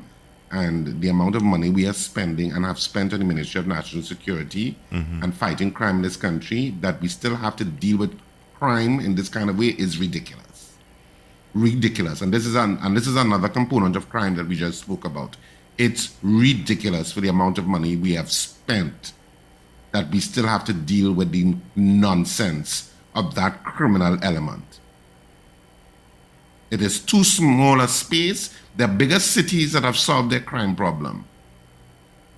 And 0.54 1.02
the 1.02 1.10
amount 1.10 1.36
of 1.36 1.42
money 1.42 1.70
we 1.72 1.88
are 1.88 1.94
spending 1.94 2.52
and 2.52 2.64
have 2.64 2.78
spent 2.80 3.12
on 3.12 3.18
the 3.20 3.26
Ministry 3.26 3.60
of 3.60 3.66
National 3.68 4.04
Security 4.04 4.78
Mhm. 4.92 5.24
and 5.24 5.34
fighting 5.34 5.72
crime 5.72 5.96
in 5.98 6.02
this 6.04 6.16
country, 6.16 6.76
that 6.80 7.02
we 7.02 7.08
still 7.08 7.36
have 7.38 7.56
to 7.56 7.66
deal 7.66 7.98
with 7.98 8.12
crime 8.60 9.00
in 9.00 9.16
this 9.16 9.30
kind 9.30 9.50
of 9.50 9.58
way 9.58 9.70
is 9.70 9.98
ridiculous. 9.98 10.74
Ridiculous. 11.56 12.22
And 12.22 12.32
this 12.32 12.46
is 12.46 12.54
an, 12.56 12.78
and 12.84 12.96
this 12.96 13.08
is 13.08 13.16
another 13.16 13.50
component 13.50 13.96
of 13.96 14.10
crime 14.10 14.36
that 14.36 14.48
we 14.48 14.56
just 14.56 14.80
spoke 14.82 15.06
about. 15.06 15.38
It's 15.80 16.12
ridiculous 16.22 17.12
for 17.12 17.22
the 17.22 17.30
amount 17.30 17.58
of 17.58 17.66
money 17.66 17.96
we 17.96 18.14
have 18.14 18.32
spent 18.32 19.12
that 19.92 20.12
we 20.12 20.20
still 20.20 20.46
have 20.48 20.64
to 20.66 20.74
deal 20.74 21.12
with 21.14 21.32
the 21.32 21.56
nonsense 21.76 22.92
of 23.16 23.34
that 23.36 23.64
criminal 23.64 24.18
element. 24.22 24.80
It 26.74 26.82
is 26.82 27.00
too 27.00 27.24
small 27.24 27.82
a 27.82 27.88
space. 27.88 28.52
The 28.78 28.88
bigger 28.88 29.20
cities 29.20 29.74
that 29.74 29.84
have 29.84 29.96
solved 29.96 30.32
their 30.32 30.40
crime 30.40 30.76
problem. 30.76 31.26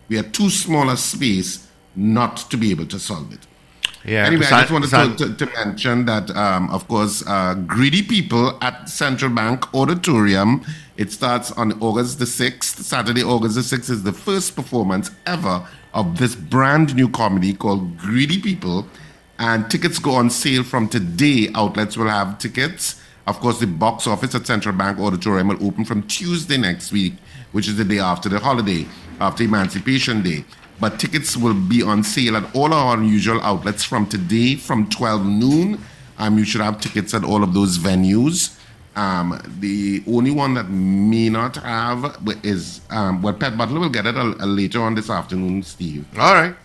We 0.10 0.18
are 0.18 0.24
too 0.24 0.50
small 0.50 0.90
a 0.90 0.98
space 0.98 1.66
not 1.96 2.36
to 2.52 2.58
be 2.58 2.70
able 2.72 2.86
to 2.88 3.00
solve 3.00 3.32
it. 3.32 3.48
Yeah. 4.04 4.26
Anyway, 4.26 4.46
I 4.46 4.66
just 4.66 4.74
wanted 4.74 5.18
to, 5.18 5.36
to, 5.36 5.46
to 5.46 5.54
mention 5.54 6.06
that, 6.08 6.30
um, 6.32 6.70
of 6.70 6.86
course, 6.90 7.24
uh, 7.26 7.54
greedy 7.54 8.04
people 8.04 8.58
at 8.62 8.90
Central 8.90 9.32
Bank 9.32 9.74
Auditorium. 9.74 10.66
It 10.98 11.14
starts 11.14 11.54
on 11.54 11.82
August 11.82 12.20
the 12.20 12.26
6th. 12.26 12.84
Saturday, 12.84 13.24
August 13.24 13.56
the 13.56 13.62
6th 13.62 13.90
is 13.90 14.04
the 14.04 14.12
first 14.12 14.54
performance 14.54 15.12
ever 15.26 15.66
of 15.94 16.18
this 16.18 16.36
brand 16.36 16.94
new 16.94 17.08
comedy 17.08 17.54
called 17.54 17.98
Greedy 17.98 18.42
People. 18.42 18.86
And 19.40 19.72
tickets 19.72 19.98
go 19.98 20.12
on 20.12 20.30
sale 20.30 20.66
from 20.66 20.90
today. 20.90 21.48
Outlets 21.56 21.96
will 21.96 22.10
have 22.10 22.38
tickets. 22.38 23.02
Of 23.28 23.40
course, 23.40 23.60
the 23.60 23.68
box 23.68 24.06
office 24.08 24.36
at 24.36 24.46
Central 24.46 24.76
Bank 24.76 25.00
Auditorium 25.00 25.48
will 25.48 25.66
open 25.66 25.84
from 25.84 26.04
Tuesday 26.04 26.58
next 26.58 26.92
week, 26.92 27.14
which 27.54 27.68
is 27.68 27.76
the 27.76 27.84
day 27.84 28.00
after 28.00 28.30
the 28.30 28.40
holiday, 28.40 28.86
after 29.20 29.44
Emancipation 29.44 30.22
Day. 30.22 30.46
But 30.80 31.00
tickets 31.00 31.36
will 31.36 31.54
be 31.54 31.82
on 31.82 32.04
sale 32.04 32.36
at 32.38 32.56
all 32.56 32.74
our 32.74 33.02
usual 33.02 33.42
outlets 33.42 33.84
from 33.84 34.06
today 34.08 34.56
from 34.56 34.90
12 34.90 35.26
noon. 35.26 35.80
Um, 36.18 36.38
you 36.38 36.46
should 36.46 36.62
have 36.62 36.80
tickets 36.80 37.14
at 37.14 37.24
all 37.24 37.44
of 37.44 37.54
those 37.54 37.78
venues. 37.78 38.60
Um, 38.96 39.42
the 39.60 40.04
only 40.08 40.32
one 40.32 40.54
that 40.54 40.70
may 40.70 41.30
not 41.30 41.58
have 41.58 42.18
is, 42.44 42.82
um, 42.90 43.22
well, 43.22 43.34
Pet 43.34 43.58
Butler 43.58 43.80
will 43.80 43.90
get 43.90 44.06
it 44.06 44.16
a, 44.16 44.22
a 44.22 44.46
later 44.46 44.82
on 44.82 44.96
this 44.96 45.10
afternoon, 45.10 45.64
Steve. 45.64 46.06
All 46.18 46.34
right. 46.34 46.56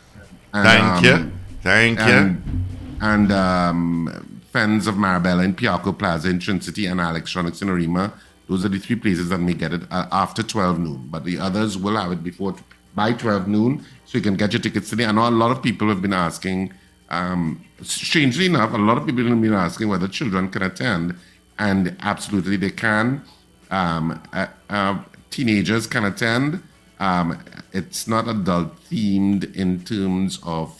Thank 0.53 1.05
you. 1.05 1.33
Thank 1.63 1.99
you. 2.01 2.05
and, 2.05 2.65
And 3.01 3.33
um, 3.33 4.30
Fens 4.53 4.87
of 4.87 4.97
Marabella 4.97 5.45
in 5.45 5.55
Piarco 5.55 5.97
Plaza 5.97 6.29
in 6.29 6.39
Trincity 6.39 6.91
and 6.91 7.01
Electronics 7.01 7.63
in 7.63 7.69
Arima. 7.69 8.13
Those 8.49 8.65
are 8.65 8.69
the 8.69 8.81
three 8.81 8.97
places 8.97 9.29
that 9.29 9.39
may 9.39 9.55
get 9.55 9.73
it 9.73 9.83
uh, 9.93 10.07
after 10.11 10.43
12 10.43 10.79
noon. 10.81 11.09
But 11.09 11.25
the 11.25 11.39
others 11.39 11.79
will 11.79 11.97
have 11.97 12.11
it 12.11 12.25
before 12.25 12.57
by 12.95 13.13
12 13.13 13.47
noon, 13.47 13.85
so 14.05 14.19
you 14.19 14.23
can 14.23 14.35
get 14.37 14.53
your 14.53 14.61
tickets 14.61 14.91
today. 14.91 15.05
I 15.05 15.13
know 15.13 15.29
a 15.29 15.31
lot 15.31 15.53
of 15.53 15.63
people 15.63 15.89
have 15.89 16.03
been 16.03 16.13
asking. 16.13 16.73
Um, 17.09 17.65
strangely 17.83 18.47
enough, 18.47 18.73
a 18.73 18.79
lot 18.79 18.99
of 18.99 19.07
people 19.07 19.25
have 19.25 19.41
been 19.41 19.55
asking 19.55 19.89
whether 19.89 20.09
children 20.09 20.49
can 20.49 20.63
attend, 20.63 21.15
and 21.59 21.97
absolutely 22.01 22.57
they 22.57 22.71
can. 22.71 23.23
Um, 23.71 24.21
uh, 24.33 24.47
uh, 24.69 24.99
teenagers 25.31 25.87
can 25.87 26.05
attend. 26.05 26.63
Um, 26.99 27.39
it's 27.73 28.09
not 28.09 28.27
adult 28.27 28.77
themed 28.91 29.55
in 29.55 29.85
terms 29.85 30.41
of 30.43 30.80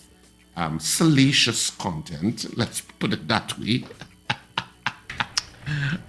um, 0.61 0.79
salacious 0.79 1.71
content. 1.71 2.57
Let's 2.57 2.81
put 3.01 3.13
it 3.13 3.27
that 3.29 3.59
way. 3.59 3.85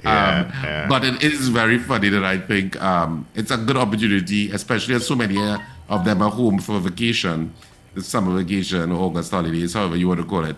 Yeah, 0.04 0.40
Um, 0.40 0.64
yeah. 0.64 0.88
But 0.90 1.04
it 1.06 1.22
is 1.24 1.50
very 1.50 1.78
funny 1.78 2.10
that 2.10 2.24
I 2.24 2.38
think 2.40 2.82
um, 2.82 3.28
it's 3.36 3.52
a 3.52 3.58
good 3.58 3.78
opportunity, 3.78 4.50
especially 4.52 4.96
as 4.96 5.06
so 5.06 5.16
many 5.16 5.38
uh, 5.38 5.60
of 5.88 6.04
them 6.04 6.22
are 6.24 6.32
home 6.32 6.58
for 6.58 6.80
vacation, 6.80 7.54
the 7.94 8.02
summer 8.02 8.36
vacation 8.42 8.92
August 8.92 9.30
holidays, 9.32 9.74
however 9.74 9.96
you 9.98 10.08
want 10.08 10.20
to 10.20 10.26
call 10.26 10.46
it, 10.46 10.56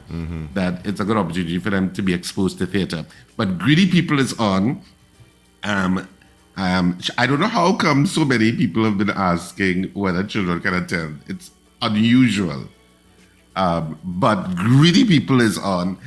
that 0.54 0.86
it's 0.86 1.02
a 1.02 1.04
good 1.04 1.18
opportunity 1.18 1.60
for 1.60 1.70
them 1.70 1.92
to 1.94 2.02
be 2.02 2.14
exposed 2.14 2.58
to 2.60 2.66
theater. 2.66 3.06
But 3.36 3.58
Greedy 3.58 3.88
People 3.92 4.20
is 4.20 4.34
on. 4.40 4.82
Um, 5.64 6.08
um, 6.56 6.98
I 7.18 7.26
don't 7.28 7.42
know 7.42 7.48
how 7.48 7.74
come 7.76 8.06
so 8.06 8.24
many 8.24 8.54
people 8.54 8.86
have 8.86 8.98
been 8.98 9.10
asking 9.10 9.92
whether 9.96 10.24
children 10.24 10.62
can 10.62 10.76
attend. 10.76 11.24
It's 11.28 11.52
unusual. 11.82 12.70
Um, 13.56 14.00
but 14.04 14.56
Greedy 14.56 15.06
People 15.06 15.42
is 15.42 15.58
on 15.58 15.98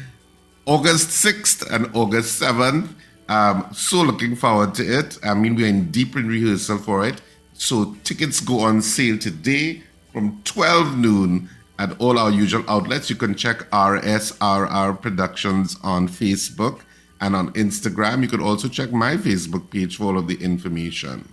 August 0.67 1.11
6th 1.11 1.71
and 1.71 1.95
August 1.95 2.41
7th. 2.41 2.89
Um, 3.29 3.69
so 3.73 4.03
looking 4.03 4.37
forward 4.37 4.75
to 4.75 4.99
it. 4.99 5.19
I 5.25 5.35
mean, 5.35 5.55
we're 5.55 5.69
in 5.69 5.91
deep 5.91 6.17
in 6.17 6.29
rehearsal 6.29 6.79
for 6.79 7.07
it. 7.07 7.21
So 7.55 7.97
tickets 8.05 8.41
go 8.41 8.61
on 8.61 8.83
sale 8.83 9.19
today 9.19 9.83
from 10.13 10.41
12 10.45 10.99
noon 10.99 11.49
at 11.79 11.99
all 12.01 12.19
our 12.19 12.31
usual 12.31 12.65
outlets. 12.69 13.11
You 13.11 13.17
can 13.17 13.35
check 13.35 13.71
RSRR 13.71 15.01
Productions 15.01 15.77
on 15.83 16.09
Facebook 16.09 16.81
and 17.21 17.35
on 17.35 17.53
Instagram. 17.53 18.23
You 18.23 18.29
could 18.29 18.41
also 18.41 18.69
check 18.69 18.93
my 18.93 19.17
Facebook 19.17 19.71
page 19.71 19.97
for 19.97 20.05
all 20.05 20.19
of 20.19 20.29
the 20.29 20.37
information. 20.37 21.29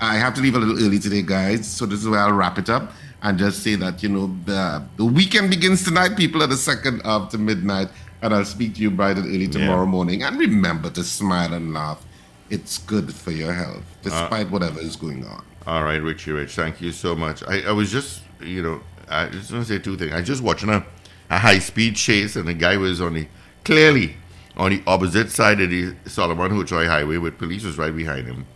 I 0.00 0.16
have 0.16 0.34
to 0.34 0.40
leave 0.40 0.54
a 0.54 0.58
little 0.58 0.78
early 0.84 0.98
today, 0.98 1.22
guys. 1.22 1.66
So 1.66 1.84
this 1.84 2.00
is 2.00 2.08
where 2.08 2.20
I'll 2.20 2.32
wrap 2.32 2.58
it 2.58 2.70
up 2.70 2.92
and 3.22 3.38
just 3.38 3.62
say 3.62 3.74
that 3.76 4.02
you 4.02 4.08
know 4.08 4.34
the 4.44 4.82
the 4.96 5.04
weekend 5.04 5.50
begins 5.50 5.84
tonight. 5.84 6.16
People 6.16 6.42
at 6.42 6.50
the 6.50 6.56
second 6.56 7.02
after 7.04 7.38
midnight, 7.38 7.88
and 8.22 8.34
I'll 8.34 8.44
speak 8.44 8.74
to 8.74 8.80
you 8.80 8.90
bright 8.90 9.16
and 9.16 9.26
early 9.26 9.48
tomorrow 9.48 9.86
morning. 9.86 10.22
And 10.22 10.38
remember 10.38 10.90
to 10.90 11.04
smile 11.04 11.52
and 11.54 11.74
laugh. 11.74 12.04
It's 12.50 12.78
good 12.78 13.14
for 13.14 13.30
your 13.30 13.52
health, 13.52 13.82
uh, 13.82 14.02
despite 14.02 14.50
whatever 14.50 14.80
is 14.80 14.96
going 14.96 15.24
on. 15.26 15.44
All 15.66 15.84
right, 15.84 16.00
Richie 16.00 16.32
Rich, 16.32 16.54
thank 16.54 16.80
you 16.80 16.92
so 16.92 17.14
much. 17.14 17.42
I, 17.46 17.60
I 17.60 17.72
was 17.72 17.92
just, 17.92 18.22
you 18.40 18.62
know, 18.62 18.80
I 19.06 19.28
just 19.28 19.52
want 19.52 19.66
to 19.66 19.74
say 19.74 19.78
two 19.78 19.98
things. 19.98 20.12
I 20.12 20.20
was 20.20 20.26
just 20.26 20.42
watching 20.42 20.70
a, 20.70 20.82
a 21.28 21.38
high 21.38 21.58
speed 21.58 21.96
chase, 21.96 22.36
and 22.36 22.48
the 22.48 22.54
guy 22.54 22.78
was 22.78 23.02
on 23.02 23.14
the 23.14 23.28
clearly 23.64 24.16
on 24.56 24.70
the 24.70 24.82
opposite 24.86 25.30
side 25.30 25.60
of 25.60 25.68
the 25.70 25.94
Solomon 26.06 26.50
Hochoy 26.50 26.86
Highway, 26.86 27.18
with 27.18 27.38
police 27.38 27.64
was 27.64 27.76
right 27.76 27.94
behind 27.94 28.26
him. 28.26 28.46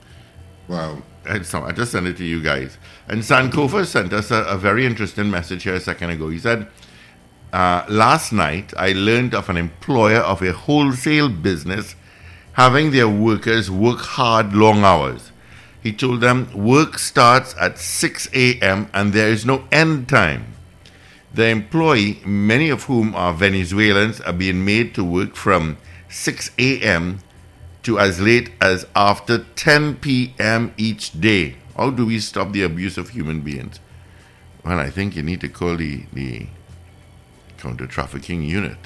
Wow. 0.69 1.03
I 1.27 1.73
just 1.73 1.93
sent 1.93 2.07
it 2.07 2.17
to 2.19 2.25
you 2.25 2.43
guys. 2.43 2.79
And 3.09 3.23
Sankofa 3.23 3.87
sent 3.87 4.13
us 4.13 4.31
a, 4.31 4.43
a 4.45 4.57
very 4.57 4.87
interesting 4.87 5.31
message 5.31 5.63
here 5.65 5.75
a 5.75 5.81
second 5.81 6.11
ago. 6.11 6.29
He 6.29 6.39
said, 6.39 6.69
uh, 7.53 7.85
Last 7.89 8.33
night 8.33 8.73
I 8.77 8.93
learned 8.93 9.35
of 9.35 9.49
an 9.49 9.57
employer 9.57 10.19
of 10.19 10.43
a 10.43 10.53
wholesale 10.53 11.29
business 11.29 11.95
having 12.55 12.91
their 12.91 13.09
workers 13.09 13.71
work 13.71 13.99
hard 14.01 14.55
long 14.55 14.85
hours. 14.85 15.33
He 15.83 15.93
told 15.93 16.21
them 16.21 16.49
work 16.55 16.99
starts 16.99 17.55
at 17.61 17.79
6 17.79 18.29
a.m. 18.35 18.89
and 18.95 19.13
there 19.13 19.29
is 19.29 19.45
no 19.45 19.65
end 19.73 20.09
time. 20.09 20.55
The 21.35 21.49
employee, 21.49 22.21
many 22.25 22.69
of 22.69 22.85
whom 22.85 23.15
are 23.15 23.33
Venezuelans, 23.33 24.21
are 24.21 24.35
being 24.35 24.65
made 24.65 24.95
to 24.95 25.03
work 25.03 25.35
from 25.35 25.79
6 26.09 26.51
a.m. 26.59 27.21
to 27.83 27.99
as 27.99 28.21
late 28.21 28.51
as 28.61 28.87
after 28.95 29.39
10 29.57 29.97
p.m. 29.97 30.73
each 30.77 31.21
day. 31.21 31.57
How 31.77 31.91
do 31.91 32.07
we 32.07 32.19
stop 32.21 32.53
the 32.53 32.63
abuse 32.63 32.99
of 32.99 33.11
human 33.11 33.41
beings? 33.41 33.81
Well, 34.65 34.79
I 34.79 34.91
think 34.91 35.17
you 35.17 35.23
need 35.23 35.41
to 35.41 35.49
call 35.49 35.77
the, 35.77 36.05
the 36.13 36.47
counter 37.59 37.87
trafficking 37.87 38.43
unit. 38.43 38.79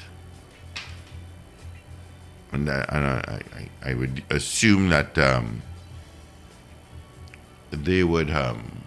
And, 2.51 2.69
I, 2.69 2.85
and 2.89 3.05
I, 3.05 3.41
I, 3.83 3.91
I 3.91 3.93
would 3.93 4.23
assume 4.29 4.89
that 4.89 5.17
um, 5.17 5.61
they 7.71 8.03
would 8.03 8.31
um, 8.31 8.83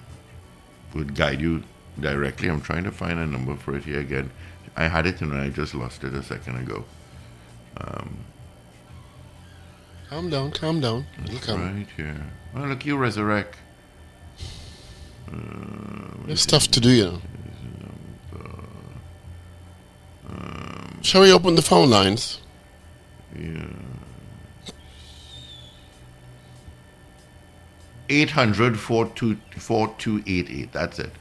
would 0.95 1.15
guide 1.15 1.41
you 1.41 1.63
directly. 1.99 2.49
I'm 2.49 2.63
trying 2.63 2.85
to 2.85 2.91
find 2.91 3.19
a 3.19 3.27
number 3.27 3.55
for 3.57 3.77
it 3.77 3.85
here 3.85 4.01
again. 4.01 4.31
I 4.77 4.89
had 4.89 5.07
it 5.07 5.21
and 5.21 5.35
I 5.35 5.51
just 5.51 5.75
lost 5.75 6.03
it 6.05 6.15
a 6.15 6.23
second 6.23 6.57
ago. 6.57 6.85
Um, 7.77 8.25
Calm 10.11 10.29
down, 10.29 10.51
calm 10.51 10.81
down. 10.81 11.07
It's 11.25 11.47
come. 11.47 11.77
right 11.79 11.87
here. 11.97 12.27
Oh, 12.57 12.65
look, 12.65 12.85
you 12.85 12.97
resurrect. 12.97 13.57
Uh, 15.33 15.37
There's 16.27 16.41
stuff 16.41 16.67
to 16.67 16.81
do, 16.81 16.91
you 16.91 17.05
know. 17.05 17.23
Shall 21.01 21.21
we 21.21 21.33
open 21.33 21.55
the 21.55 21.63
phone 21.63 21.91
lines? 21.91 22.41
Yeah. 23.39 23.67
800 28.09 28.81
4288. 28.81 30.73
That's 30.73 30.99
it. 30.99 31.13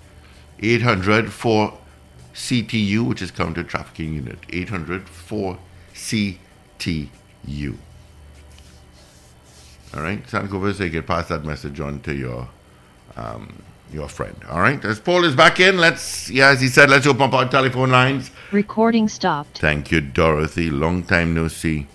800 0.61 1.31
4 1.31 1.77
CTU, 2.33 3.05
which 3.07 3.21
is 3.21 3.29
Counter 3.29 3.61
Trafficking 3.63 4.15
Unit. 4.15 4.39
800 4.49 5.07
4 5.07 5.59
CTU. 5.93 7.77
All 9.95 10.01
right, 10.01 10.23
Sankofa, 10.27 10.79
you 10.79 10.89
get 10.89 11.07
pass 11.07 11.27
that 11.29 11.43
message 11.43 11.79
on 11.79 11.99
to 12.01 12.13
your 12.13 12.47
um, 13.15 13.63
your 13.91 14.07
friend. 14.07 14.35
All 14.49 14.61
right, 14.61 14.83
as 14.85 14.99
Paul 14.99 15.23
is 15.23 15.35
back 15.35 15.59
in, 15.59 15.77
let's, 15.77 16.29
yeah, 16.29 16.49
as 16.49 16.61
he 16.61 16.67
said, 16.67 16.91
let's 16.91 17.07
open 17.07 17.23
up 17.23 17.33
our 17.33 17.49
telephone 17.49 17.89
lines. 17.89 18.29
Recording 18.51 19.07
stopped. 19.07 19.57
Thank 19.57 19.91
you, 19.91 19.99
Dorothy. 20.01 20.69
Long 20.69 21.01
time 21.03 21.33
no 21.33 21.47
see. 21.47 21.87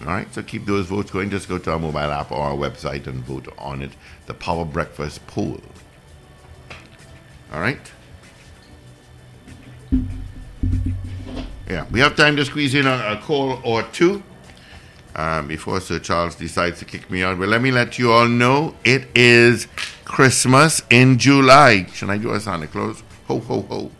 All 0.00 0.06
right, 0.06 0.32
so 0.32 0.42
keep 0.42 0.64
those 0.64 0.86
votes 0.86 1.10
going. 1.10 1.28
Just 1.28 1.48
go 1.48 1.58
to 1.58 1.72
our 1.72 1.78
mobile 1.78 1.98
app 1.98 2.32
or 2.32 2.38
our 2.38 2.54
website 2.54 3.06
and 3.06 3.22
vote 3.22 3.52
on 3.58 3.82
it. 3.82 3.90
The 4.26 4.32
Power 4.32 4.64
Breakfast 4.64 5.26
poll. 5.26 5.60
All 7.52 7.60
right? 7.60 7.92
Yeah, 11.68 11.86
we 11.90 12.00
have 12.00 12.16
time 12.16 12.36
to 12.36 12.44
squeeze 12.44 12.74
in 12.74 12.86
a, 12.86 13.12
a 13.12 13.20
call 13.22 13.60
or 13.64 13.82
two 13.82 14.22
um, 15.14 15.48
before 15.48 15.80
Sir 15.80 15.98
Charles 15.98 16.34
decides 16.34 16.78
to 16.78 16.84
kick 16.84 17.10
me 17.10 17.22
out. 17.22 17.38
But 17.38 17.48
let 17.48 17.62
me 17.62 17.70
let 17.70 17.98
you 17.98 18.12
all 18.12 18.28
know 18.28 18.74
it 18.84 19.08
is 19.14 19.66
Christmas 20.04 20.82
in 20.90 21.18
July. 21.18 21.86
Should 21.92 22.10
I 22.10 22.18
do 22.18 22.32
a 22.32 22.40
Santa 22.40 22.66
Claus? 22.66 23.02
Ho, 23.28 23.40
ho, 23.40 23.62
ho. 23.62 23.90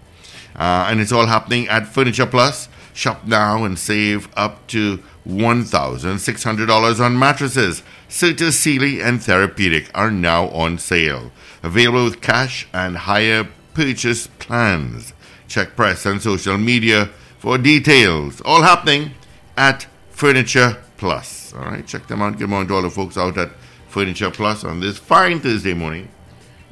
Uh, 0.57 0.87
and 0.89 1.01
it's 1.01 1.13
all 1.13 1.27
happening 1.27 1.69
at 1.69 1.87
Furniture 1.87 2.27
Plus. 2.27 2.69
Shop 2.93 3.27
now 3.27 3.65
and 3.65 3.79
save 3.79 4.29
up 4.37 4.67
to 4.69 5.03
$1,600 5.27 7.01
on 7.01 7.19
mattresses. 7.19 7.83
Serta, 8.09 8.53
Sealy, 8.53 9.01
and 9.01 9.21
Therapedic 9.21 9.89
are 9.95 10.11
now 10.11 10.49
on 10.49 10.79
sale. 10.79 11.31
Available 11.63 12.05
with 12.05 12.21
cash 12.21 12.67
and 12.73 12.97
hire 12.97 13.49
purchase 13.75 14.27
plans. 14.27 15.13
Check 15.47 15.77
press 15.77 16.05
and 16.05 16.21
social 16.21 16.59
media 16.59 17.11
for 17.39 17.57
details. 17.57 18.41
All 18.45 18.63
happening 18.63 19.13
at 19.57 19.87
Furniture 20.11 20.83
Plus. 21.05 21.55
All 21.55 21.63
right, 21.65 21.87
check 21.87 22.07
them 22.09 22.21
out. 22.21 22.39
Good 22.39 22.51
morning 22.51 22.69
to 22.69 22.75
all 22.75 22.83
the 22.83 22.91
folks 22.91 23.17
out 23.17 23.39
at 23.39 23.51
Furniture 23.89 24.31
Plus 24.31 24.65
on 24.65 24.81
this 24.81 24.99
fine 24.99 25.41
Thursday 25.41 25.73
morning. 25.73 26.11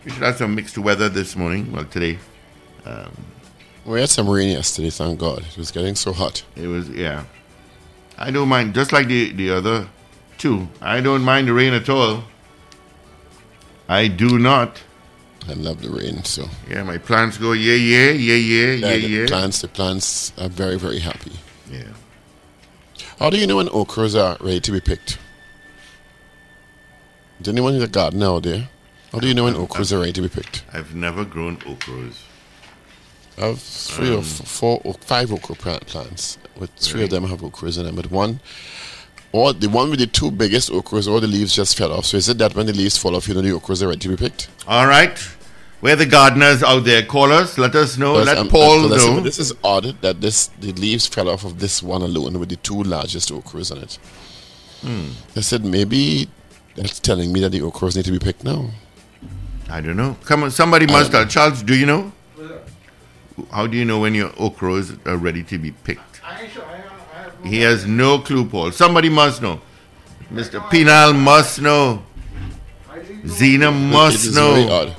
We 0.05 0.11
should 0.11 0.22
have 0.22 0.37
some 0.37 0.55
mixed 0.55 0.76
weather 0.76 1.09
this 1.09 1.35
morning. 1.35 1.72
Well, 1.72 1.87
today. 1.87 2.18
Um, 2.85 3.11
We 3.87 4.01
had 4.01 4.11
some 4.11 4.29
rain 4.29 4.51
yesterday, 4.51 4.91
thank 4.91 5.18
God. 5.18 5.47
It 5.51 5.57
was 5.57 5.70
getting 5.70 5.95
so 5.95 6.12
hot. 6.12 6.45
it 6.57 6.66
was, 6.66 6.91
yeah. 6.91 7.24
I 8.18 8.31
don't 8.31 8.49
mind, 8.51 8.74
just 8.74 8.93
like 8.93 9.07
the, 9.07 9.33
the 9.33 9.49
other 9.51 9.89
two. 10.37 10.68
I 10.83 11.01
don't 11.01 11.22
mind 11.22 11.49
the 11.49 11.55
rain 11.55 11.72
at 11.72 11.89
all. 11.89 12.24
I 13.89 14.09
do 14.09 14.39
not. 14.39 14.83
I 15.49 15.55
love 15.55 15.81
the 15.81 15.89
rain, 15.89 16.22
so. 16.24 16.45
Yeah, 16.68 16.83
my 16.83 16.99
plants 16.99 17.39
go 17.39 17.53
yeah, 17.53 17.72
yeah, 17.72 18.11
yeah, 18.11 18.35
yeah, 18.35 18.72
yeah, 18.72 18.97
the 18.97 19.09
yeah. 19.09 19.26
plants, 19.26 19.62
the 19.62 19.68
plants 19.68 20.35
are 20.37 20.51
very, 20.51 20.79
very 20.79 20.99
happy. 20.99 21.33
Yeah. 21.72 21.85
How 23.18 23.30
do 23.30 23.38
you 23.38 23.46
know 23.46 23.57
when 23.57 23.68
okras 23.68 24.14
are 24.20 24.36
ready 24.44 24.61
to 24.61 24.72
be 24.72 24.80
picked? 24.80 25.18
Is 27.40 27.49
anyone 27.49 27.74
in 27.74 27.80
the 27.80 27.88
garden 27.88 28.22
out 28.22 28.42
there? 28.42 28.68
How 29.12 29.20
do 29.20 29.28
you 29.28 29.34
know 29.34 29.44
when 29.44 29.55
okras 29.55 29.92
are 29.92 29.99
ready 30.01 30.12
to 30.12 30.22
be 30.22 30.28
picked? 30.28 30.64
I've 30.72 30.94
never 30.94 31.24
grown 31.24 31.57
okras. 31.59 32.14
I 33.40 33.46
have 33.46 33.61
three 33.61 34.11
or 34.11 34.14
Um, 34.14 34.20
f- 34.20 34.26
four 34.49 34.80
or 34.84 34.94
five 34.94 35.32
okra 35.32 35.55
plant 35.55 35.86
plants. 35.86 36.38
With 36.57 36.70
three 36.76 37.05
of 37.05 37.11
them 37.11 37.24
have 37.28 37.40
okras 37.40 37.78
in 37.78 37.84
them, 37.86 37.94
but 37.94 38.11
one, 38.11 38.40
or 39.30 39.53
the 39.53 39.68
one 39.68 39.90
with 39.90 40.01
the 40.01 40.09
two 40.09 40.32
biggest 40.32 40.70
okras, 40.70 41.07
all 41.07 41.20
the 41.20 41.28
leaves 41.28 41.55
just 41.55 41.76
fell 41.78 41.92
off. 41.92 42.07
So 42.07 42.16
is 42.16 42.28
it 42.28 42.38
that 42.38 42.57
when 42.57 42.66
the 42.66 42.72
leaves 42.72 42.99
fall 42.99 43.14
off, 43.14 43.28
you 43.28 43.34
know 43.34 43.40
the 43.42 43.51
okras 43.51 43.80
are 43.82 43.86
ready 43.88 44.01
to 44.01 44.09
be 44.09 44.16
picked? 44.16 44.49
All 44.66 44.86
right. 44.88 45.16
Where 45.81 45.95
the 45.95 46.07
gardeners 46.07 46.62
out 46.62 46.85
there, 46.85 47.05
call 47.05 47.31
us. 47.31 47.57
Let 47.57 47.74
us 47.76 47.97
know. 47.97 48.14
Because, 48.14 48.26
Let 48.26 48.39
um, 48.39 48.49
Paul 48.49 48.81
listen, 48.81 49.14
know. 49.16 49.20
This 49.20 49.39
is 49.39 49.53
odd 49.62 49.97
that 50.01 50.20
this 50.20 50.49
the 50.61 50.72
leaves 50.72 51.07
fell 51.07 51.29
off 51.29 51.45
of 51.45 51.61
this 51.61 51.83
one 51.83 52.03
alone 52.03 52.41
with 52.41 52.49
the 52.49 52.57
two 52.57 52.83
largest 52.83 53.31
okras 53.31 53.70
on 53.70 53.79
it. 53.79 53.99
Hmm. 54.81 55.11
I 55.37 55.41
said 55.41 55.64
maybe 55.64 56.29
that's 56.74 56.99
telling 56.99 57.33
me 57.33 57.41
that 57.41 57.51
the 57.51 57.61
okras 57.61 57.95
need 57.97 58.05
to 58.07 58.12
be 58.12 58.18
picked 58.18 58.43
now. 58.43 58.70
I 59.70 59.81
don't 59.81 59.97
know. 59.97 60.16
Come 60.24 60.43
on, 60.45 60.51
somebody 60.51 60.87
must 60.87 61.12
tell. 61.12 61.26
Charles, 61.26 61.62
do 61.62 61.76
you 61.76 61.87
know? 61.87 62.12
how 63.53 63.68
do 63.68 63.76
you 63.76 63.85
know 63.85 64.01
when 64.01 64.14
your 64.14 64.31
okras 64.31 64.99
are 65.07 65.16
ready 65.16 65.43
to 65.45 65.59
be 65.59 65.70
picked? 65.70 66.20
He 67.45 67.61
has 67.61 67.87
no 67.87 68.18
clue, 68.18 68.45
Paul. 68.49 68.72
Somebody 68.72 69.09
must 69.09 69.41
know. 69.41 69.61
Mr. 70.33 70.68
Pinal 70.70 71.12
must 71.12 71.61
know. 71.61 72.03
Zena 73.26 73.68
It 73.68 73.72
must 73.72 74.26
is 74.26 74.35
very 74.37 74.64
know. 74.66 74.95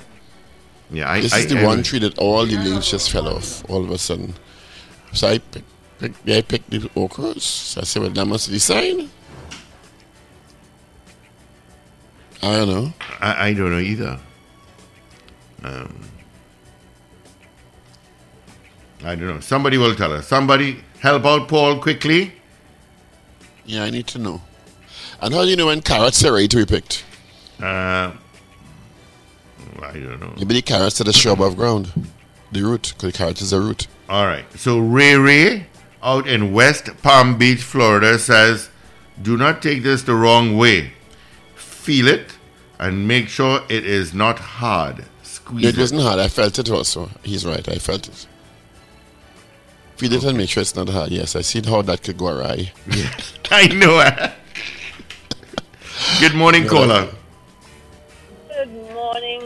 Yeah, 0.92 1.10
I, 1.12 1.22
this 1.22 1.34
I, 1.34 1.40
is 1.40 1.48
the 1.48 1.60
I- 1.60 1.66
one 1.66 1.84
tree 1.84 2.00
that 2.00 2.18
all 2.18 2.46
the 2.46 2.58
leaves 2.58 2.90
just 2.90 3.12
fell 3.12 3.28
off 3.28 3.64
all 3.70 3.84
of 3.84 3.92
a 3.92 3.98
sudden. 3.98 4.34
So 5.14 5.28
I 5.28 5.38
picked, 5.40 5.66
yeah, 6.26 6.38
I 6.38 6.42
picked 6.42 6.70
the 6.70 6.80
okras. 6.96 7.42
So 7.42 7.82
I 7.82 7.84
said, 7.84 8.02
well, 8.02 8.12
that 8.12 8.26
must 8.26 8.48
be 8.48 8.54
the 8.56 8.60
sign. 8.60 9.10
I 12.42 12.56
don't 12.56 12.70
know. 12.70 12.94
I, 13.20 13.50
I 13.50 13.54
don't 13.54 13.72
know 13.72 13.80
either. 13.80 14.20
Um, 15.64 16.02
I 19.04 19.16
don't 19.16 19.28
know. 19.28 19.40
Somebody 19.42 19.78
will 19.78 19.96
tell 19.96 20.14
us. 20.14 20.28
Somebody 20.28 20.82
help 21.00 21.26
out 21.26 21.48
Paul 21.48 21.80
quickly. 21.80 22.34
Yeah, 23.66 23.84
I 23.84 23.90
need 23.90 24.08
to 24.08 24.20
know. 24.20 24.42
And 25.22 25.34
how 25.34 25.44
do 25.44 25.50
you 25.50 25.56
know 25.58 25.68
when 25.68 25.82
carrots 25.82 26.24
are 26.24 26.34
ready 26.34 26.48
to 26.48 26.58
be 26.58 26.66
picked? 26.66 27.04
Uh, 27.62 28.12
I 29.84 29.94
don't 29.94 30.20
know. 30.20 30.34
Maybe 30.38 30.56
the 30.56 30.62
carrots 30.62 31.00
are 31.02 31.04
the 31.04 31.14
shrub 31.14 31.40
above 31.40 31.56
ground. 31.56 31.92
The 32.52 32.64
root, 32.64 32.94
because 32.96 33.12
the 33.12 33.18
carrot 33.18 33.42
is 33.42 33.54
a 33.54 33.60
root. 33.60 33.88
All 34.08 34.26
right. 34.26 34.46
So 34.58 34.80
Ray 34.80 35.16
Ray 35.16 35.68
out 36.02 36.28
in 36.28 36.52
West 36.52 36.90
Palm 37.04 37.38
Beach, 37.38 37.62
Florida 37.62 38.18
says, 38.18 38.70
"Do 39.22 39.38
not 39.38 39.62
take 39.62 39.84
this 39.84 40.04
the 40.04 40.16
wrong 40.16 40.58
way. 40.58 40.94
Feel 41.56 42.08
it 42.08 42.32
and 42.80 43.08
make 43.08 43.30
sure 43.30 43.62
it 43.70 43.86
is 43.86 44.14
not 44.14 44.40
hard. 44.40 45.06
Squeeze 45.22 45.66
it 45.66 45.78
wasn't 45.78 46.02
hard. 46.02 46.20
I 46.20 46.28
felt 46.28 46.58
it 46.58 46.72
also. 46.72 47.10
He's 47.24 47.46
right. 47.46 47.68
I 47.68 47.76
felt 47.76 48.08
it. 48.08 48.26
Feed 49.98 50.14
it 50.14 50.24
and 50.24 50.38
make 50.38 50.50
sure 50.50 50.62
it's 50.62 50.78
not 50.78 50.88
hard. 50.88 51.12
Yes, 51.12 51.36
I 51.36 51.42
see 51.42 51.62
how 51.62 51.82
that 51.82 52.04
could 52.04 52.18
go 52.18 52.28
awry. 52.28 52.72
Yeah. 52.90 53.12
I 53.52 53.68
know. 53.68 54.00
Good 56.22 56.36
morning, 56.36 56.68
caller. 56.74 57.10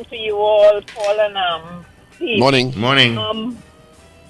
Good 0.03 0.19
morning 0.19 0.25
to 0.25 0.27
you 0.27 0.37
all, 0.37 0.81
Paul 0.81 1.19
and 1.19 1.37
um, 1.37 1.85
Steve. 2.15 2.39
Morning. 2.39 2.77
Morning. 2.77 3.17
Um, 3.17 3.57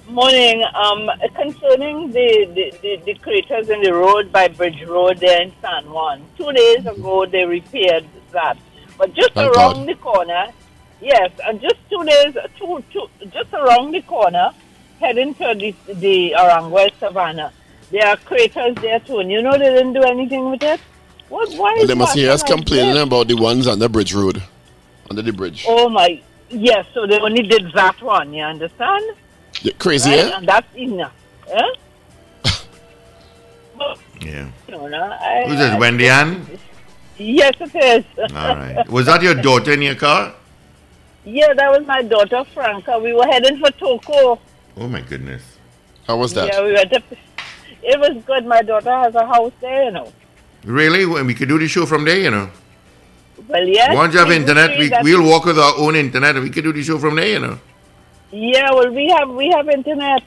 morning. 0.08 0.62
Um, 0.74 1.10
concerning 1.34 2.12
the, 2.12 2.46
the, 2.54 2.78
the, 2.80 2.96
the 3.04 3.14
craters 3.14 3.68
in 3.68 3.82
the 3.82 3.92
road 3.92 4.30
by 4.30 4.48
Bridge 4.48 4.82
Road 4.86 5.18
there 5.18 5.42
in 5.42 5.52
San 5.60 5.90
Juan. 5.90 6.22
Two 6.36 6.52
days 6.52 6.86
ago 6.86 7.26
they 7.26 7.44
repaired 7.44 8.06
that, 8.32 8.56
but 8.98 9.12
just 9.14 9.32
Thank 9.32 9.52
around 9.52 9.86
God. 9.86 9.88
the 9.88 9.94
corner, 9.96 10.46
yes, 11.00 11.32
and 11.44 11.60
just 11.60 11.76
two 11.90 12.04
days, 12.04 12.36
two, 12.56 12.82
two, 12.92 13.08
just 13.32 13.52
around 13.52 13.92
the 13.92 14.02
corner, 14.02 14.50
heading 15.00 15.34
to 15.34 15.54
the 15.54 15.74
the 15.94 16.34
Aranguez 16.38 16.92
Savannah. 17.00 17.52
There 17.90 18.06
are 18.06 18.16
craters 18.16 18.76
there 18.76 19.00
too, 19.00 19.18
and 19.18 19.30
you 19.30 19.42
know 19.42 19.52
they 19.52 19.70
didn't 19.70 19.94
do 19.94 20.02
anything 20.02 20.50
with 20.50 20.62
it. 20.62 20.80
What? 21.28 21.48
Why? 21.54 21.72
Well, 21.74 21.82
is 21.82 21.88
they 21.88 21.94
must 21.94 22.14
hear 22.14 22.30
us 22.30 22.42
that 22.42 22.50
like 22.50 22.58
complaining 22.58 22.94
this? 22.94 23.02
about 23.02 23.28
the 23.28 23.34
ones 23.34 23.66
on 23.66 23.78
the 23.80 23.88
bridge 23.88 24.14
road. 24.14 24.42
Under 25.10 25.22
the 25.22 25.32
bridge. 25.32 25.64
Oh 25.68 25.88
my, 25.88 26.20
yes. 26.50 26.86
So 26.94 27.06
they 27.06 27.18
only 27.18 27.42
did 27.42 27.72
that 27.74 28.00
one. 28.02 28.32
You 28.32 28.44
understand? 28.44 29.16
Yeah, 29.62 29.72
crazy, 29.78 30.10
Right? 30.10 30.26
yeah? 30.26 30.38
And 30.38 30.48
that's 30.48 30.74
enough. 30.76 31.12
Eh? 31.50 31.70
Yeah. 34.20 34.48
No, 34.68 34.86
no. 34.86 35.02
I, 35.12 35.44
Who's 35.46 35.58
this? 35.58 35.78
Wendy 35.78 36.08
Ann? 36.08 36.46
Yes, 37.18 37.52
it 37.60 37.74
is. 37.74 38.04
All 38.34 38.56
right. 38.56 38.88
Was 38.88 39.06
that 39.06 39.20
your 39.22 39.34
daughter 39.34 39.72
in 39.72 39.82
your 39.82 39.94
car? 39.96 40.32
yeah, 41.26 41.52
that 41.54 41.70
was 41.70 41.86
my 41.86 42.02
daughter 42.02 42.44
Franca. 42.54 42.98
We 42.98 43.12
were 43.12 43.26
heading 43.26 43.58
for 43.58 43.70
Toco. 43.72 44.38
Oh 44.76 44.88
my 44.88 45.00
goodness. 45.00 45.42
How 46.06 46.16
was 46.16 46.32
that? 46.34 46.46
Yeah, 46.52 46.64
we 46.64 46.72
were. 46.72 46.84
dep- 46.84 47.04
It 47.82 48.00
was 48.00 48.22
good. 48.24 48.46
My 48.46 48.62
daughter 48.62 48.90
has 48.90 49.14
a 49.14 49.26
house 49.26 49.52
there, 49.60 49.84
you 49.84 49.90
know. 49.90 50.10
Really? 50.64 51.04
Well, 51.04 51.22
We 51.24 51.34
could 51.34 51.48
do 51.48 51.58
the 51.58 51.68
show 51.68 51.84
from 51.84 52.04
there, 52.06 52.18
you 52.18 52.30
know. 52.30 52.48
Well, 53.48 53.66
yes. 53.66 53.94
Once 53.94 54.12
you 54.14 54.20
have 54.20 54.28
we- 54.28 54.36
internet, 54.36 54.70
we- 54.70 54.78
we, 54.78 54.88
that- 54.88 55.02
we'll 55.04 55.22
walk 55.26 55.44
with 55.44 55.58
our 55.58 55.74
own 55.76 55.96
internet 55.96 56.36
we 56.36 56.50
can 56.50 56.64
do 56.64 56.72
the 56.72 56.82
show 56.82 56.98
from 56.98 57.16
there, 57.16 57.26
you 57.28 57.40
know. 57.40 57.58
Yeah, 58.30 58.70
well, 58.72 58.90
we 58.90 59.08
have 59.16 59.28
we 59.30 59.48
have 59.50 59.68
internet. 59.68 60.22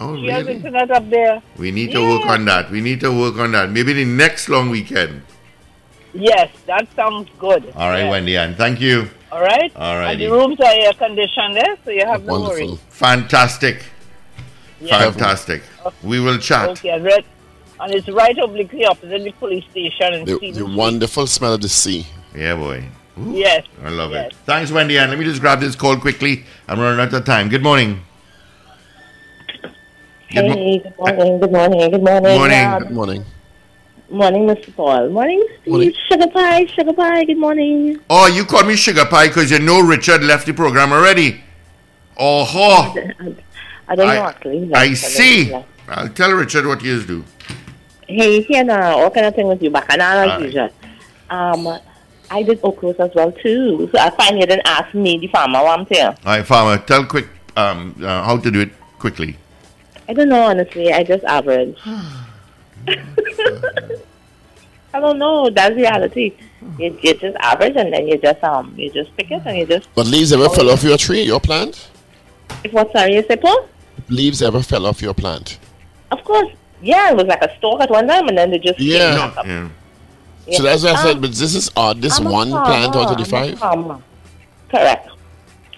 Oh, 0.00 0.16
She 0.16 0.26
has 0.28 0.44
really? 0.44 0.56
internet 0.56 0.90
up 0.90 1.08
there. 1.10 1.42
We 1.58 1.70
need 1.70 1.92
to 1.92 2.00
work 2.00 2.26
on 2.26 2.44
that. 2.46 2.70
We 2.70 2.80
need 2.80 3.00
to 3.00 3.10
work 3.16 3.36
on 3.38 3.52
that. 3.52 3.70
Maybe 3.70 3.92
the 3.92 4.04
next 4.04 4.48
long 4.48 4.68
weekend. 4.70 5.22
Yes, 6.14 6.50
that 6.66 6.86
sounds 6.94 7.28
good. 7.38 7.72
All 7.76 7.88
right, 7.88 8.04
Yeah. 8.04 8.10
Wendy 8.10 8.36
Ann. 8.36 8.54
Thank 8.54 8.80
you. 8.80 9.08
All 9.30 9.40
right. 9.40 9.72
All 9.76 9.96
right. 9.98 10.12
And 10.12 10.20
the 10.20 10.28
rooms 10.30 10.60
are 10.60 10.66
air 10.72 10.92
conditioned 10.92 11.56
there, 11.56 11.76
so 11.84 11.90
you 11.90 12.04
have 12.06 12.24
no 12.24 12.40
worries. 12.42 12.78
Fantastic. 12.90 13.84
Yeah. 14.80 14.98
Fantastic. 15.10 15.62
We 16.02 16.20
will 16.20 16.38
chat. 16.38 16.68
Okay, 16.70 16.90
and, 16.90 17.04
right, 17.04 17.24
and 17.80 17.94
it's 17.94 18.08
right 18.08 18.36
obliquely 18.38 18.84
opposite 18.84 19.22
the 19.24 19.32
police 19.32 19.64
station 19.70 20.14
in 20.14 20.24
The, 20.26 20.50
the 20.52 20.66
wonderful 20.66 21.26
smell 21.26 21.54
of 21.54 21.60
the 21.62 21.68
sea. 21.68 22.06
Yeah, 22.34 22.56
boy. 22.56 22.84
Yes. 23.28 23.66
I 23.84 23.90
love 23.90 24.12
yes. 24.12 24.28
it. 24.32 24.36
Thanks, 24.46 24.70
Wendy 24.70 24.98
Ann. 24.98 25.10
Let 25.10 25.18
me 25.18 25.24
just 25.24 25.40
grab 25.40 25.60
this 25.60 25.76
call 25.76 25.96
quickly. 25.98 26.44
I'm 26.66 26.80
running 26.80 27.00
out 27.00 27.12
of 27.12 27.24
time. 27.24 27.48
Good 27.48 27.62
morning. 27.62 28.00
Good 30.34 30.48
mo- 30.48 30.54
Hey, 30.54 30.78
good 30.78 30.96
morning, 30.98 31.40
good 31.40 31.52
morning, 31.52 31.90
good 31.90 32.02
morning. 32.02 32.38
Morning. 32.38 32.58
uh, 32.66 32.78
Good 32.78 32.90
morning. 32.90 33.24
morning, 34.10 34.46
Mr. 34.46 34.74
Paul. 34.74 35.10
Morning, 35.10 35.46
Steve. 35.60 35.72
Morning. 35.72 35.92
Sugar 36.08 36.26
pie, 36.28 36.64
sugar 36.66 36.92
pie, 36.94 37.24
good 37.24 37.36
morning. 37.36 37.98
Oh, 38.08 38.26
you 38.28 38.46
called 38.46 38.66
me 38.66 38.76
Sugar 38.76 39.04
Pie 39.04 39.28
because 39.28 39.50
you 39.50 39.58
know 39.58 39.80
Richard 39.82 40.24
left 40.24 40.46
the 40.46 40.54
program 40.54 40.90
already. 40.92 41.42
Oh, 42.16 42.44
ho. 42.44 42.94
I 43.88 43.94
don't 43.94 44.08
I- 44.08 44.14
know 44.14 44.22
actually. 44.24 44.70
I 44.74 44.84
Yes, 44.84 45.00
see. 45.02 45.48
don't. 45.50 45.66
I'll 45.88 46.08
tell 46.08 46.32
Richard 46.32 46.64
what 46.66 46.82
you 46.82 47.02
do. 47.02 47.24
Hey, 48.08 48.40
here 48.42 48.64
now, 48.64 48.98
what 49.02 49.12
kind 49.12 49.26
of 49.26 49.34
thing 49.34 49.48
with 49.48 49.62
you 49.62 49.70
back? 49.70 49.86
And 49.90 50.00
as 50.00 50.40
usual. 50.40 50.70
Um, 51.28 51.78
I 52.32 52.42
did 52.42 52.60
okras 52.62 52.98
as 52.98 53.14
well 53.14 53.30
too. 53.30 53.88
So 53.92 53.98
I 54.00 54.08
find 54.10 54.38
you 54.38 54.46
didn't 54.46 54.66
ask 54.66 54.94
me, 54.94 55.18
the 55.18 55.26
farmer, 55.28 55.62
what 55.62 55.78
I'm 55.78 55.86
saying. 55.86 56.06
All 56.06 56.16
right, 56.24 56.46
Farmer, 56.46 56.78
tell 56.78 57.04
quick 57.04 57.28
um, 57.56 57.94
uh, 58.02 58.24
how 58.24 58.38
to 58.38 58.50
do 58.50 58.60
it 58.60 58.70
quickly. 58.98 59.36
I 60.08 60.14
don't 60.14 60.30
know, 60.30 60.42
honestly. 60.42 60.92
I 60.92 61.04
just 61.04 61.24
average. 61.24 61.76
I 64.94 65.00
don't 65.00 65.18
know. 65.18 65.50
That's 65.50 65.74
reality. 65.74 66.34
You, 66.78 66.98
you 67.02 67.14
just 67.14 67.36
average 67.40 67.76
and 67.76 67.92
then 67.92 68.06
you 68.08 68.16
just 68.18 68.42
um 68.44 68.72
you 68.76 68.90
just 68.90 69.14
pick 69.16 69.30
it 69.30 69.42
and 69.44 69.58
you 69.58 69.66
just 69.66 69.88
But 69.94 70.06
leaves 70.06 70.32
ever 70.32 70.48
fell 70.48 70.70
off 70.70 70.82
your 70.82 70.96
tree, 70.96 71.22
your 71.22 71.40
plant? 71.40 71.88
if 72.64 72.72
what 72.72 72.92
sorry 72.92 73.14
you 73.14 73.22
say 73.26 73.36
Paul? 73.36 73.68
Leaves 74.08 74.42
ever 74.42 74.62
fell 74.62 74.86
off 74.86 75.02
your 75.02 75.14
plant? 75.14 75.58
Of 76.10 76.22
course. 76.24 76.52
Yeah, 76.82 77.10
it 77.10 77.16
was 77.16 77.26
like 77.26 77.42
a 77.42 77.54
stalk 77.56 77.80
at 77.80 77.90
one 77.90 78.06
time 78.06 78.28
and 78.28 78.38
then 78.38 78.50
they 78.50 78.58
just 78.58 78.78
came 78.78 78.88
Yeah. 78.88 79.68
Back 80.46 80.48
up. 80.48 80.52
Yeah. 80.52 80.56
So 80.58 80.62
that's 80.64 80.82
what 80.82 80.96
I 80.96 81.00
Um, 81.00 81.06
said, 81.06 81.20
but 81.20 81.30
this 81.30 81.54
is 81.54 81.70
odd. 81.76 82.00
This 82.02 82.18
I'm 82.18 82.26
a 82.26 82.30
one 82.30 82.50
plant 82.50 82.96
out 82.96 83.10
of 83.12 83.18
the 83.18 83.24
farmer, 83.24 83.56
I'm 83.62 83.84
a 83.90 83.94
five? 83.94 84.02
Correct. 84.70 85.08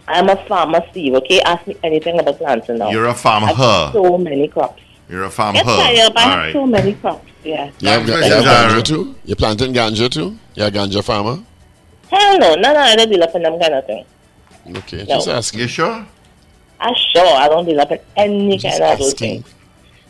I'm 0.07 0.29
a 0.29 0.37
farmer, 0.47 0.81
Steve, 0.91 1.15
okay? 1.15 1.41
Ask 1.43 1.67
me 1.67 1.77
anything 1.83 2.19
about 2.21 2.37
planting 2.39 2.79
now. 2.79 2.91
You're 2.91 3.07
a 3.07 3.15
farmer. 3.15 3.47
I 3.49 3.53
have 3.53 3.93
so 3.93 4.19
many 4.19 4.49
crops. 4.49 4.83
You're 5.09 5.25
a 5.25 5.31
farmer. 5.31 5.59
Yes, 5.65 5.67
I 5.69 5.91
am. 5.93 6.12
I 6.17 6.21
have 6.23 6.39
right. 6.39 6.53
so 6.53 6.67
many 6.67 6.95
crops, 6.95 7.27
yeah. 7.43 7.71
You 7.81 7.89
have, 7.89 8.07
Thanks, 8.07 8.09
you 8.27 8.33
have 8.35 8.43
Mrs. 8.43 8.45
Zara. 8.45 8.71
ganja 8.73 8.85
too? 8.85 9.15
You're 9.25 9.37
planting 9.37 9.73
ganja 9.75 10.11
too? 10.11 10.39
You're 10.55 10.67
a 10.67 10.71
ganja 10.71 11.03
farmer? 11.05 11.43
Hell 12.11 12.39
no, 12.39 12.55
no, 12.55 12.73
no, 12.73 12.81
I 12.81 12.97
don't 12.97 13.09
deal 13.11 13.23
up 13.23 13.35
in 13.35 13.43
them 13.43 13.59
kind 13.59 13.75
of 13.75 13.87
thing. 13.87 14.05
Okay, 14.77 14.99
No. 14.99 15.05
just 15.17 15.29
asking. 15.29 15.61
You 15.61 15.69
sure? 15.69 16.07
I 16.81 16.93
sure 17.12 17.37
I 17.37 17.49
don't 17.49 17.65
deal 17.65 17.81
up 17.81 17.91
in 17.93 17.99
any 18.17 18.59
Just 18.59 18.79
kind 18.79 18.93
of 18.93 18.99
those 18.99 19.12
asking. 19.15 19.43
things. 19.43 19.53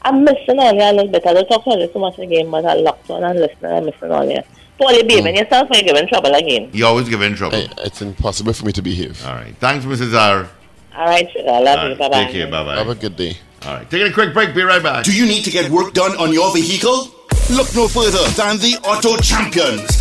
I'm 0.05 0.23
missing 0.23 0.59
all 0.59 0.75
here 0.75 0.91
a 0.91 0.93
little 0.93 1.09
bit. 1.09 1.25
Er 1.25 1.31
er 1.31 1.37
er 1.37 1.39
I 1.39 1.43
don't 1.43 1.49
talk 1.49 1.65
to 1.65 1.79
you 1.79 1.91
so 1.93 1.99
much 1.99 2.19
again, 2.19 2.51
but 2.51 2.65
I 2.67 2.75
locked 2.75 3.11
on 3.11 3.25
and 3.25 3.41
listening. 3.41 3.73
I'm 3.73 3.87
missing 3.87 4.11
all 4.11 4.29
here. 4.29 4.45
Paul, 4.79 4.93
you 4.93 5.05
behaving 5.05 5.37
yourself 5.37 5.71
or 5.71 5.77
you 5.77 5.83
giving 5.85 6.07
trouble 6.09 6.35
again. 6.35 6.69
You 6.73 6.85
always 6.87 7.09
give 7.09 7.23
in 7.23 7.35
trouble. 7.35 7.59
Hey, 7.59 7.69
it's 7.79 8.03
impossible 8.03 8.53
for 8.53 8.67
me 8.67 8.73
to 8.73 8.83
behave. 8.83 9.25
All 9.25 9.35
right. 9.35 9.57
Thanks, 9.57 9.87
Mrs. 9.87 10.15
R. 10.15 10.49
All 10.97 11.07
right, 11.07 11.31
sugar. 11.33 11.49
I 11.49 11.61
love 11.61 11.79
All 11.79 11.85
you. 11.85 11.91
right, 11.91 11.99
Bye-bye. 11.99 12.25
Take 12.25 12.33
care. 12.33 12.51
Bye 12.51 12.65
bye. 12.65 12.77
Have 12.77 12.89
a 12.89 12.95
good 12.95 13.17
day. 13.17 13.39
All 13.65 13.75
right. 13.75 13.91
Taking 13.91 14.09
a 14.09 14.13
quick 14.13 14.35
break. 14.35 14.55
Be 14.55 14.63
right 14.63 14.83
back. 14.83 15.05
Do 15.05 15.17
you 15.17 15.27
need 15.27 15.43
to 15.45 15.51
get 15.51 15.71
work 15.71 15.95
done 15.95 16.17
on 16.19 16.33
your 16.33 16.53
vehicle? 16.53 17.09
Look 17.51 17.75
no 17.75 17.89
further 17.89 18.25
than 18.37 18.59
the 18.59 18.77
Auto 18.85 19.17
Champions. 19.19 20.01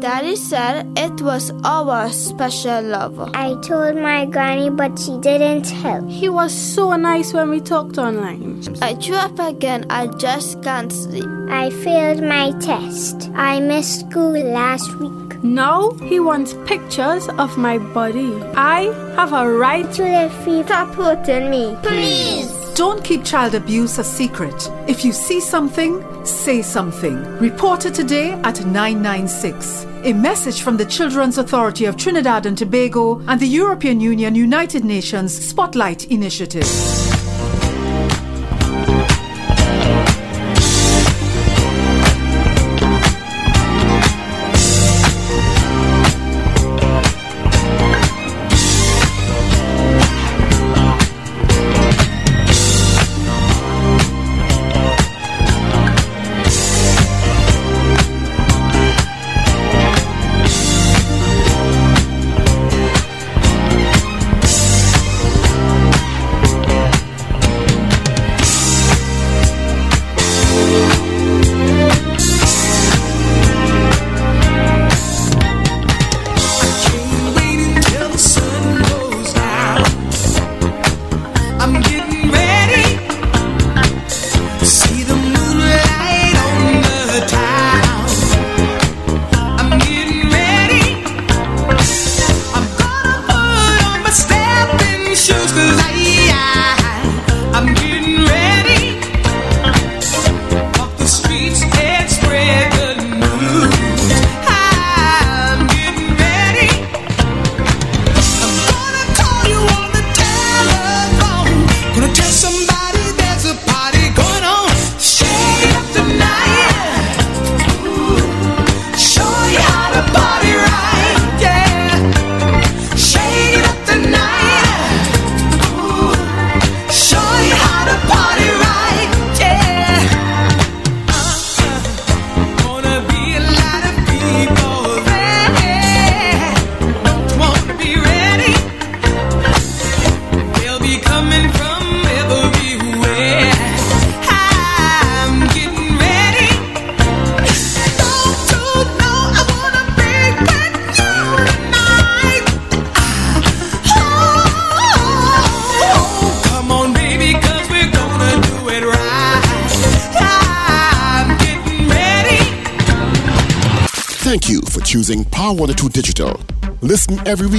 Daddy 0.00 0.36
said 0.36 0.86
it 0.96 1.22
was 1.22 1.52
our 1.64 2.10
special 2.10 2.82
love. 2.82 3.18
I 3.34 3.54
told 3.62 3.96
my 3.96 4.26
granny, 4.26 4.68
but 4.68 4.98
she 4.98 5.16
didn't 5.18 5.62
tell. 5.62 6.04
He 6.06 6.28
was 6.28 6.52
so 6.52 6.96
nice 6.96 7.32
when 7.32 7.50
we 7.50 7.60
talked 7.60 7.96
online. 7.96 8.62
I 8.82 8.94
threw 8.94 9.14
up 9.14 9.38
again. 9.38 9.86
I 9.88 10.08
just 10.08 10.62
can't 10.62 10.92
sleep. 10.92 11.24
I 11.48 11.70
failed 11.70 12.22
my 12.22 12.52
test. 12.58 13.30
I 13.34 13.60
missed 13.60 14.00
school 14.00 14.32
last 14.32 14.92
week. 14.98 15.42
Now 15.42 15.92
he 16.02 16.18
wants 16.18 16.54
pictures 16.66 17.28
of 17.28 17.56
my 17.56 17.78
body. 17.78 18.34
I 18.56 18.92
have 19.16 19.32
a 19.32 19.48
right 19.48 19.90
to 19.92 20.02
live 20.02 20.32
free. 20.42 20.62
Stop 20.64 20.94
hurting 20.94 21.50
me. 21.50 21.76
Please. 21.82 22.65
Don't 22.76 23.02
keep 23.02 23.24
child 23.24 23.54
abuse 23.54 23.96
a 23.96 24.04
secret. 24.04 24.70
If 24.86 25.02
you 25.02 25.10
see 25.14 25.40
something, 25.40 26.04
say 26.26 26.60
something. 26.60 27.16
Report 27.38 27.86
it 27.86 27.94
today 27.94 28.32
at 28.44 28.66
996. 28.66 29.86
A 30.04 30.12
message 30.12 30.60
from 30.60 30.76
the 30.76 30.84
Children's 30.84 31.38
Authority 31.38 31.86
of 31.86 31.96
Trinidad 31.96 32.44
and 32.44 32.58
Tobago 32.58 33.20
and 33.28 33.40
the 33.40 33.48
European 33.48 33.98
Union 33.98 34.34
United 34.34 34.84
Nations 34.84 35.34
Spotlight 35.34 36.10
Initiative. 36.10 37.15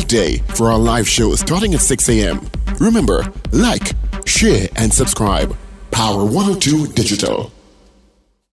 Weekday 0.08 0.38
for 0.55 0.72
our 0.72 0.80
live 0.80 1.08
show 1.08 1.36
starting 1.36 1.74
at 1.74 1.82
6 1.82 2.10
a.m. 2.10 2.39
Remember, 2.80 3.26
like, 3.51 3.93
share, 4.26 4.70
and 4.78 4.93
subscribe. 4.93 5.55
Power 5.91 6.24
102 6.24 6.93
Digital. 6.93 7.51